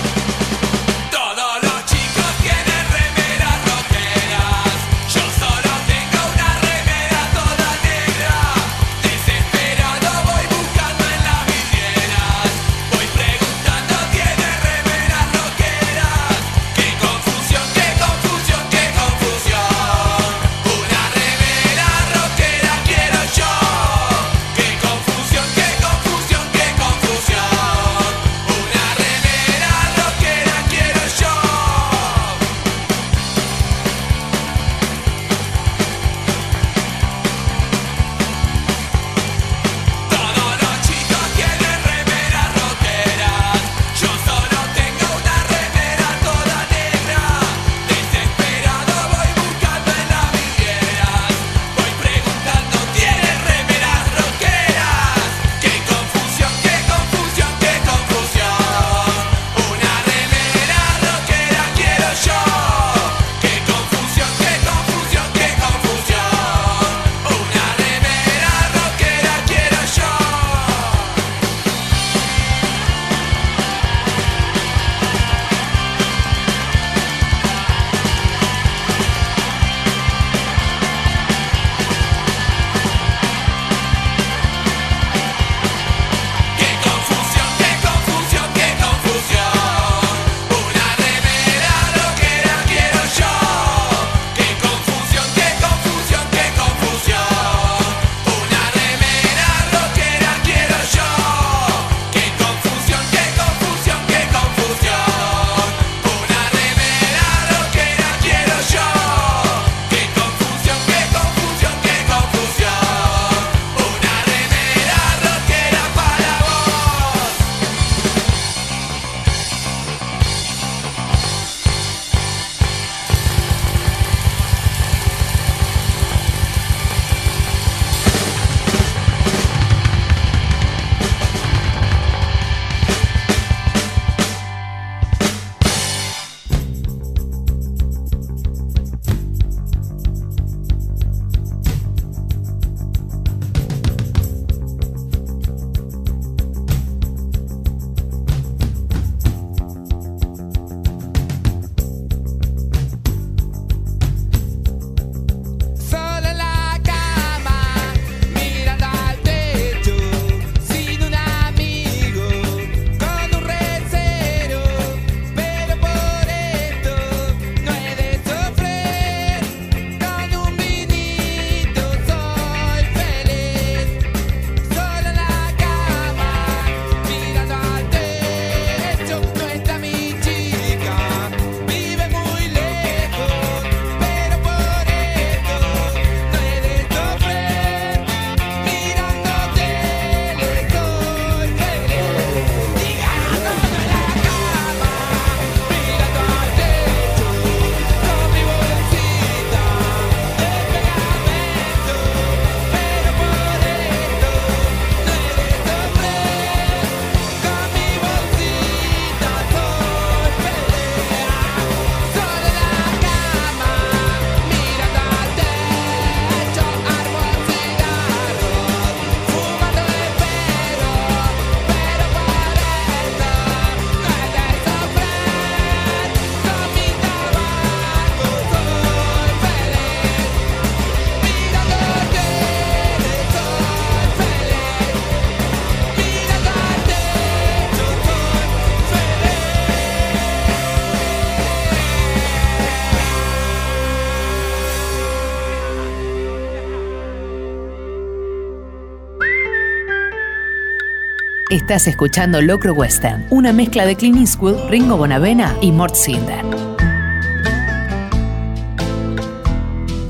Estás 251.69 251.85
escuchando 251.85 252.41
Locro 252.41 252.73
Western, 252.73 253.27
una 253.29 253.53
mezcla 253.53 253.85
de 253.85 253.95
Clint 253.95 254.17
Eastwood, 254.17 254.71
Ringo 254.71 254.97
Bonavena 254.97 255.55
y 255.61 255.71
Mort 255.71 255.93
Sinder. 255.93 256.43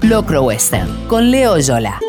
Locro 0.02 0.44
Western, 0.44 0.88
con 1.10 1.30
Leo 1.30 1.60
Yola. 1.60 2.00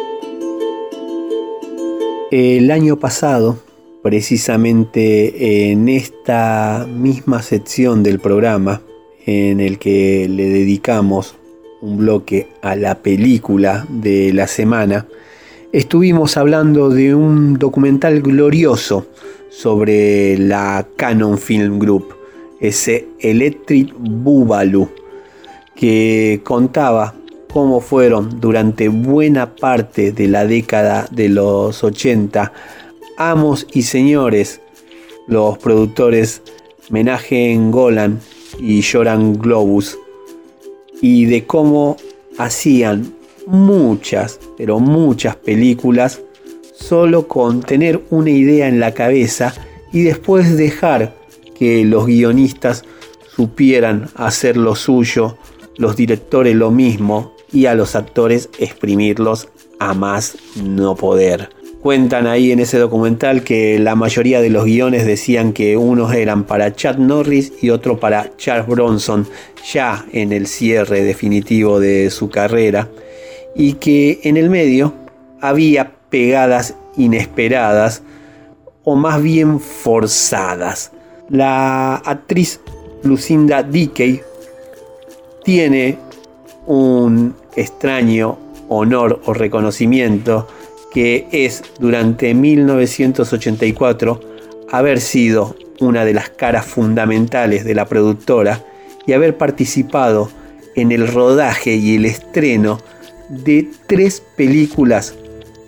El 2.30 2.70
año 2.70 3.00
pasado, 3.00 3.58
precisamente 4.04 5.72
en 5.72 5.88
esta 5.88 6.86
misma 6.88 7.42
sección 7.42 8.04
del 8.04 8.20
programa, 8.20 8.82
en 9.26 9.58
el 9.58 9.80
que 9.80 10.28
le 10.28 10.48
dedicamos 10.48 11.34
un 11.80 11.96
bloque 11.96 12.46
a 12.62 12.76
la 12.76 13.02
película 13.02 13.84
de 13.88 14.32
la 14.32 14.46
semana, 14.46 15.08
estuvimos 15.72 16.36
hablando 16.36 16.88
de 16.88 17.16
un 17.16 17.54
documental 17.54 18.22
glorioso 18.22 19.08
sobre 19.50 20.38
la 20.38 20.86
Canon 20.96 21.36
Film 21.36 21.78
Group, 21.78 22.14
ese 22.60 23.08
Electric 23.18 23.92
Boogaloo, 23.98 24.88
que 25.74 26.40
contaba 26.44 27.14
cómo 27.52 27.80
fueron 27.80 28.40
durante 28.40 28.88
buena 28.88 29.54
parte 29.54 30.12
de 30.12 30.28
la 30.28 30.46
década 30.46 31.08
de 31.10 31.28
los 31.28 31.82
80 31.82 32.52
amos 33.16 33.66
y 33.72 33.82
señores 33.82 34.60
los 35.26 35.58
productores 35.58 36.42
Menaje 36.90 37.56
Golan 37.70 38.20
y 38.58 38.82
Joran 38.82 39.38
Globus 39.38 39.98
y 41.00 41.26
de 41.26 41.44
cómo 41.44 41.96
hacían 42.38 43.14
muchas, 43.46 44.40
pero 44.56 44.80
muchas 44.80 45.36
películas 45.36 46.20
solo 46.80 47.28
con 47.28 47.62
tener 47.62 48.00
una 48.10 48.30
idea 48.30 48.66
en 48.66 48.80
la 48.80 48.92
cabeza 48.94 49.54
y 49.92 50.02
después 50.02 50.56
dejar 50.56 51.14
que 51.54 51.84
los 51.84 52.06
guionistas 52.06 52.84
supieran 53.36 54.08
hacer 54.16 54.56
lo 54.56 54.74
suyo, 54.74 55.36
los 55.76 55.96
directores 55.96 56.54
lo 56.56 56.70
mismo 56.70 57.34
y 57.52 57.66
a 57.66 57.74
los 57.74 57.94
actores 57.94 58.48
exprimirlos 58.58 59.48
a 59.78 59.94
más 59.94 60.36
no 60.62 60.94
poder. 60.94 61.50
Cuentan 61.82 62.26
ahí 62.26 62.52
en 62.52 62.60
ese 62.60 62.78
documental 62.78 63.42
que 63.42 63.78
la 63.78 63.94
mayoría 63.94 64.42
de 64.42 64.50
los 64.50 64.66
guiones 64.66 65.06
decían 65.06 65.54
que 65.54 65.78
unos 65.78 66.12
eran 66.14 66.44
para 66.44 66.74
Chad 66.74 66.98
Norris 66.98 67.52
y 67.62 67.70
otro 67.70 67.98
para 67.98 68.36
Charles 68.36 68.66
Bronson, 68.66 69.26
ya 69.72 70.04
en 70.12 70.32
el 70.32 70.46
cierre 70.46 71.02
definitivo 71.02 71.80
de 71.80 72.10
su 72.10 72.28
carrera, 72.28 72.88
y 73.56 73.74
que 73.74 74.20
en 74.24 74.36
el 74.36 74.50
medio 74.50 74.92
había 75.40 75.92
pegadas 76.10 76.74
inesperadas 76.96 78.02
o 78.84 78.96
más 78.96 79.22
bien 79.22 79.60
forzadas. 79.60 80.92
La 81.28 81.96
actriz 81.96 82.60
Lucinda 83.02 83.62
Dickey 83.62 84.20
tiene 85.44 85.98
un 86.66 87.34
extraño 87.56 88.38
honor 88.68 89.20
o 89.24 89.34
reconocimiento 89.34 90.46
que 90.92 91.28
es 91.30 91.62
durante 91.78 92.34
1984 92.34 94.20
haber 94.70 95.00
sido 95.00 95.56
una 95.80 96.04
de 96.04 96.14
las 96.14 96.30
caras 96.30 96.66
fundamentales 96.66 97.64
de 97.64 97.74
la 97.74 97.86
productora 97.86 98.64
y 99.06 99.12
haber 99.12 99.36
participado 99.36 100.30
en 100.76 100.92
el 100.92 101.08
rodaje 101.08 101.74
y 101.74 101.96
el 101.96 102.04
estreno 102.04 102.78
de 103.28 103.68
tres 103.86 104.22
películas, 104.36 105.14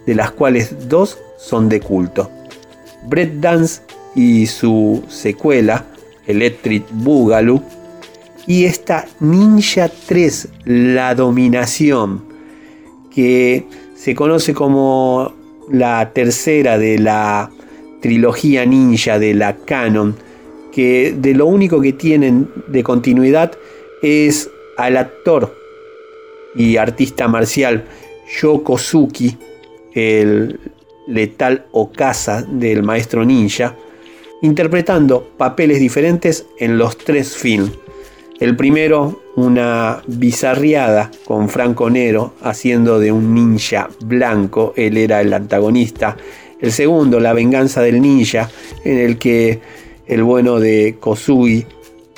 de 0.06 0.14
las 0.14 0.30
cuales 0.30 0.88
dos 0.88 1.18
son 1.38 1.68
de 1.68 1.80
culto. 1.80 2.30
Brett 3.08 3.34
Dance 3.34 3.82
y 4.14 4.46
su 4.46 5.02
secuela, 5.08 5.84
Electric 6.26 6.84
Boogaloo, 6.90 7.62
y 8.46 8.64
esta 8.64 9.06
Ninja 9.20 9.88
3, 9.88 10.48
La 10.64 11.14
Dominación, 11.14 12.24
que 13.14 13.66
se 13.94 14.14
conoce 14.14 14.52
como 14.52 15.32
la 15.70 16.10
tercera 16.12 16.78
de 16.78 16.98
la 16.98 17.50
trilogía 18.00 18.66
ninja 18.66 19.18
de 19.18 19.34
la 19.34 19.56
canon, 19.56 20.16
que 20.72 21.14
de 21.16 21.34
lo 21.34 21.46
único 21.46 21.80
que 21.80 21.92
tienen 21.92 22.48
de 22.66 22.82
continuidad 22.82 23.52
es 24.02 24.50
al 24.76 24.96
actor 24.96 25.56
y 26.54 26.76
artista 26.76 27.28
marcial 27.28 27.84
Yokosuki, 28.40 29.38
el 29.94 30.60
letal 31.06 31.66
Okasa 31.72 32.42
del 32.42 32.82
maestro 32.82 33.24
ninja, 33.24 33.76
interpretando 34.42 35.32
papeles 35.36 35.80
diferentes 35.80 36.46
en 36.58 36.78
los 36.78 36.96
tres 36.98 37.36
films. 37.36 37.72
El 38.40 38.56
primero, 38.56 39.22
una 39.36 40.02
bizarriada 40.08 41.10
con 41.24 41.48
Franco 41.48 41.88
Nero 41.88 42.34
haciendo 42.42 42.98
de 42.98 43.12
un 43.12 43.34
ninja 43.34 43.88
blanco, 44.04 44.72
él 44.76 44.96
era 44.96 45.20
el 45.20 45.32
antagonista. 45.32 46.16
El 46.60 46.72
segundo, 46.72 47.20
La 47.20 47.32
venganza 47.32 47.82
del 47.82 48.00
ninja, 48.00 48.50
en 48.84 48.98
el 48.98 49.18
que 49.18 49.60
el 50.06 50.24
bueno 50.24 50.58
de 50.58 50.96
Kosugi 50.98 51.64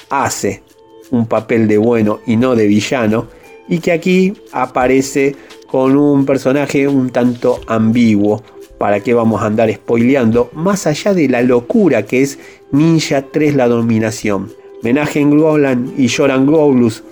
hace 0.08 0.62
un 1.10 1.26
papel 1.26 1.68
de 1.68 1.78
bueno 1.78 2.20
y 2.26 2.36
no 2.36 2.56
de 2.56 2.66
villano, 2.66 3.28
y 3.68 3.78
que 3.80 3.92
aquí 3.92 4.32
aparece 4.52 5.36
con 5.74 5.96
un 5.96 6.24
personaje 6.24 6.86
un 6.86 7.10
tanto 7.10 7.60
ambiguo. 7.66 8.44
¿Para 8.78 9.00
qué 9.00 9.12
vamos 9.12 9.42
a 9.42 9.46
andar 9.46 9.74
spoileando? 9.74 10.48
Más 10.52 10.86
allá 10.86 11.14
de 11.14 11.28
la 11.28 11.42
locura 11.42 12.04
que 12.04 12.22
es 12.22 12.38
Ninja 12.70 13.22
3 13.22 13.56
la 13.56 13.66
dominación. 13.66 14.52
Menagen 14.84 15.36
Golan 15.36 15.92
y 15.98 16.08
Joran 16.08 16.46
Goblus 16.46 17.02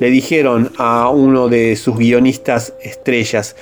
le 0.00 0.10
dijeron 0.10 0.72
a 0.76 1.08
uno 1.10 1.46
de 1.46 1.76
sus 1.76 1.98
guionistas 1.98 2.74
estrellas, 2.82 3.54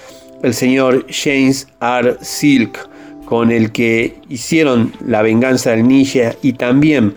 el 0.42 0.54
señor 0.54 1.04
James 1.10 1.68
R. 1.82 2.16
Silk, 2.22 2.88
con 3.26 3.50
el 3.50 3.70
que 3.70 4.16
hicieron 4.30 4.94
La 5.06 5.20
venganza 5.20 5.72
del 5.72 5.86
ninja 5.86 6.36
y 6.40 6.54
también 6.54 7.16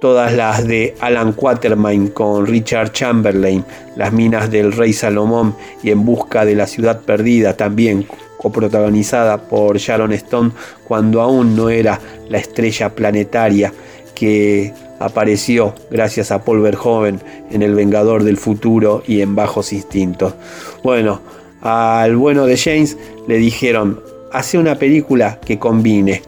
todas 0.00 0.32
las 0.32 0.66
de 0.66 0.94
Alan 1.00 1.32
Quatermain 1.32 2.08
con 2.08 2.46
Richard 2.46 2.92
Chamberlain, 2.92 3.64
Las 3.96 4.12
minas 4.12 4.50
del 4.50 4.72
rey 4.72 4.92
Salomón 4.92 5.54
y 5.82 5.90
En 5.90 6.04
busca 6.04 6.44
de 6.44 6.54
la 6.54 6.66
ciudad 6.66 7.00
perdida, 7.02 7.56
también 7.56 8.06
coprotagonizada 8.38 9.42
por 9.42 9.76
Sharon 9.76 10.12
Stone 10.12 10.52
cuando 10.88 11.20
aún 11.20 11.54
no 11.54 11.68
era 11.68 12.00
la 12.28 12.38
estrella 12.38 12.88
planetaria 12.94 13.72
que 14.14 14.72
apareció 14.98 15.74
gracias 15.90 16.30
a 16.30 16.42
Paul 16.42 16.62
Verhoeven 16.62 17.20
en 17.50 17.62
El 17.62 17.74
Vengador 17.74 18.24
del 18.24 18.38
Futuro 18.38 19.02
y 19.06 19.20
en 19.20 19.34
Bajos 19.34 19.72
Instintos. 19.72 20.34
Bueno, 20.82 21.20
al 21.60 22.16
bueno 22.16 22.46
de 22.46 22.56
James 22.56 22.96
le 23.28 23.36
dijeron, 23.36 24.00
hace 24.32 24.56
una 24.56 24.76
película 24.76 25.38
que 25.44 25.58
combine 25.58 26.22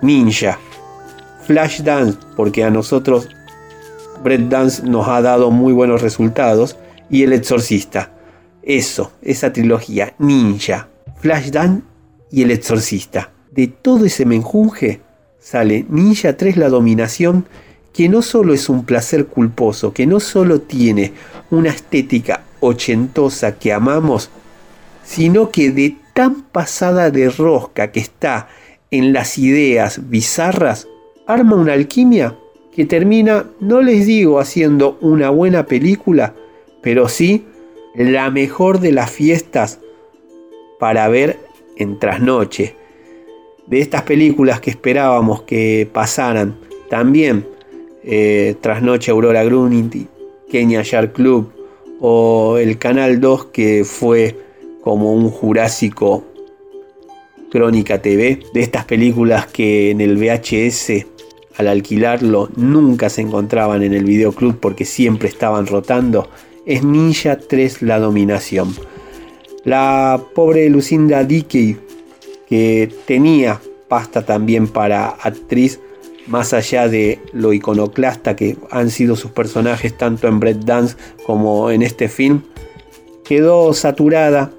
Ninja, 0.00 0.58
Flashdance, 1.46 2.18
porque 2.36 2.64
a 2.64 2.70
nosotros 2.70 3.28
Brett 4.22 4.48
Dance 4.48 4.82
nos 4.84 5.08
ha 5.08 5.20
dado 5.20 5.50
muy 5.50 5.72
buenos 5.72 6.02
resultados, 6.02 6.76
y 7.10 7.22
El 7.22 7.32
Exorcista. 7.32 8.10
Eso, 8.62 9.12
esa 9.22 9.52
trilogía, 9.52 10.14
Ninja, 10.18 10.88
Flashdance 11.18 11.82
y 12.30 12.42
El 12.42 12.50
Exorcista. 12.50 13.30
De 13.50 13.66
todo 13.66 14.06
ese 14.06 14.24
menjunje 14.24 15.00
sale 15.38 15.84
Ninja 15.88 16.36
3 16.36 16.56
La 16.56 16.70
Dominación, 16.70 17.46
que 17.92 18.08
no 18.08 18.22
solo 18.22 18.54
es 18.54 18.68
un 18.68 18.84
placer 18.84 19.26
culposo, 19.26 19.92
que 19.92 20.06
no 20.06 20.20
solo 20.20 20.62
tiene 20.62 21.12
una 21.50 21.68
estética 21.68 22.44
ochentosa 22.60 23.58
que 23.58 23.72
amamos, 23.72 24.30
sino 25.04 25.50
que 25.50 25.70
de 25.70 25.96
tan 26.14 26.42
pasada 26.42 27.10
de 27.10 27.28
rosca 27.28 27.92
que 27.92 28.00
está 28.00 28.48
en 28.90 29.12
las 29.12 29.36
ideas 29.36 30.08
bizarras, 30.08 30.86
arma 31.26 31.56
una 31.56 31.72
alquimia 31.72 32.36
que 32.74 32.84
termina, 32.84 33.46
no 33.60 33.82
les 33.82 34.06
digo 34.06 34.40
haciendo 34.40 34.98
una 35.00 35.30
buena 35.30 35.66
película, 35.66 36.34
pero 36.82 37.08
sí 37.08 37.44
la 37.94 38.30
mejor 38.30 38.80
de 38.80 38.92
las 38.92 39.10
fiestas 39.10 39.80
para 40.78 41.08
ver 41.08 41.38
en 41.76 41.98
trasnoche 41.98 42.74
de 43.66 43.80
estas 43.80 44.02
películas 44.02 44.60
que 44.60 44.70
esperábamos 44.70 45.42
que 45.42 45.88
pasaran. 45.92 46.56
También 46.88 47.46
eh, 48.04 48.56
Trasnoche 48.60 49.10
Aurora 49.10 49.44
Grunity, 49.44 50.06
Kenya 50.50 50.82
Shark 50.82 51.12
Club 51.12 51.52
o 52.00 52.58
el 52.58 52.78
Canal 52.78 53.20
2 53.20 53.46
que 53.46 53.84
fue 53.84 54.36
como 54.82 55.14
un 55.14 55.30
Jurásico 55.30 56.24
Crónica 57.50 58.02
TV. 58.02 58.40
De 58.52 58.60
estas 58.60 58.84
películas 58.84 59.46
que 59.46 59.90
en 59.90 60.00
el 60.00 60.16
VHS 60.16 61.06
al 61.56 61.68
alquilarlo 61.68 62.48
nunca 62.56 63.08
se 63.08 63.20
encontraban 63.20 63.82
en 63.82 63.92
el 63.92 64.04
videoclub 64.04 64.58
porque 64.58 64.84
siempre 64.84 65.28
estaban 65.28 65.66
rotando. 65.66 66.28
Es 66.66 66.84
Ninja 66.84 67.38
3 67.38 67.82
La 67.82 67.98
Dominación. 67.98 68.74
La 69.64 70.20
pobre 70.34 70.68
Lucinda 70.70 71.24
Dickey 71.24 71.76
que 72.48 72.92
tenía 73.06 73.60
pasta 73.88 74.26
también 74.26 74.68
para 74.68 75.08
actriz, 75.08 75.80
más 76.26 76.52
allá 76.52 76.88
de 76.88 77.20
lo 77.32 77.52
iconoclasta 77.52 78.36
que 78.36 78.56
han 78.70 78.90
sido 78.90 79.16
sus 79.16 79.30
personajes 79.30 79.96
tanto 79.96 80.28
en 80.28 80.40
Bread 80.40 80.56
Dance 80.56 80.96
como 81.24 81.70
en 81.70 81.82
este 81.82 82.08
film, 82.08 82.42
quedó 83.24 83.72
saturada. 83.74 84.50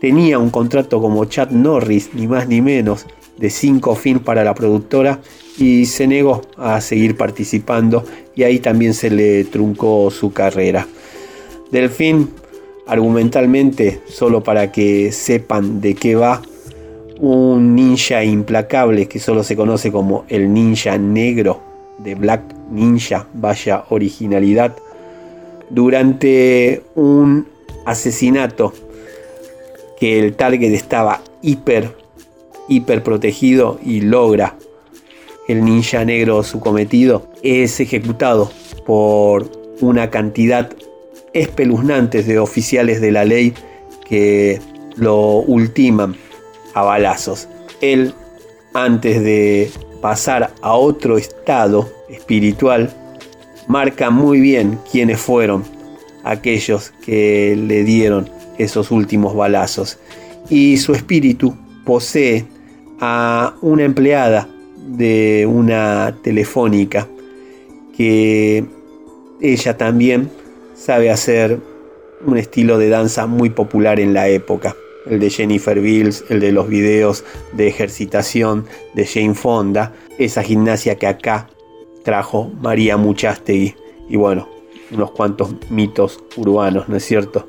Tenía 0.00 0.38
un 0.38 0.50
contrato 0.50 1.00
como 1.00 1.24
Chad 1.24 1.50
Norris, 1.50 2.10
ni 2.14 2.26
más 2.26 2.48
ni 2.48 2.60
menos, 2.60 3.06
de 3.40 3.50
cinco 3.50 3.96
films 3.96 4.22
para 4.22 4.44
la 4.44 4.54
productora 4.54 5.20
y 5.58 5.86
se 5.86 6.06
negó 6.06 6.42
a 6.56 6.80
seguir 6.80 7.16
participando 7.16 8.04
y 8.36 8.44
ahí 8.44 8.58
también 8.60 8.94
se 8.94 9.10
le 9.10 9.44
truncó 9.44 10.10
su 10.10 10.32
carrera. 10.32 10.86
Del 11.70 11.88
film, 11.88 12.28
argumentalmente, 12.86 14.00
solo 14.06 14.42
para 14.42 14.70
que 14.70 15.10
sepan 15.10 15.80
de 15.80 15.94
qué 15.94 16.14
va, 16.14 16.42
un 17.18 17.74
ninja 17.74 18.24
implacable 18.24 19.06
que 19.06 19.18
solo 19.18 19.42
se 19.42 19.56
conoce 19.56 19.90
como 19.90 20.24
el 20.28 20.52
ninja 20.52 20.96
negro 20.96 21.60
de 21.98 22.14
Black 22.14 22.42
Ninja, 22.70 23.26
vaya 23.34 23.84
originalidad, 23.90 24.74
durante 25.68 26.82
un 26.94 27.46
asesinato 27.84 28.72
que 29.98 30.18
el 30.18 30.34
target 30.34 30.72
estaba 30.72 31.20
hiper, 31.42 31.99
hiper 32.70 33.02
protegido 33.02 33.78
y 33.84 34.00
logra 34.00 34.56
el 35.48 35.64
ninja 35.64 36.04
negro 36.04 36.42
su 36.42 36.60
cometido, 36.60 37.28
es 37.42 37.80
ejecutado 37.80 38.50
por 38.86 39.50
una 39.80 40.08
cantidad 40.08 40.70
espeluznante 41.32 42.22
de 42.22 42.38
oficiales 42.38 43.00
de 43.00 43.10
la 43.10 43.24
ley 43.24 43.52
que 44.08 44.60
lo 44.96 45.38
ultiman 45.38 46.16
a 46.74 46.82
balazos. 46.82 47.48
Él, 47.80 48.14
antes 48.74 49.22
de 49.22 49.70
pasar 50.00 50.54
a 50.62 50.74
otro 50.74 51.18
estado 51.18 51.90
espiritual, 52.08 52.94
marca 53.66 54.10
muy 54.10 54.40
bien 54.40 54.78
quiénes 54.90 55.20
fueron 55.20 55.64
aquellos 56.22 56.92
que 57.04 57.56
le 57.56 57.82
dieron 57.82 58.30
esos 58.58 58.92
últimos 58.92 59.34
balazos. 59.34 59.98
Y 60.48 60.76
su 60.76 60.92
espíritu 60.92 61.56
posee 61.84 62.44
a 63.00 63.54
una 63.62 63.84
empleada 63.84 64.48
de 64.76 65.46
una 65.50 66.16
telefónica 66.22 67.08
que 67.96 68.64
ella 69.40 69.76
también 69.76 70.30
sabe 70.74 71.10
hacer 71.10 71.58
un 72.24 72.36
estilo 72.36 72.78
de 72.78 72.88
danza 72.88 73.26
muy 73.26 73.50
popular 73.50 74.00
en 74.00 74.12
la 74.14 74.28
época. 74.28 74.76
El 75.06 75.18
de 75.20 75.30
Jennifer 75.30 75.80
Bills, 75.80 76.24
el 76.28 76.40
de 76.40 76.52
los 76.52 76.68
videos 76.68 77.24
de 77.52 77.68
ejercitación 77.68 78.66
de 78.94 79.06
Jane 79.06 79.34
Fonda, 79.34 79.94
esa 80.18 80.42
gimnasia 80.42 80.96
que 80.96 81.06
acá 81.06 81.48
trajo 82.04 82.50
María 82.60 82.98
Muchastegui. 82.98 83.74
Y 84.10 84.16
bueno, 84.16 84.48
unos 84.90 85.10
cuantos 85.12 85.54
mitos 85.70 86.22
urbanos, 86.36 86.88
¿no 86.88 86.96
es 86.96 87.04
cierto? 87.04 87.46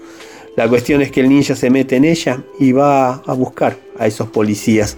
La 0.55 0.67
cuestión 0.67 1.01
es 1.01 1.11
que 1.11 1.21
el 1.21 1.29
ninja 1.29 1.55
se 1.55 1.69
mete 1.69 1.95
en 1.95 2.05
ella 2.05 2.43
y 2.59 2.71
va 2.71 3.15
a 3.15 3.33
buscar 3.33 3.77
a 3.97 4.07
esos 4.07 4.29
policías 4.29 4.97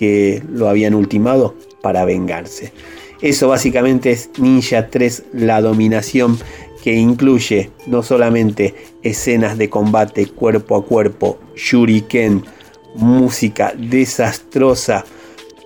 que 0.00 0.42
lo 0.50 0.70
habían 0.70 0.94
ultimado 0.94 1.54
para 1.82 2.06
vengarse. 2.06 2.72
Eso 3.20 3.48
básicamente 3.48 4.10
es 4.12 4.30
Ninja 4.38 4.88
3, 4.88 5.24
la 5.34 5.60
dominación 5.60 6.38
que 6.82 6.94
incluye 6.94 7.70
no 7.86 8.02
solamente 8.02 8.74
escenas 9.02 9.58
de 9.58 9.68
combate 9.68 10.24
cuerpo 10.24 10.76
a 10.76 10.86
cuerpo, 10.86 11.38
shuriken, 11.54 12.46
música 12.94 13.74
desastrosa, 13.76 15.04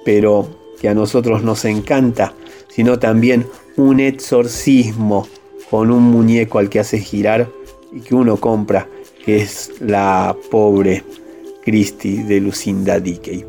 pero 0.04 0.48
que 0.80 0.88
a 0.88 0.94
nosotros 0.94 1.44
nos 1.44 1.64
encanta, 1.64 2.34
sino 2.68 2.98
también 2.98 3.46
un 3.76 4.00
exorcismo 4.00 5.28
con 5.70 5.92
un 5.92 6.02
muñeco 6.02 6.58
al 6.58 6.68
que 6.68 6.80
hace 6.80 6.98
girar 6.98 7.48
y 7.92 8.00
que 8.00 8.16
uno 8.16 8.36
compra, 8.38 8.88
que 9.24 9.36
es 9.36 9.74
la 9.78 10.36
pobre 10.50 11.04
Christie 11.64 12.24
de 12.24 12.40
Lucinda 12.40 12.98
Dickey. 12.98 13.44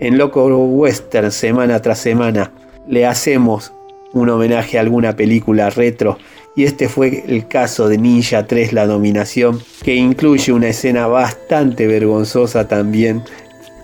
En 0.00 0.16
Loco 0.16 0.46
Western, 0.46 1.30
semana 1.30 1.82
tras 1.82 1.98
semana, 1.98 2.50
le 2.88 3.04
hacemos 3.04 3.70
un 4.14 4.30
homenaje 4.30 4.78
a 4.78 4.80
alguna 4.80 5.14
película 5.14 5.68
retro 5.68 6.16
y 6.56 6.64
este 6.64 6.88
fue 6.88 7.22
el 7.28 7.46
caso 7.46 7.86
de 7.86 7.98
Ninja 7.98 8.46
3 8.46 8.72
La 8.72 8.86
Dominación, 8.86 9.60
que 9.82 9.94
incluye 9.94 10.54
una 10.54 10.68
escena 10.68 11.06
bastante 11.06 11.86
vergonzosa 11.86 12.66
también 12.66 13.22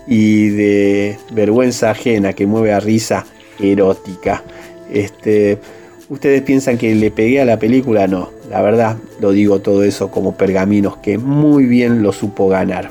y 0.07 0.47
de 0.49 1.19
vergüenza 1.33 1.91
ajena 1.91 2.33
que 2.33 2.47
mueve 2.47 2.73
a 2.73 2.79
risa 2.79 3.27
erótica. 3.59 4.43
Este, 4.91 5.59
¿Ustedes 6.09 6.41
piensan 6.41 6.79
que 6.79 6.95
le 6.95 7.11
pegué 7.11 7.41
a 7.41 7.45
la 7.45 7.59
película? 7.59 8.07
No, 8.07 8.31
la 8.49 8.63
verdad 8.63 8.97
lo 9.19 9.33
digo 9.33 9.59
todo 9.59 9.83
eso 9.83 10.09
como 10.09 10.35
pergaminos 10.35 10.97
que 10.97 11.19
muy 11.19 11.65
bien 11.67 12.01
lo 12.01 12.11
supo 12.11 12.49
ganar. 12.49 12.89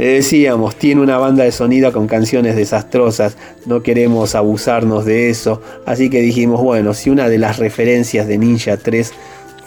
Le 0.00 0.14
decíamos, 0.14 0.76
tiene 0.76 1.02
una 1.02 1.18
banda 1.18 1.44
de 1.44 1.52
sonido 1.52 1.92
con 1.92 2.06
canciones 2.06 2.56
desastrosas, 2.56 3.36
no 3.66 3.82
queremos 3.82 4.34
abusarnos 4.34 5.04
de 5.04 5.28
eso, 5.28 5.60
así 5.84 6.08
que 6.08 6.22
dijimos, 6.22 6.62
bueno, 6.62 6.94
si 6.94 7.10
una 7.10 7.28
de 7.28 7.36
las 7.36 7.58
referencias 7.58 8.26
de 8.26 8.38
Ninja 8.38 8.78
3 8.78 9.12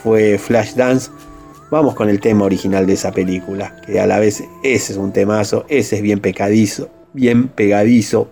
fue 0.02 0.36
Flashdance, 0.38 1.12
vamos 1.70 1.94
con 1.94 2.08
el 2.08 2.18
tema 2.18 2.46
original 2.46 2.84
de 2.84 2.94
esa 2.94 3.12
película, 3.12 3.76
que 3.86 4.00
a 4.00 4.08
la 4.08 4.18
vez 4.18 4.42
ese 4.64 4.92
es 4.94 4.98
un 4.98 5.12
temazo, 5.12 5.66
ese 5.68 5.94
es 5.94 6.02
bien 6.02 6.18
pecadizo, 6.18 6.90
bien 7.12 7.46
pegadizo. 7.46 8.28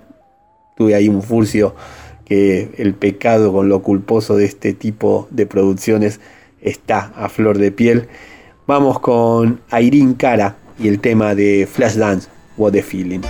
Tuve 0.77 0.97
ahí 0.97 1.09
un 1.09 1.23
furcio 1.23 1.77
que 2.25 2.73
el 2.79 2.95
pecado 2.95 3.53
con 3.53 3.69
lo 3.69 3.81
culposo 3.81 4.37
de 4.37 4.47
este 4.47 4.73
tipo 4.73 5.29
de 5.31 5.47
producciones 5.47 6.19
está 6.63 7.13
a 7.15 7.29
flor 7.29 7.59
de 7.59 7.71
piel. 7.71 8.09
Vamos 8.67 8.99
con 8.99 9.61
Irene 9.71 10.17
Cara 10.17 10.57
y 10.79 10.89
el 10.89 11.01
tema 11.01 11.35
de 11.35 11.69
Flashdance, 11.71 12.29
What 12.57 12.73
the 12.73 12.83
Feeling. 12.83 13.23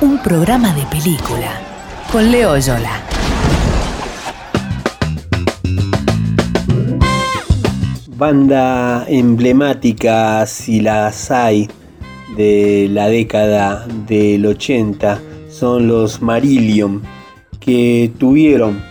Un 0.00 0.18
programa 0.20 0.74
de 0.74 0.82
película. 0.86 1.52
Con 2.10 2.32
Leo 2.32 2.58
Yola. 2.58 3.04
Banda 8.16 9.04
emblemática, 9.06 10.44
si 10.46 10.80
las 10.80 11.30
hay, 11.30 11.68
de 12.36 12.88
la 12.90 13.06
década 13.06 13.86
del 14.08 14.44
80 14.44 15.20
son 15.48 15.86
los 15.86 16.20
Marillion, 16.20 17.00
que 17.60 18.10
tuvieron 18.18 18.82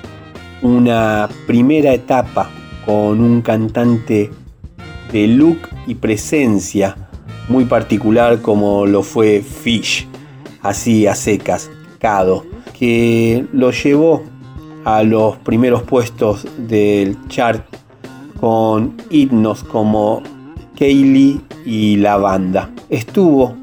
una 0.62 1.28
primera 1.46 1.94
etapa 1.94 2.50
con 2.86 3.20
un 3.20 3.42
cantante 3.42 4.32
de 5.12 5.28
look 5.28 5.68
y 5.88 5.96
presencia 5.96 6.96
muy 7.50 7.66
particular 7.66 8.42
como 8.42 8.86
lo 8.86 9.04
fue 9.04 9.42
Fish, 9.42 10.08
así 10.62 11.08
a 11.08 11.16
secas, 11.16 11.70
Cado, 12.00 12.46
que 12.78 13.46
lo 13.54 13.72
llevó 13.72 14.24
a 14.86 15.04
los 15.04 15.38
primeros 15.38 15.84
puestos 15.84 16.48
del 16.58 17.18
chart 17.28 17.64
con 18.40 18.98
himnos 19.10 19.64
como 19.64 20.24
Kaylee 20.78 21.42
y 21.64 21.98
la 21.98 22.18
banda. 22.18 22.72
Estuvo 22.90 23.56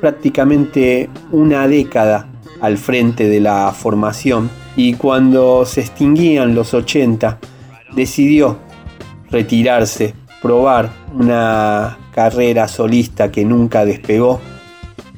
prácticamente 0.00 1.08
una 1.32 1.66
década 1.66 2.28
al 2.60 2.76
frente 2.76 3.28
de 3.28 3.40
la 3.40 3.72
formación 3.72 4.50
y 4.76 4.94
cuando 4.94 5.64
se 5.64 5.80
extinguían 5.80 6.54
los 6.54 6.74
80 6.74 7.38
decidió 7.94 8.58
retirarse, 9.30 10.14
probar 10.42 10.90
una 11.14 11.98
carrera 12.12 12.68
solista 12.68 13.30
que 13.30 13.44
nunca 13.44 13.84
despegó 13.84 14.40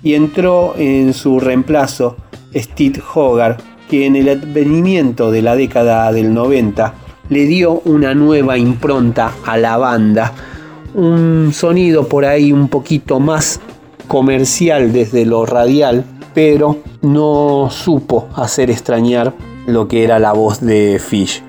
y 0.03 0.15
entró 0.15 0.75
en 0.77 1.13
su 1.15 1.41
reemplazo 1.41 2.17
Steve 2.55 3.03
Hogarth 3.15 3.61
que 3.89 4.07
en 4.07 4.17
el 4.17 4.29
advenimiento 4.29 5.31
de 5.31 5.43
la 5.43 5.57
década 5.57 6.13
del 6.13 6.33
90 6.33 6.95
le 7.29 7.47
dio 7.47 7.81
una 7.85 8.15
nueva 8.15 8.59
impronta 8.59 9.33
a 9.45 9.57
la 9.57 9.77
banda, 9.77 10.33
un 10.95 11.51
sonido 11.53 12.09
por 12.09 12.25
ahí 12.25 12.53
un 12.53 12.69
poquito 12.69 13.21
más 13.21 13.61
comercial 14.09 14.93
desde 14.93 15.25
lo 15.25 15.47
radial, 15.47 16.05
pero 16.35 16.79
no 17.03 17.69
supo 17.71 18.29
hacer 18.35 18.71
extrañar 18.71 19.33
lo 19.67 19.87
que 19.87 20.05
era 20.05 20.19
la 20.19 20.33
voz 20.33 20.61
de 20.61 21.01
Fish. 21.05 21.43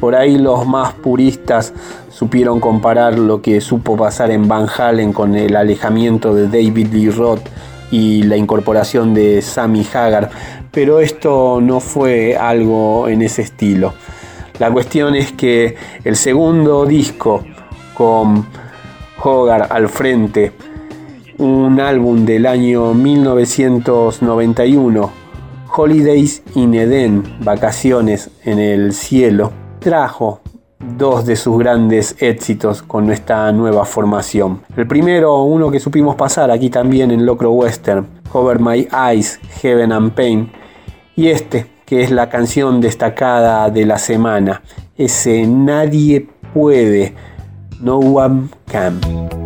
Por 0.00 0.14
ahí 0.14 0.38
los 0.38 0.66
más 0.66 0.94
puristas 0.94 1.72
supieron 2.10 2.60
comparar 2.60 3.18
lo 3.18 3.42
que 3.42 3.60
supo 3.60 3.96
pasar 3.96 4.30
en 4.30 4.48
Van 4.48 4.66
Halen 4.68 5.12
con 5.12 5.34
el 5.34 5.56
alejamiento 5.56 6.34
de 6.34 6.46
David 6.48 6.88
Lee 6.92 7.10
Roth 7.10 7.46
y 7.90 8.22
la 8.24 8.36
incorporación 8.36 9.14
de 9.14 9.40
Sammy 9.42 9.84
Hagar, 9.92 10.30
pero 10.70 11.00
esto 11.00 11.60
no 11.60 11.80
fue 11.80 12.36
algo 12.36 13.08
en 13.08 13.22
ese 13.22 13.42
estilo. 13.42 13.94
La 14.58 14.70
cuestión 14.70 15.14
es 15.14 15.32
que 15.32 15.76
el 16.04 16.16
segundo 16.16 16.86
disco 16.86 17.44
con 17.94 18.46
Hogarth 19.22 19.70
al 19.70 19.88
frente, 19.88 20.52
un 21.38 21.80
álbum 21.80 22.24
del 22.24 22.46
año 22.46 22.94
1991, 22.94 25.12
Holidays 25.74 26.42
in 26.54 26.74
Eden, 26.74 27.22
Vacaciones 27.40 28.30
en 28.44 28.58
el 28.58 28.94
Cielo, 28.94 29.52
trajo 29.78 30.40
dos 30.78 31.24
de 31.26 31.36
sus 31.36 31.58
grandes 31.58 32.16
éxitos 32.20 32.82
con 32.82 33.10
esta 33.10 33.50
nueva 33.52 33.84
formación. 33.84 34.62
El 34.76 34.86
primero, 34.86 35.42
uno 35.42 35.70
que 35.70 35.80
supimos 35.80 36.16
pasar 36.16 36.50
aquí 36.50 36.70
también 36.70 37.10
en 37.10 37.24
Locro 37.24 37.52
Western, 37.52 38.06
Cover 38.30 38.60
My 38.60 38.88
Eyes, 38.92 39.40
Heaven 39.60 39.92
and 39.92 40.12
Pain, 40.12 40.50
y 41.14 41.28
este, 41.28 41.66
que 41.84 42.02
es 42.02 42.10
la 42.10 42.28
canción 42.28 42.80
destacada 42.80 43.70
de 43.70 43.86
la 43.86 43.98
semana, 43.98 44.62
ese 44.96 45.46
Nadie 45.46 46.28
puede, 46.52 47.14
No 47.80 47.98
One 47.98 48.48
Can. 48.66 49.45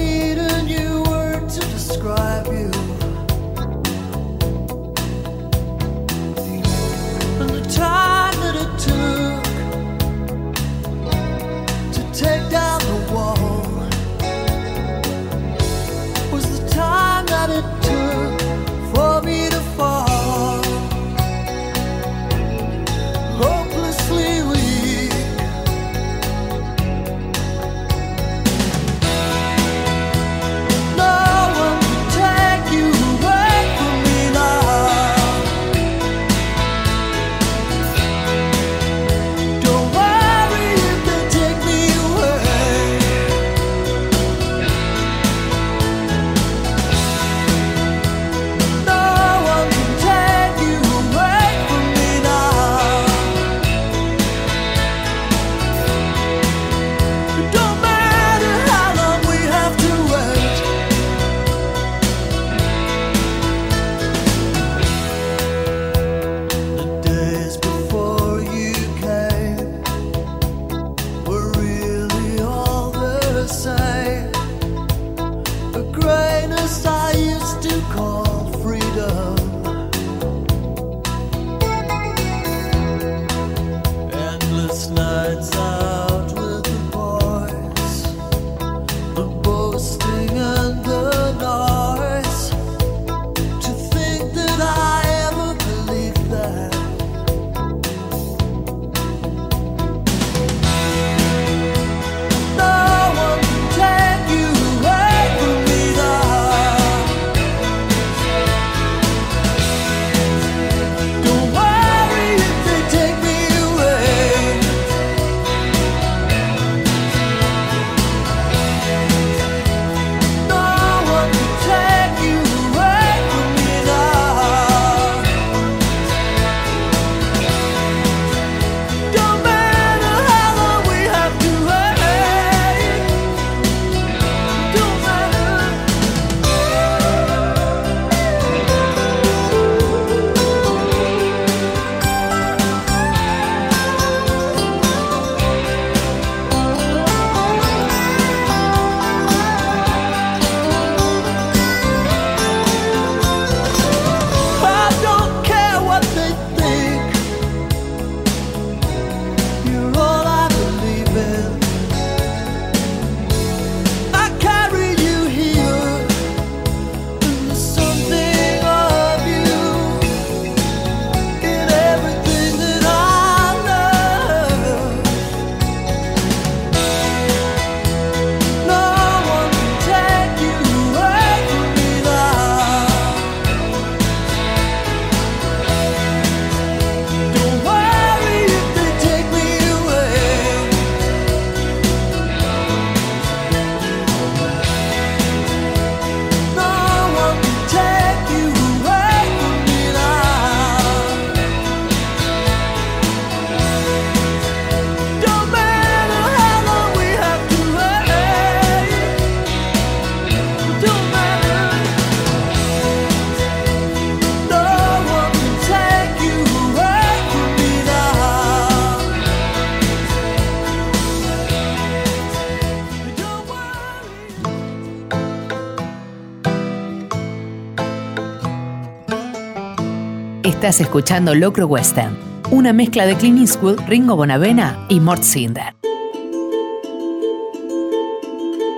Escuchando 230.79 231.35
Locro 231.35 231.67
Western, 231.67 232.17
una 232.49 232.71
mezcla 232.71 233.05
de 233.05 233.15
Clint 233.15 233.39
Eastwood, 233.39 233.81
Ringo 233.87 234.15
Bonavena 234.15 234.85
y 234.87 234.99
Mort 234.99 235.23
Cinder. 235.23 235.75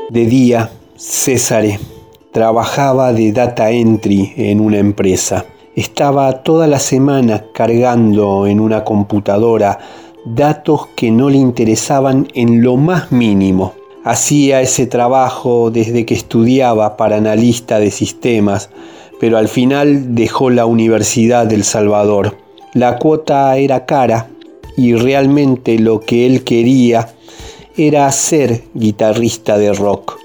De 0.10 0.26
día, 0.26 0.72
César 0.96 1.66
trabajaba 2.32 3.14
de 3.14 3.32
data 3.32 3.70
entry 3.70 4.34
en 4.38 4.60
una 4.60 4.80
empresa. 4.80 5.46
Estaba 5.76 6.42
toda 6.42 6.66
la 6.68 6.80
semana 6.80 7.44
cargando 7.54 8.48
en 8.48 8.60
una 8.60 8.84
computadora 8.84 9.78
datos 10.26 10.88
que 10.96 11.12
no 11.12 11.30
le 11.30 11.38
interesaban 11.38 12.28
en 12.34 12.64
lo 12.64 12.76
más 12.76 13.12
mínimo. 13.12 13.74
Hacía 14.04 14.62
ese 14.62 14.88
trabajo 14.88 15.70
desde 15.70 16.06
que 16.06 16.16
estudiaba 16.16 16.98
para 16.98 17.18
analista 17.18 17.80
de 17.80 17.92
sistemas, 17.92 18.70
pero 19.24 19.38
al 19.38 19.48
final 19.48 20.16
dejó 20.16 20.50
la 20.50 20.66
Universidad 20.66 21.48
del 21.48 21.64
Salvador. 21.64 22.36
La 22.74 22.98
cuota 22.98 23.56
era 23.56 23.86
cara 23.86 24.28
y 24.76 24.96
realmente 24.96 25.80
lo 25.80 26.02
que 26.02 26.26
él 26.26 26.44
quería 26.44 27.16
era 27.78 28.12
ser 28.12 28.66
guitarrista 28.74 29.58
de 29.58 29.72
rock. 29.72 30.18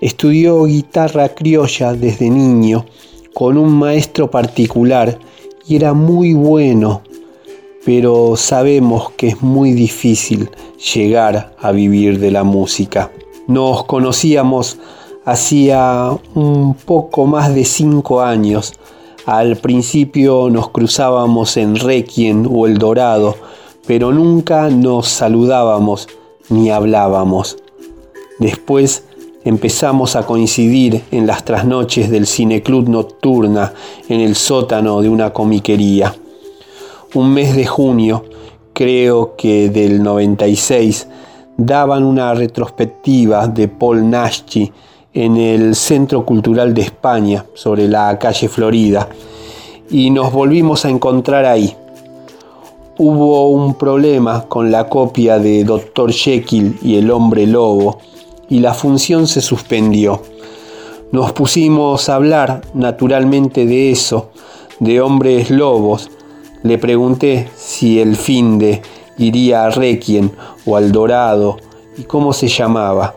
Estudió 0.00 0.64
guitarra 0.64 1.28
criolla 1.36 1.94
desde 1.94 2.28
niño 2.28 2.84
con 3.32 3.56
un 3.56 3.78
maestro 3.78 4.28
particular 4.28 5.20
y 5.64 5.76
era 5.76 5.92
muy 5.92 6.34
bueno, 6.34 7.02
pero 7.84 8.34
sabemos 8.34 9.12
que 9.12 9.28
es 9.28 9.40
muy 9.40 9.70
difícil 9.70 10.50
llegar 10.92 11.54
a 11.60 11.70
vivir 11.70 12.18
de 12.18 12.32
la 12.32 12.42
música. 12.42 13.12
Nos 13.46 13.84
conocíamos 13.84 14.78
hacía 15.26 16.16
un 16.34 16.74
poco 16.74 17.26
más 17.26 17.54
de 17.54 17.64
cinco 17.64 18.22
años. 18.22 18.72
Al 19.26 19.56
principio 19.56 20.48
nos 20.50 20.70
cruzábamos 20.70 21.56
en 21.56 21.74
Requiem 21.74 22.46
o 22.46 22.66
El 22.66 22.78
Dorado, 22.78 23.34
pero 23.86 24.12
nunca 24.12 24.70
nos 24.70 25.08
saludábamos 25.08 26.08
ni 26.48 26.70
hablábamos. 26.70 27.56
Después 28.38 29.04
empezamos 29.44 30.14
a 30.14 30.24
coincidir 30.24 31.02
en 31.10 31.26
las 31.26 31.44
trasnoches 31.44 32.08
del 32.08 32.28
cineclub 32.28 32.88
nocturna 32.88 33.72
en 34.08 34.20
el 34.20 34.36
sótano 34.36 35.02
de 35.02 35.08
una 35.08 35.32
comiquería. 35.32 36.14
Un 37.14 37.34
mes 37.34 37.56
de 37.56 37.66
junio, 37.66 38.24
creo 38.72 39.34
que 39.34 39.70
del 39.70 40.04
96, 40.04 41.08
daban 41.56 42.04
una 42.04 42.32
retrospectiva 42.32 43.48
de 43.48 43.66
Paul 43.66 44.08
Naschi 44.08 44.72
en 45.16 45.38
el 45.38 45.74
Centro 45.74 46.26
Cultural 46.26 46.74
de 46.74 46.82
España, 46.82 47.46
sobre 47.54 47.88
la 47.88 48.18
calle 48.18 48.50
Florida, 48.50 49.08
y 49.88 50.10
nos 50.10 50.30
volvimos 50.30 50.84
a 50.84 50.90
encontrar 50.90 51.46
ahí. 51.46 51.74
Hubo 52.98 53.48
un 53.48 53.76
problema 53.76 54.42
con 54.46 54.70
la 54.70 54.90
copia 54.90 55.38
de 55.38 55.64
Dr. 55.64 56.12
Jekyll 56.12 56.78
y 56.82 56.96
el 56.96 57.10
hombre 57.10 57.46
lobo, 57.46 57.98
y 58.50 58.58
la 58.58 58.74
función 58.74 59.26
se 59.26 59.40
suspendió. 59.40 60.20
Nos 61.12 61.32
pusimos 61.32 62.10
a 62.10 62.16
hablar 62.16 62.60
naturalmente 62.74 63.64
de 63.64 63.92
eso, 63.92 64.32
de 64.80 65.00
hombres 65.00 65.48
lobos. 65.48 66.10
Le 66.62 66.76
pregunté 66.76 67.48
si 67.56 68.00
el 68.00 68.16
fin 68.16 68.58
de 68.58 68.82
iría 69.16 69.64
a 69.64 69.70
Requiem 69.70 70.28
o 70.66 70.76
al 70.76 70.92
Dorado 70.92 71.56
y 71.96 72.02
cómo 72.02 72.34
se 72.34 72.48
llamaba. 72.48 73.14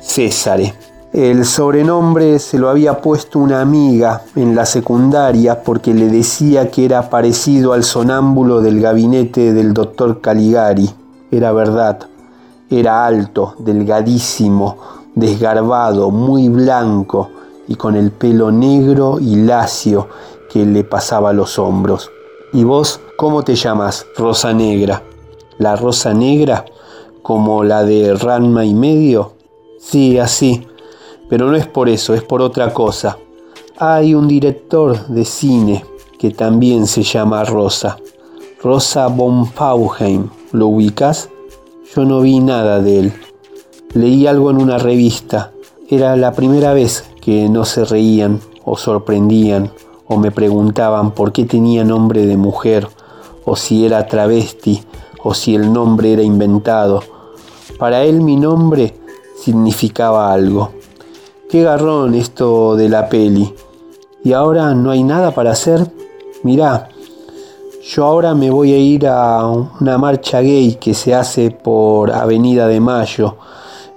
Césare. 0.00 0.86
El 1.16 1.46
sobrenombre 1.46 2.38
se 2.38 2.58
lo 2.58 2.68
había 2.68 3.00
puesto 3.00 3.38
una 3.38 3.62
amiga 3.62 4.24
en 4.34 4.54
la 4.54 4.66
secundaria 4.66 5.62
porque 5.62 5.94
le 5.94 6.08
decía 6.08 6.70
que 6.70 6.84
era 6.84 7.08
parecido 7.08 7.72
al 7.72 7.84
sonámbulo 7.84 8.60
del 8.60 8.82
gabinete 8.82 9.54
del 9.54 9.72
doctor 9.72 10.20
Caligari. 10.20 10.90
Era 11.30 11.52
verdad. 11.52 12.00
Era 12.68 13.06
alto, 13.06 13.54
delgadísimo, 13.60 14.76
desgarbado, 15.14 16.10
muy 16.10 16.50
blanco 16.50 17.30
y 17.66 17.76
con 17.76 17.96
el 17.96 18.10
pelo 18.10 18.52
negro 18.52 19.16
y 19.18 19.36
lacio 19.36 20.08
que 20.50 20.66
le 20.66 20.84
pasaba 20.84 21.32
los 21.32 21.58
hombros. 21.58 22.10
¿Y 22.52 22.64
vos 22.64 23.00
cómo 23.16 23.42
te 23.42 23.54
llamas? 23.54 24.04
Rosa 24.18 24.52
Negra. 24.52 25.02
¿La 25.56 25.76
Rosa 25.76 26.12
Negra? 26.12 26.66
¿Como 27.22 27.64
la 27.64 27.84
de 27.84 28.12
Ranma 28.12 28.66
y 28.66 28.74
medio? 28.74 29.32
Sí, 29.80 30.18
así. 30.18 30.66
Pero 31.28 31.50
no 31.50 31.56
es 31.56 31.66
por 31.66 31.88
eso, 31.88 32.14
es 32.14 32.22
por 32.22 32.42
otra 32.42 32.72
cosa. 32.72 33.18
Hay 33.78 34.14
un 34.14 34.28
director 34.28 35.06
de 35.08 35.24
cine 35.24 35.84
que 36.18 36.30
también 36.30 36.86
se 36.86 37.02
llama 37.02 37.44
Rosa. 37.44 37.98
Rosa 38.62 39.08
von 39.08 39.50
Pauheim. 39.50 40.28
¿Lo 40.52 40.68
ubicas? 40.68 41.28
Yo 41.94 42.04
no 42.04 42.20
vi 42.20 42.40
nada 42.40 42.80
de 42.80 42.98
él. 43.00 43.12
Leí 43.94 44.26
algo 44.26 44.50
en 44.50 44.58
una 44.58 44.78
revista. 44.78 45.52
Era 45.88 46.16
la 46.16 46.32
primera 46.32 46.72
vez 46.72 47.04
que 47.20 47.48
no 47.48 47.64
se 47.64 47.84
reían 47.84 48.40
o 48.64 48.76
sorprendían 48.76 49.70
o 50.08 50.16
me 50.16 50.30
preguntaban 50.30 51.10
por 51.10 51.32
qué 51.32 51.44
tenía 51.44 51.84
nombre 51.84 52.26
de 52.26 52.36
mujer 52.36 52.88
o 53.44 53.56
si 53.56 53.84
era 53.84 54.06
travesti 54.06 54.82
o 55.22 55.34
si 55.34 55.54
el 55.54 55.72
nombre 55.72 56.12
era 56.12 56.22
inventado. 56.22 57.02
Para 57.78 58.04
él 58.04 58.20
mi 58.20 58.36
nombre 58.36 58.94
significaba 59.36 60.32
algo. 60.32 60.72
Qué 61.48 61.62
garrón 61.62 62.16
esto 62.16 62.74
de 62.74 62.88
la 62.88 63.08
peli. 63.08 63.54
Y 64.24 64.32
ahora 64.32 64.74
no 64.74 64.90
hay 64.90 65.04
nada 65.04 65.30
para 65.30 65.52
hacer. 65.52 65.88
Mirá, 66.42 66.88
yo 67.88 68.04
ahora 68.04 68.34
me 68.34 68.50
voy 68.50 68.72
a 68.72 68.78
ir 68.78 69.06
a 69.06 69.46
una 69.46 69.96
marcha 69.96 70.40
gay 70.40 70.74
que 70.74 70.92
se 70.92 71.14
hace 71.14 71.52
por 71.52 72.10
Avenida 72.10 72.66
de 72.66 72.80
Mayo. 72.80 73.36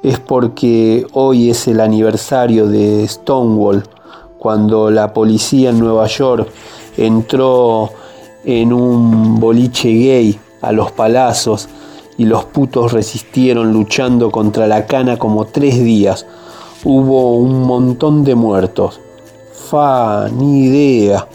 Es 0.03 0.19
porque 0.19 1.07
hoy 1.13 1.49
es 1.49 1.67
el 1.67 1.79
aniversario 1.79 2.67
de 2.67 3.07
Stonewall, 3.07 3.83
cuando 4.37 4.91
la 4.91 5.11
policía 5.11 5.71
en 5.71 5.79
Nueva 5.79 6.05
York 6.05 6.47
entró 6.97 7.89
en 8.45 8.71
un 8.71 9.39
boliche 9.39 9.89
gay 9.89 10.39
a 10.61 10.71
los 10.71 10.91
palazos 10.91 11.67
y 12.15 12.25
los 12.25 12.45
putos 12.45 12.93
resistieron 12.93 13.73
luchando 13.73 14.29
contra 14.29 14.67
la 14.67 14.85
cana 14.85 15.17
como 15.17 15.45
tres 15.45 15.83
días. 15.83 16.27
Hubo 16.85 17.33
un 17.33 17.63
montón 17.63 18.23
de 18.23 18.35
muertos. 18.35 19.01
Fa, 19.51 20.29
ni 20.29 20.67
idea. 20.67 21.27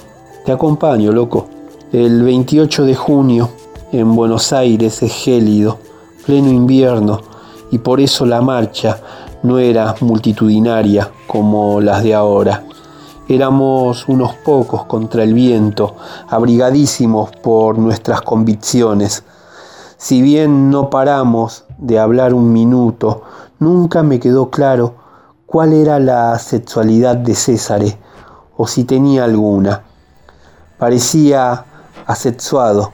Te 0.43 0.53
acompaño, 0.53 1.13
loco. 1.13 1.49
El 1.93 2.23
28 2.23 2.87
de 2.87 2.95
junio 2.95 3.51
en 3.93 4.17
Buenos 4.17 4.55
Aires 4.55 5.03
es 5.03 5.13
gélido, 5.13 5.77
pleno 6.25 6.49
invierno, 6.49 7.21
y 7.71 7.77
por 7.77 8.01
eso 8.01 8.25
la 8.25 8.41
marcha 8.41 9.03
no 9.43 9.59
era 9.59 9.95
multitudinaria 10.01 11.11
como 11.27 11.79
las 11.83 12.03
de 12.03 12.15
ahora. 12.15 12.65
Éramos 13.29 14.09
unos 14.09 14.33
pocos 14.37 14.87
contra 14.87 15.25
el 15.25 15.35
viento, 15.35 15.95
abrigadísimos 16.27 17.33
por 17.43 17.77
nuestras 17.77 18.23
convicciones. 18.23 19.25
Si 19.99 20.23
bien 20.23 20.71
no 20.71 20.89
paramos 20.89 21.65
de 21.77 21.99
hablar 21.99 22.33
un 22.33 22.51
minuto, 22.51 23.25
nunca 23.59 24.03
me 24.03 24.19
quedó 24.19 24.49
claro 24.49 25.04
cuál 25.55 25.73
era 25.73 26.01
la 26.01 26.37
sexualidad 26.41 27.15
de 27.15 27.37
Césare 27.37 27.97
o 28.57 28.67
si 28.67 28.83
tenía 28.83 29.23
alguna. 29.23 29.85
Parecía 30.79 31.65
asexuado, 32.07 32.91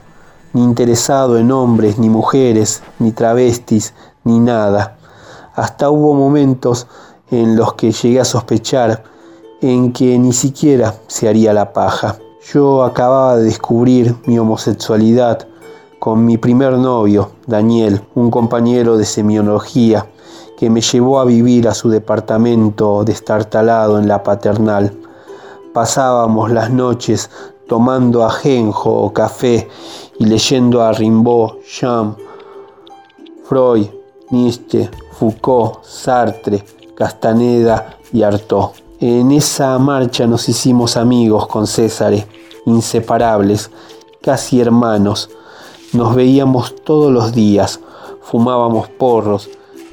ni 0.53 0.63
interesado 0.63 1.39
en 1.39 1.51
hombres, 1.51 1.97
ni 1.97 2.07
mujeres, 2.07 2.83
ni 2.99 3.13
travestis, 3.13 3.95
ni 4.25 4.37
nada. 4.37 4.95
Hasta 5.55 5.89
hubo 5.89 6.13
momentos 6.13 6.85
en 7.31 7.55
los 7.55 7.73
que 7.73 7.91
llegué 7.91 8.19
a 8.19 8.25
sospechar 8.25 9.05
en 9.59 9.91
que 9.91 10.19
ni 10.19 10.31
siquiera 10.31 10.93
se 11.07 11.27
haría 11.27 11.53
la 11.53 11.73
paja. 11.73 12.19
Yo 12.53 12.83
acababa 12.83 13.37
de 13.37 13.45
descubrir 13.45 14.15
mi 14.27 14.37
homosexualidad 14.37 15.47
con 15.97 16.25
mi 16.25 16.37
primer 16.37 16.73
novio, 16.73 17.31
Daniel, 17.47 18.03
un 18.13 18.29
compañero 18.29 18.97
de 18.97 19.05
semiología, 19.05 20.05
que 20.61 20.69
me 20.69 20.81
llevó 20.81 21.19
a 21.19 21.25
vivir 21.25 21.67
a 21.67 21.73
su 21.73 21.89
departamento 21.89 23.03
destartalado 23.03 23.97
en 23.97 24.07
la 24.07 24.21
paternal. 24.21 24.95
Pasábamos 25.73 26.51
las 26.51 26.69
noches 26.69 27.31
tomando 27.67 28.23
ajenjo 28.23 28.93
o 28.93 29.11
café 29.11 29.67
y 30.19 30.25
leyendo 30.25 30.83
a 30.83 30.91
Rimbaud, 30.91 31.53
Jean, 31.63 32.15
Freud, 33.45 33.87
Nietzsche, 34.29 34.87
Foucault, 35.17 35.83
Sartre, 35.83 36.63
Castaneda 36.93 37.97
y 38.13 38.21
Artaud. 38.21 38.69
En 38.99 39.31
esa 39.31 39.79
marcha 39.79 40.27
nos 40.27 40.47
hicimos 40.47 40.95
amigos 40.95 41.47
con 41.47 41.65
César, 41.65 42.13
inseparables, 42.67 43.71
casi 44.21 44.61
hermanos. 44.61 45.31
Nos 45.93 46.13
veíamos 46.13 46.75
todos 46.83 47.11
los 47.11 47.33
días, 47.33 47.79
fumábamos 48.21 48.89
porros, 48.89 49.49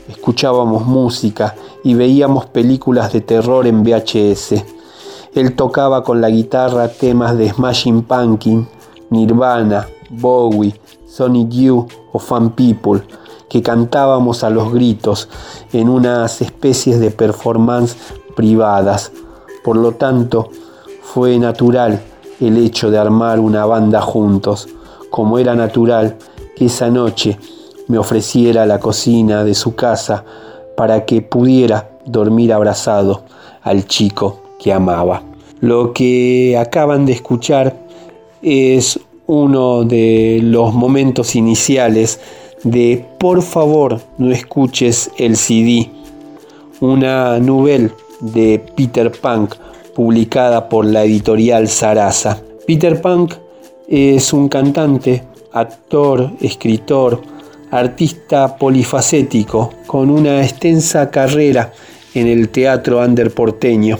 escuchábamos 0.09 0.87
música 0.87 1.55
y 1.85 1.95
veíamos 1.95 2.47
películas 2.47 3.13
de 3.13 3.21
terror 3.21 3.67
en 3.67 3.83
VHS. 3.83 4.65
Él 5.35 5.55
tocaba 5.55 6.03
con 6.03 6.21
la 6.21 6.31
guitarra 6.31 6.89
temas 6.89 7.37
de 7.37 7.51
Smashing 7.51 8.03
Pumpkin, 8.03 8.67
Nirvana, 9.11 9.87
Bowie, 10.11 10.75
Sonic 11.07 11.51
Youth 11.51 11.93
o 12.13 12.19
Fan 12.19 12.51
People, 12.51 13.03
que 13.49 13.63
cantábamos 13.63 14.45
a 14.45 14.51
los 14.51 14.73
gritos 14.73 15.29
en 15.73 15.89
unas 15.89 16.41
especies 16.41 17.01
de 17.01 17.11
performance 17.11 17.97
privadas. 18.35 19.13
Por 19.65 19.77
lo 19.77 19.93
tanto, 19.93 20.51
fue 21.03 21.39
natural 21.39 22.01
el 22.41 22.57
hecho 22.57 22.91
de 22.91 22.99
armar 22.99 23.41
una 23.41 23.67
banda 23.67 24.01
juntos, 24.01 24.69
como 25.11 25.39
era 25.39 25.55
natural 25.55 26.17
que 26.57 26.67
esa 26.67 26.89
noche 26.91 27.39
me 27.89 27.99
ofreciera 27.99 28.67
la 28.67 28.79
cocina 28.79 29.45
de 29.45 29.55
su 29.55 29.75
casa 29.75 30.25
para 30.77 31.05
que 31.05 31.23
pudiera 31.23 31.91
dormir 32.05 32.53
abrazado 32.53 33.23
al 33.63 33.87
chico 33.87 34.43
que 34.59 34.73
amaba. 34.73 35.23
Lo 35.61 35.93
que 35.93 36.57
acaban 36.57 37.05
de 37.05 37.13
escuchar 37.13 37.75
es 38.43 39.01
uno 39.27 39.83
de 39.85 40.41
los 40.43 40.73
momentos 40.73 41.35
iniciales 41.35 42.21
de 42.63 43.05
Por 43.19 43.43
favor 43.43 44.01
no 44.19 44.31
escuches 44.31 45.11
el 45.19 45.37
CD, 45.37 45.91
una 46.81 47.39
novela 47.39 47.91
de 48.21 48.63
Peter 48.77 49.11
Punk 49.11 49.55
publicada 49.95 50.69
por 50.69 50.85
la 50.85 51.05
editorial 51.05 51.69
Sarasa. 51.69 52.41
Peter 52.67 53.01
Punk 53.01 53.35
es 53.89 54.33
un 54.33 54.49
cantante, 54.49 55.25
actor, 55.53 56.31
escritor, 56.41 57.21
artista 57.71 58.57
polifacético 58.57 59.75
con 59.87 60.11
una 60.11 60.43
extensa 60.43 61.11
carrera 61.11 61.73
en 62.15 62.27
el 62.27 62.49
teatro 62.49 63.01
under 63.01 63.31
porteño. 63.31 63.99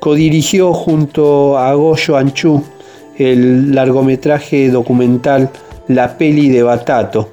Codirigió 0.00 0.72
junto 0.72 1.58
a 1.58 1.74
Goyo 1.74 2.16
Anchú 2.16 2.62
el 3.16 3.74
largometraje 3.74 4.70
documental 4.70 5.50
La 5.88 6.16
peli 6.16 6.48
de 6.48 6.62
Batato 6.62 7.30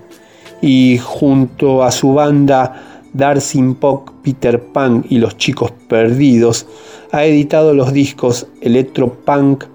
y 0.61 0.97
junto 0.97 1.83
a 1.83 1.91
su 1.91 2.13
banda 2.13 3.01
Dancing 3.13 3.75
Pop, 3.75 4.09
Peter 4.23 4.61
Pan 4.61 5.05
y 5.09 5.19
los 5.19 5.37
chicos 5.37 5.71
perdidos 5.87 6.65
ha 7.11 7.23
editado 7.23 7.73
los 7.73 7.93
discos 7.93 8.47
Electropunk, 8.61 9.65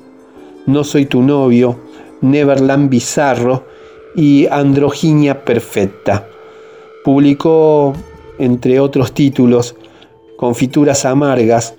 No 0.67 0.85
soy 0.85 1.07
tu 1.07 1.23
novio, 1.23 1.79
Neverland 2.21 2.91
Bizarro 2.91 3.70
y 4.15 4.47
Androginia 4.47 5.45
Perfecta. 5.45 6.27
Publicó, 7.05 7.95
entre 8.39 8.81
otros 8.81 9.13
títulos, 9.13 9.77
Confituras 10.37 11.05
Amargas, 11.05 11.75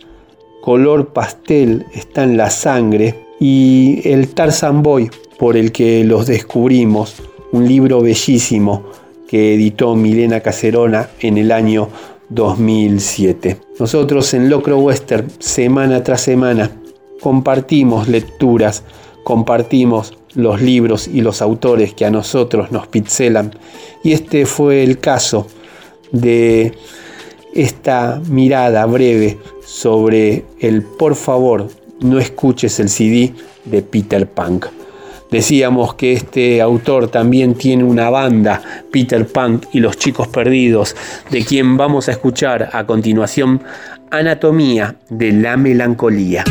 Color 0.61 1.07
Pastel 1.07 1.85
está 1.93 2.23
en 2.23 2.37
la 2.37 2.49
sangre 2.49 3.15
y 3.39 4.01
El 4.07 4.29
Tarzan 4.29 4.83
Boy, 4.83 5.09
por 5.39 5.57
el 5.57 5.71
que 5.71 6.03
los 6.03 6.27
descubrimos, 6.27 7.15
un 7.51 7.67
libro 7.67 8.01
bellísimo 8.01 8.83
que 9.27 9.55
editó 9.55 9.95
Milena 9.95 10.41
Cacerona 10.41 11.09
en 11.19 11.37
el 11.37 11.51
año 11.51 11.89
2007. 12.29 13.57
Nosotros 13.79 14.33
en 14.33 14.49
Locro 14.49 14.77
Western, 14.77 15.27
semana 15.39 16.03
tras 16.03 16.21
semana, 16.21 16.69
compartimos 17.19 18.07
lecturas, 18.07 18.83
compartimos 19.23 20.17
los 20.33 20.61
libros 20.61 21.07
y 21.07 21.21
los 21.21 21.41
autores 21.41 21.93
que 21.93 22.05
a 22.05 22.11
nosotros 22.11 22.71
nos 22.71 22.87
pixelan. 22.87 23.55
Y 24.03 24.13
este 24.13 24.45
fue 24.45 24.83
el 24.83 24.99
caso 24.99 25.47
de 26.11 26.73
esta 27.53 28.21
mirada 28.29 28.85
breve 28.85 29.37
sobre 29.65 30.45
el 30.59 30.83
por 30.83 31.15
favor 31.15 31.69
no 32.01 32.19
escuches 32.19 32.79
el 32.79 32.89
CD 32.89 33.33
de 33.65 33.81
Peter 33.81 34.27
Punk. 34.27 34.67
Decíamos 35.29 35.93
que 35.93 36.11
este 36.11 36.61
autor 36.61 37.07
también 37.07 37.55
tiene 37.55 37.85
una 37.85 38.09
banda, 38.09 38.61
Peter 38.91 39.25
Punk 39.25 39.67
y 39.71 39.79
los 39.79 39.97
chicos 39.97 40.27
perdidos, 40.27 40.95
de 41.29 41.45
quien 41.45 41.77
vamos 41.77 42.09
a 42.09 42.11
escuchar 42.11 42.69
a 42.73 42.85
continuación 42.85 43.61
Anatomía 44.09 44.97
de 45.09 45.31
la 45.31 45.55
Melancolía. 45.55 46.43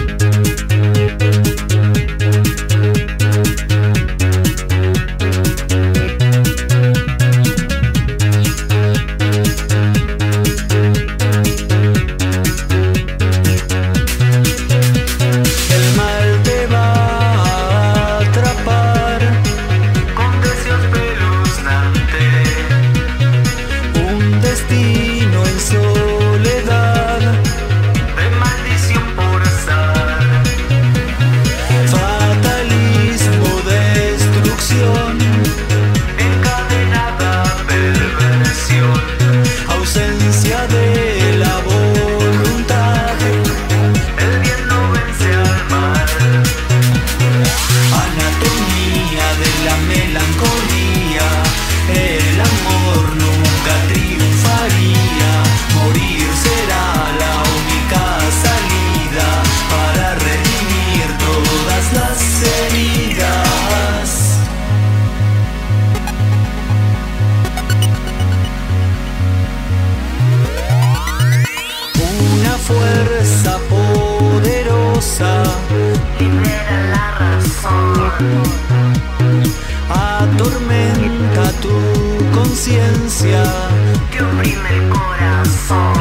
Que 84.13 84.23
oprime 84.23 84.77
el 84.77 84.89
corazón. 84.91 85.95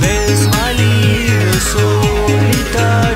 Desvalido 0.00 1.52
solitario, 1.72 3.07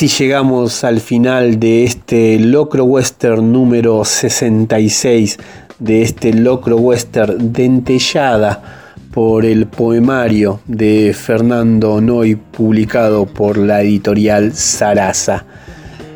así 0.00 0.24
llegamos 0.24 0.82
al 0.82 0.98
final 0.98 1.60
de 1.60 1.84
este 1.84 2.38
Locro 2.38 2.84
Western 2.84 3.52
número 3.52 4.02
66, 4.02 5.38
de 5.78 6.00
este 6.00 6.32
Locro 6.32 6.78
Western 6.78 7.52
dentellada 7.52 8.96
por 9.12 9.44
el 9.44 9.66
poemario 9.66 10.60
de 10.66 11.12
Fernando 11.12 12.00
Noy 12.00 12.34
publicado 12.36 13.26
por 13.26 13.58
la 13.58 13.82
editorial 13.82 14.54
Sarasa. 14.54 15.44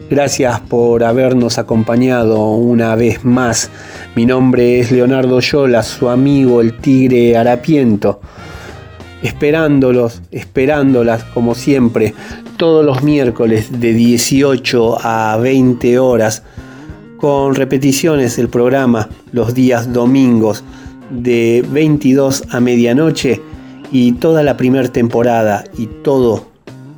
Gracias 0.09 0.61
por 0.61 1.05
habernos 1.05 1.59
acompañado 1.59 2.53
una 2.53 2.95
vez 2.95 3.23
más. 3.23 3.69
Mi 4.17 4.25
nombre 4.25 4.81
es 4.81 4.93
Leonardo 4.93 5.41
Yola, 5.41 5.83
su 5.83 6.09
amigo 6.09 6.63
el 6.63 6.79
tigre 6.79 7.37
harapiento. 7.37 8.23
Esperándolos, 9.23 10.23
esperándolas 10.31 11.25
como 11.25 11.55
siempre, 11.55 12.15
todos 12.57 12.85
los 12.85 13.03
miércoles 13.03 13.81
de 13.81 13.93
18 13.93 14.99
a 15.01 15.37
20 15.37 15.99
horas, 15.99 16.43
con 17.19 17.55
repeticiones 17.55 18.37
del 18.37 18.49
programa 18.49 19.09
los 19.33 19.55
días 19.55 19.93
domingos 19.93 20.65
de 21.11 21.65
22 21.71 22.45
a 22.51 22.61
medianoche 22.61 23.41
y 23.91 24.13
toda 24.13 24.43
la 24.43 24.57
primera 24.57 24.89
temporada 24.89 25.65
y 25.79 25.87
todo 25.87 26.49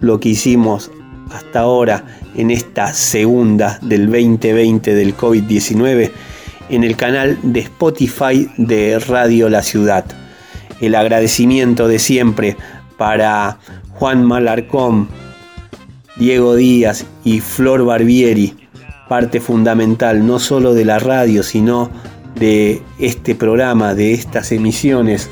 lo 0.00 0.20
que 0.20 0.30
hicimos 0.30 0.90
hasta 1.32 1.60
ahora 1.60 2.04
en 2.36 2.50
esta 2.50 2.92
segunda 2.92 3.78
del 3.82 4.06
2020 4.06 4.94
del 4.94 5.16
COVID-19 5.16 6.10
en 6.68 6.84
el 6.84 6.96
canal 6.96 7.38
de 7.42 7.60
Spotify 7.60 8.50
de 8.56 8.98
Radio 8.98 9.48
La 9.48 9.62
Ciudad. 9.62 10.04
El 10.80 10.94
agradecimiento 10.94 11.88
de 11.88 11.98
siempre 11.98 12.56
para 12.96 13.58
Juan 13.94 14.24
Malarcón, 14.24 15.08
Diego 16.16 16.54
Díaz 16.54 17.06
y 17.24 17.40
Flor 17.40 17.84
Barbieri, 17.84 18.54
parte 19.08 19.40
fundamental 19.40 20.26
no 20.26 20.38
solo 20.38 20.74
de 20.74 20.84
la 20.84 20.98
radio, 20.98 21.42
sino 21.42 21.90
de 22.38 22.82
este 22.98 23.34
programa, 23.34 23.94
de 23.94 24.12
estas 24.12 24.52
emisiones, 24.52 25.30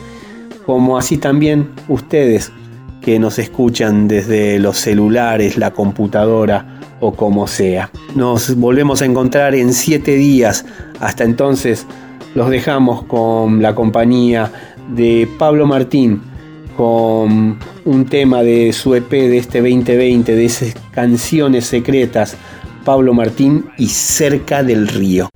como 0.66 0.96
así 0.96 1.18
también 1.18 1.70
ustedes 1.88 2.52
que 3.00 3.18
nos 3.18 3.38
escuchan 3.38 4.08
desde 4.08 4.58
los 4.58 4.78
celulares, 4.78 5.58
la 5.58 5.72
computadora 5.72 6.80
o 7.00 7.12
como 7.12 7.46
sea. 7.46 7.90
Nos 8.14 8.56
volvemos 8.56 9.02
a 9.02 9.04
encontrar 9.04 9.54
en 9.54 9.74
siete 9.74 10.16
días. 10.16 10.64
Hasta 11.00 11.24
entonces 11.24 11.86
los 12.34 12.48
dejamos 12.48 13.04
con 13.04 13.60
la 13.60 13.74
compañía 13.74 14.50
de 14.94 15.28
Pablo 15.38 15.66
Martín, 15.66 16.22
con 16.76 17.58
un 17.84 18.04
tema 18.06 18.42
de 18.42 18.72
su 18.72 18.94
EP 18.94 19.10
de 19.10 19.38
este 19.38 19.60
2020, 19.60 20.34
de 20.34 20.44
esas 20.44 20.74
canciones 20.90 21.66
secretas, 21.66 22.36
Pablo 22.84 23.14
Martín 23.14 23.66
y 23.78 23.88
Cerca 23.88 24.62
del 24.62 24.88
Río. 24.88 25.28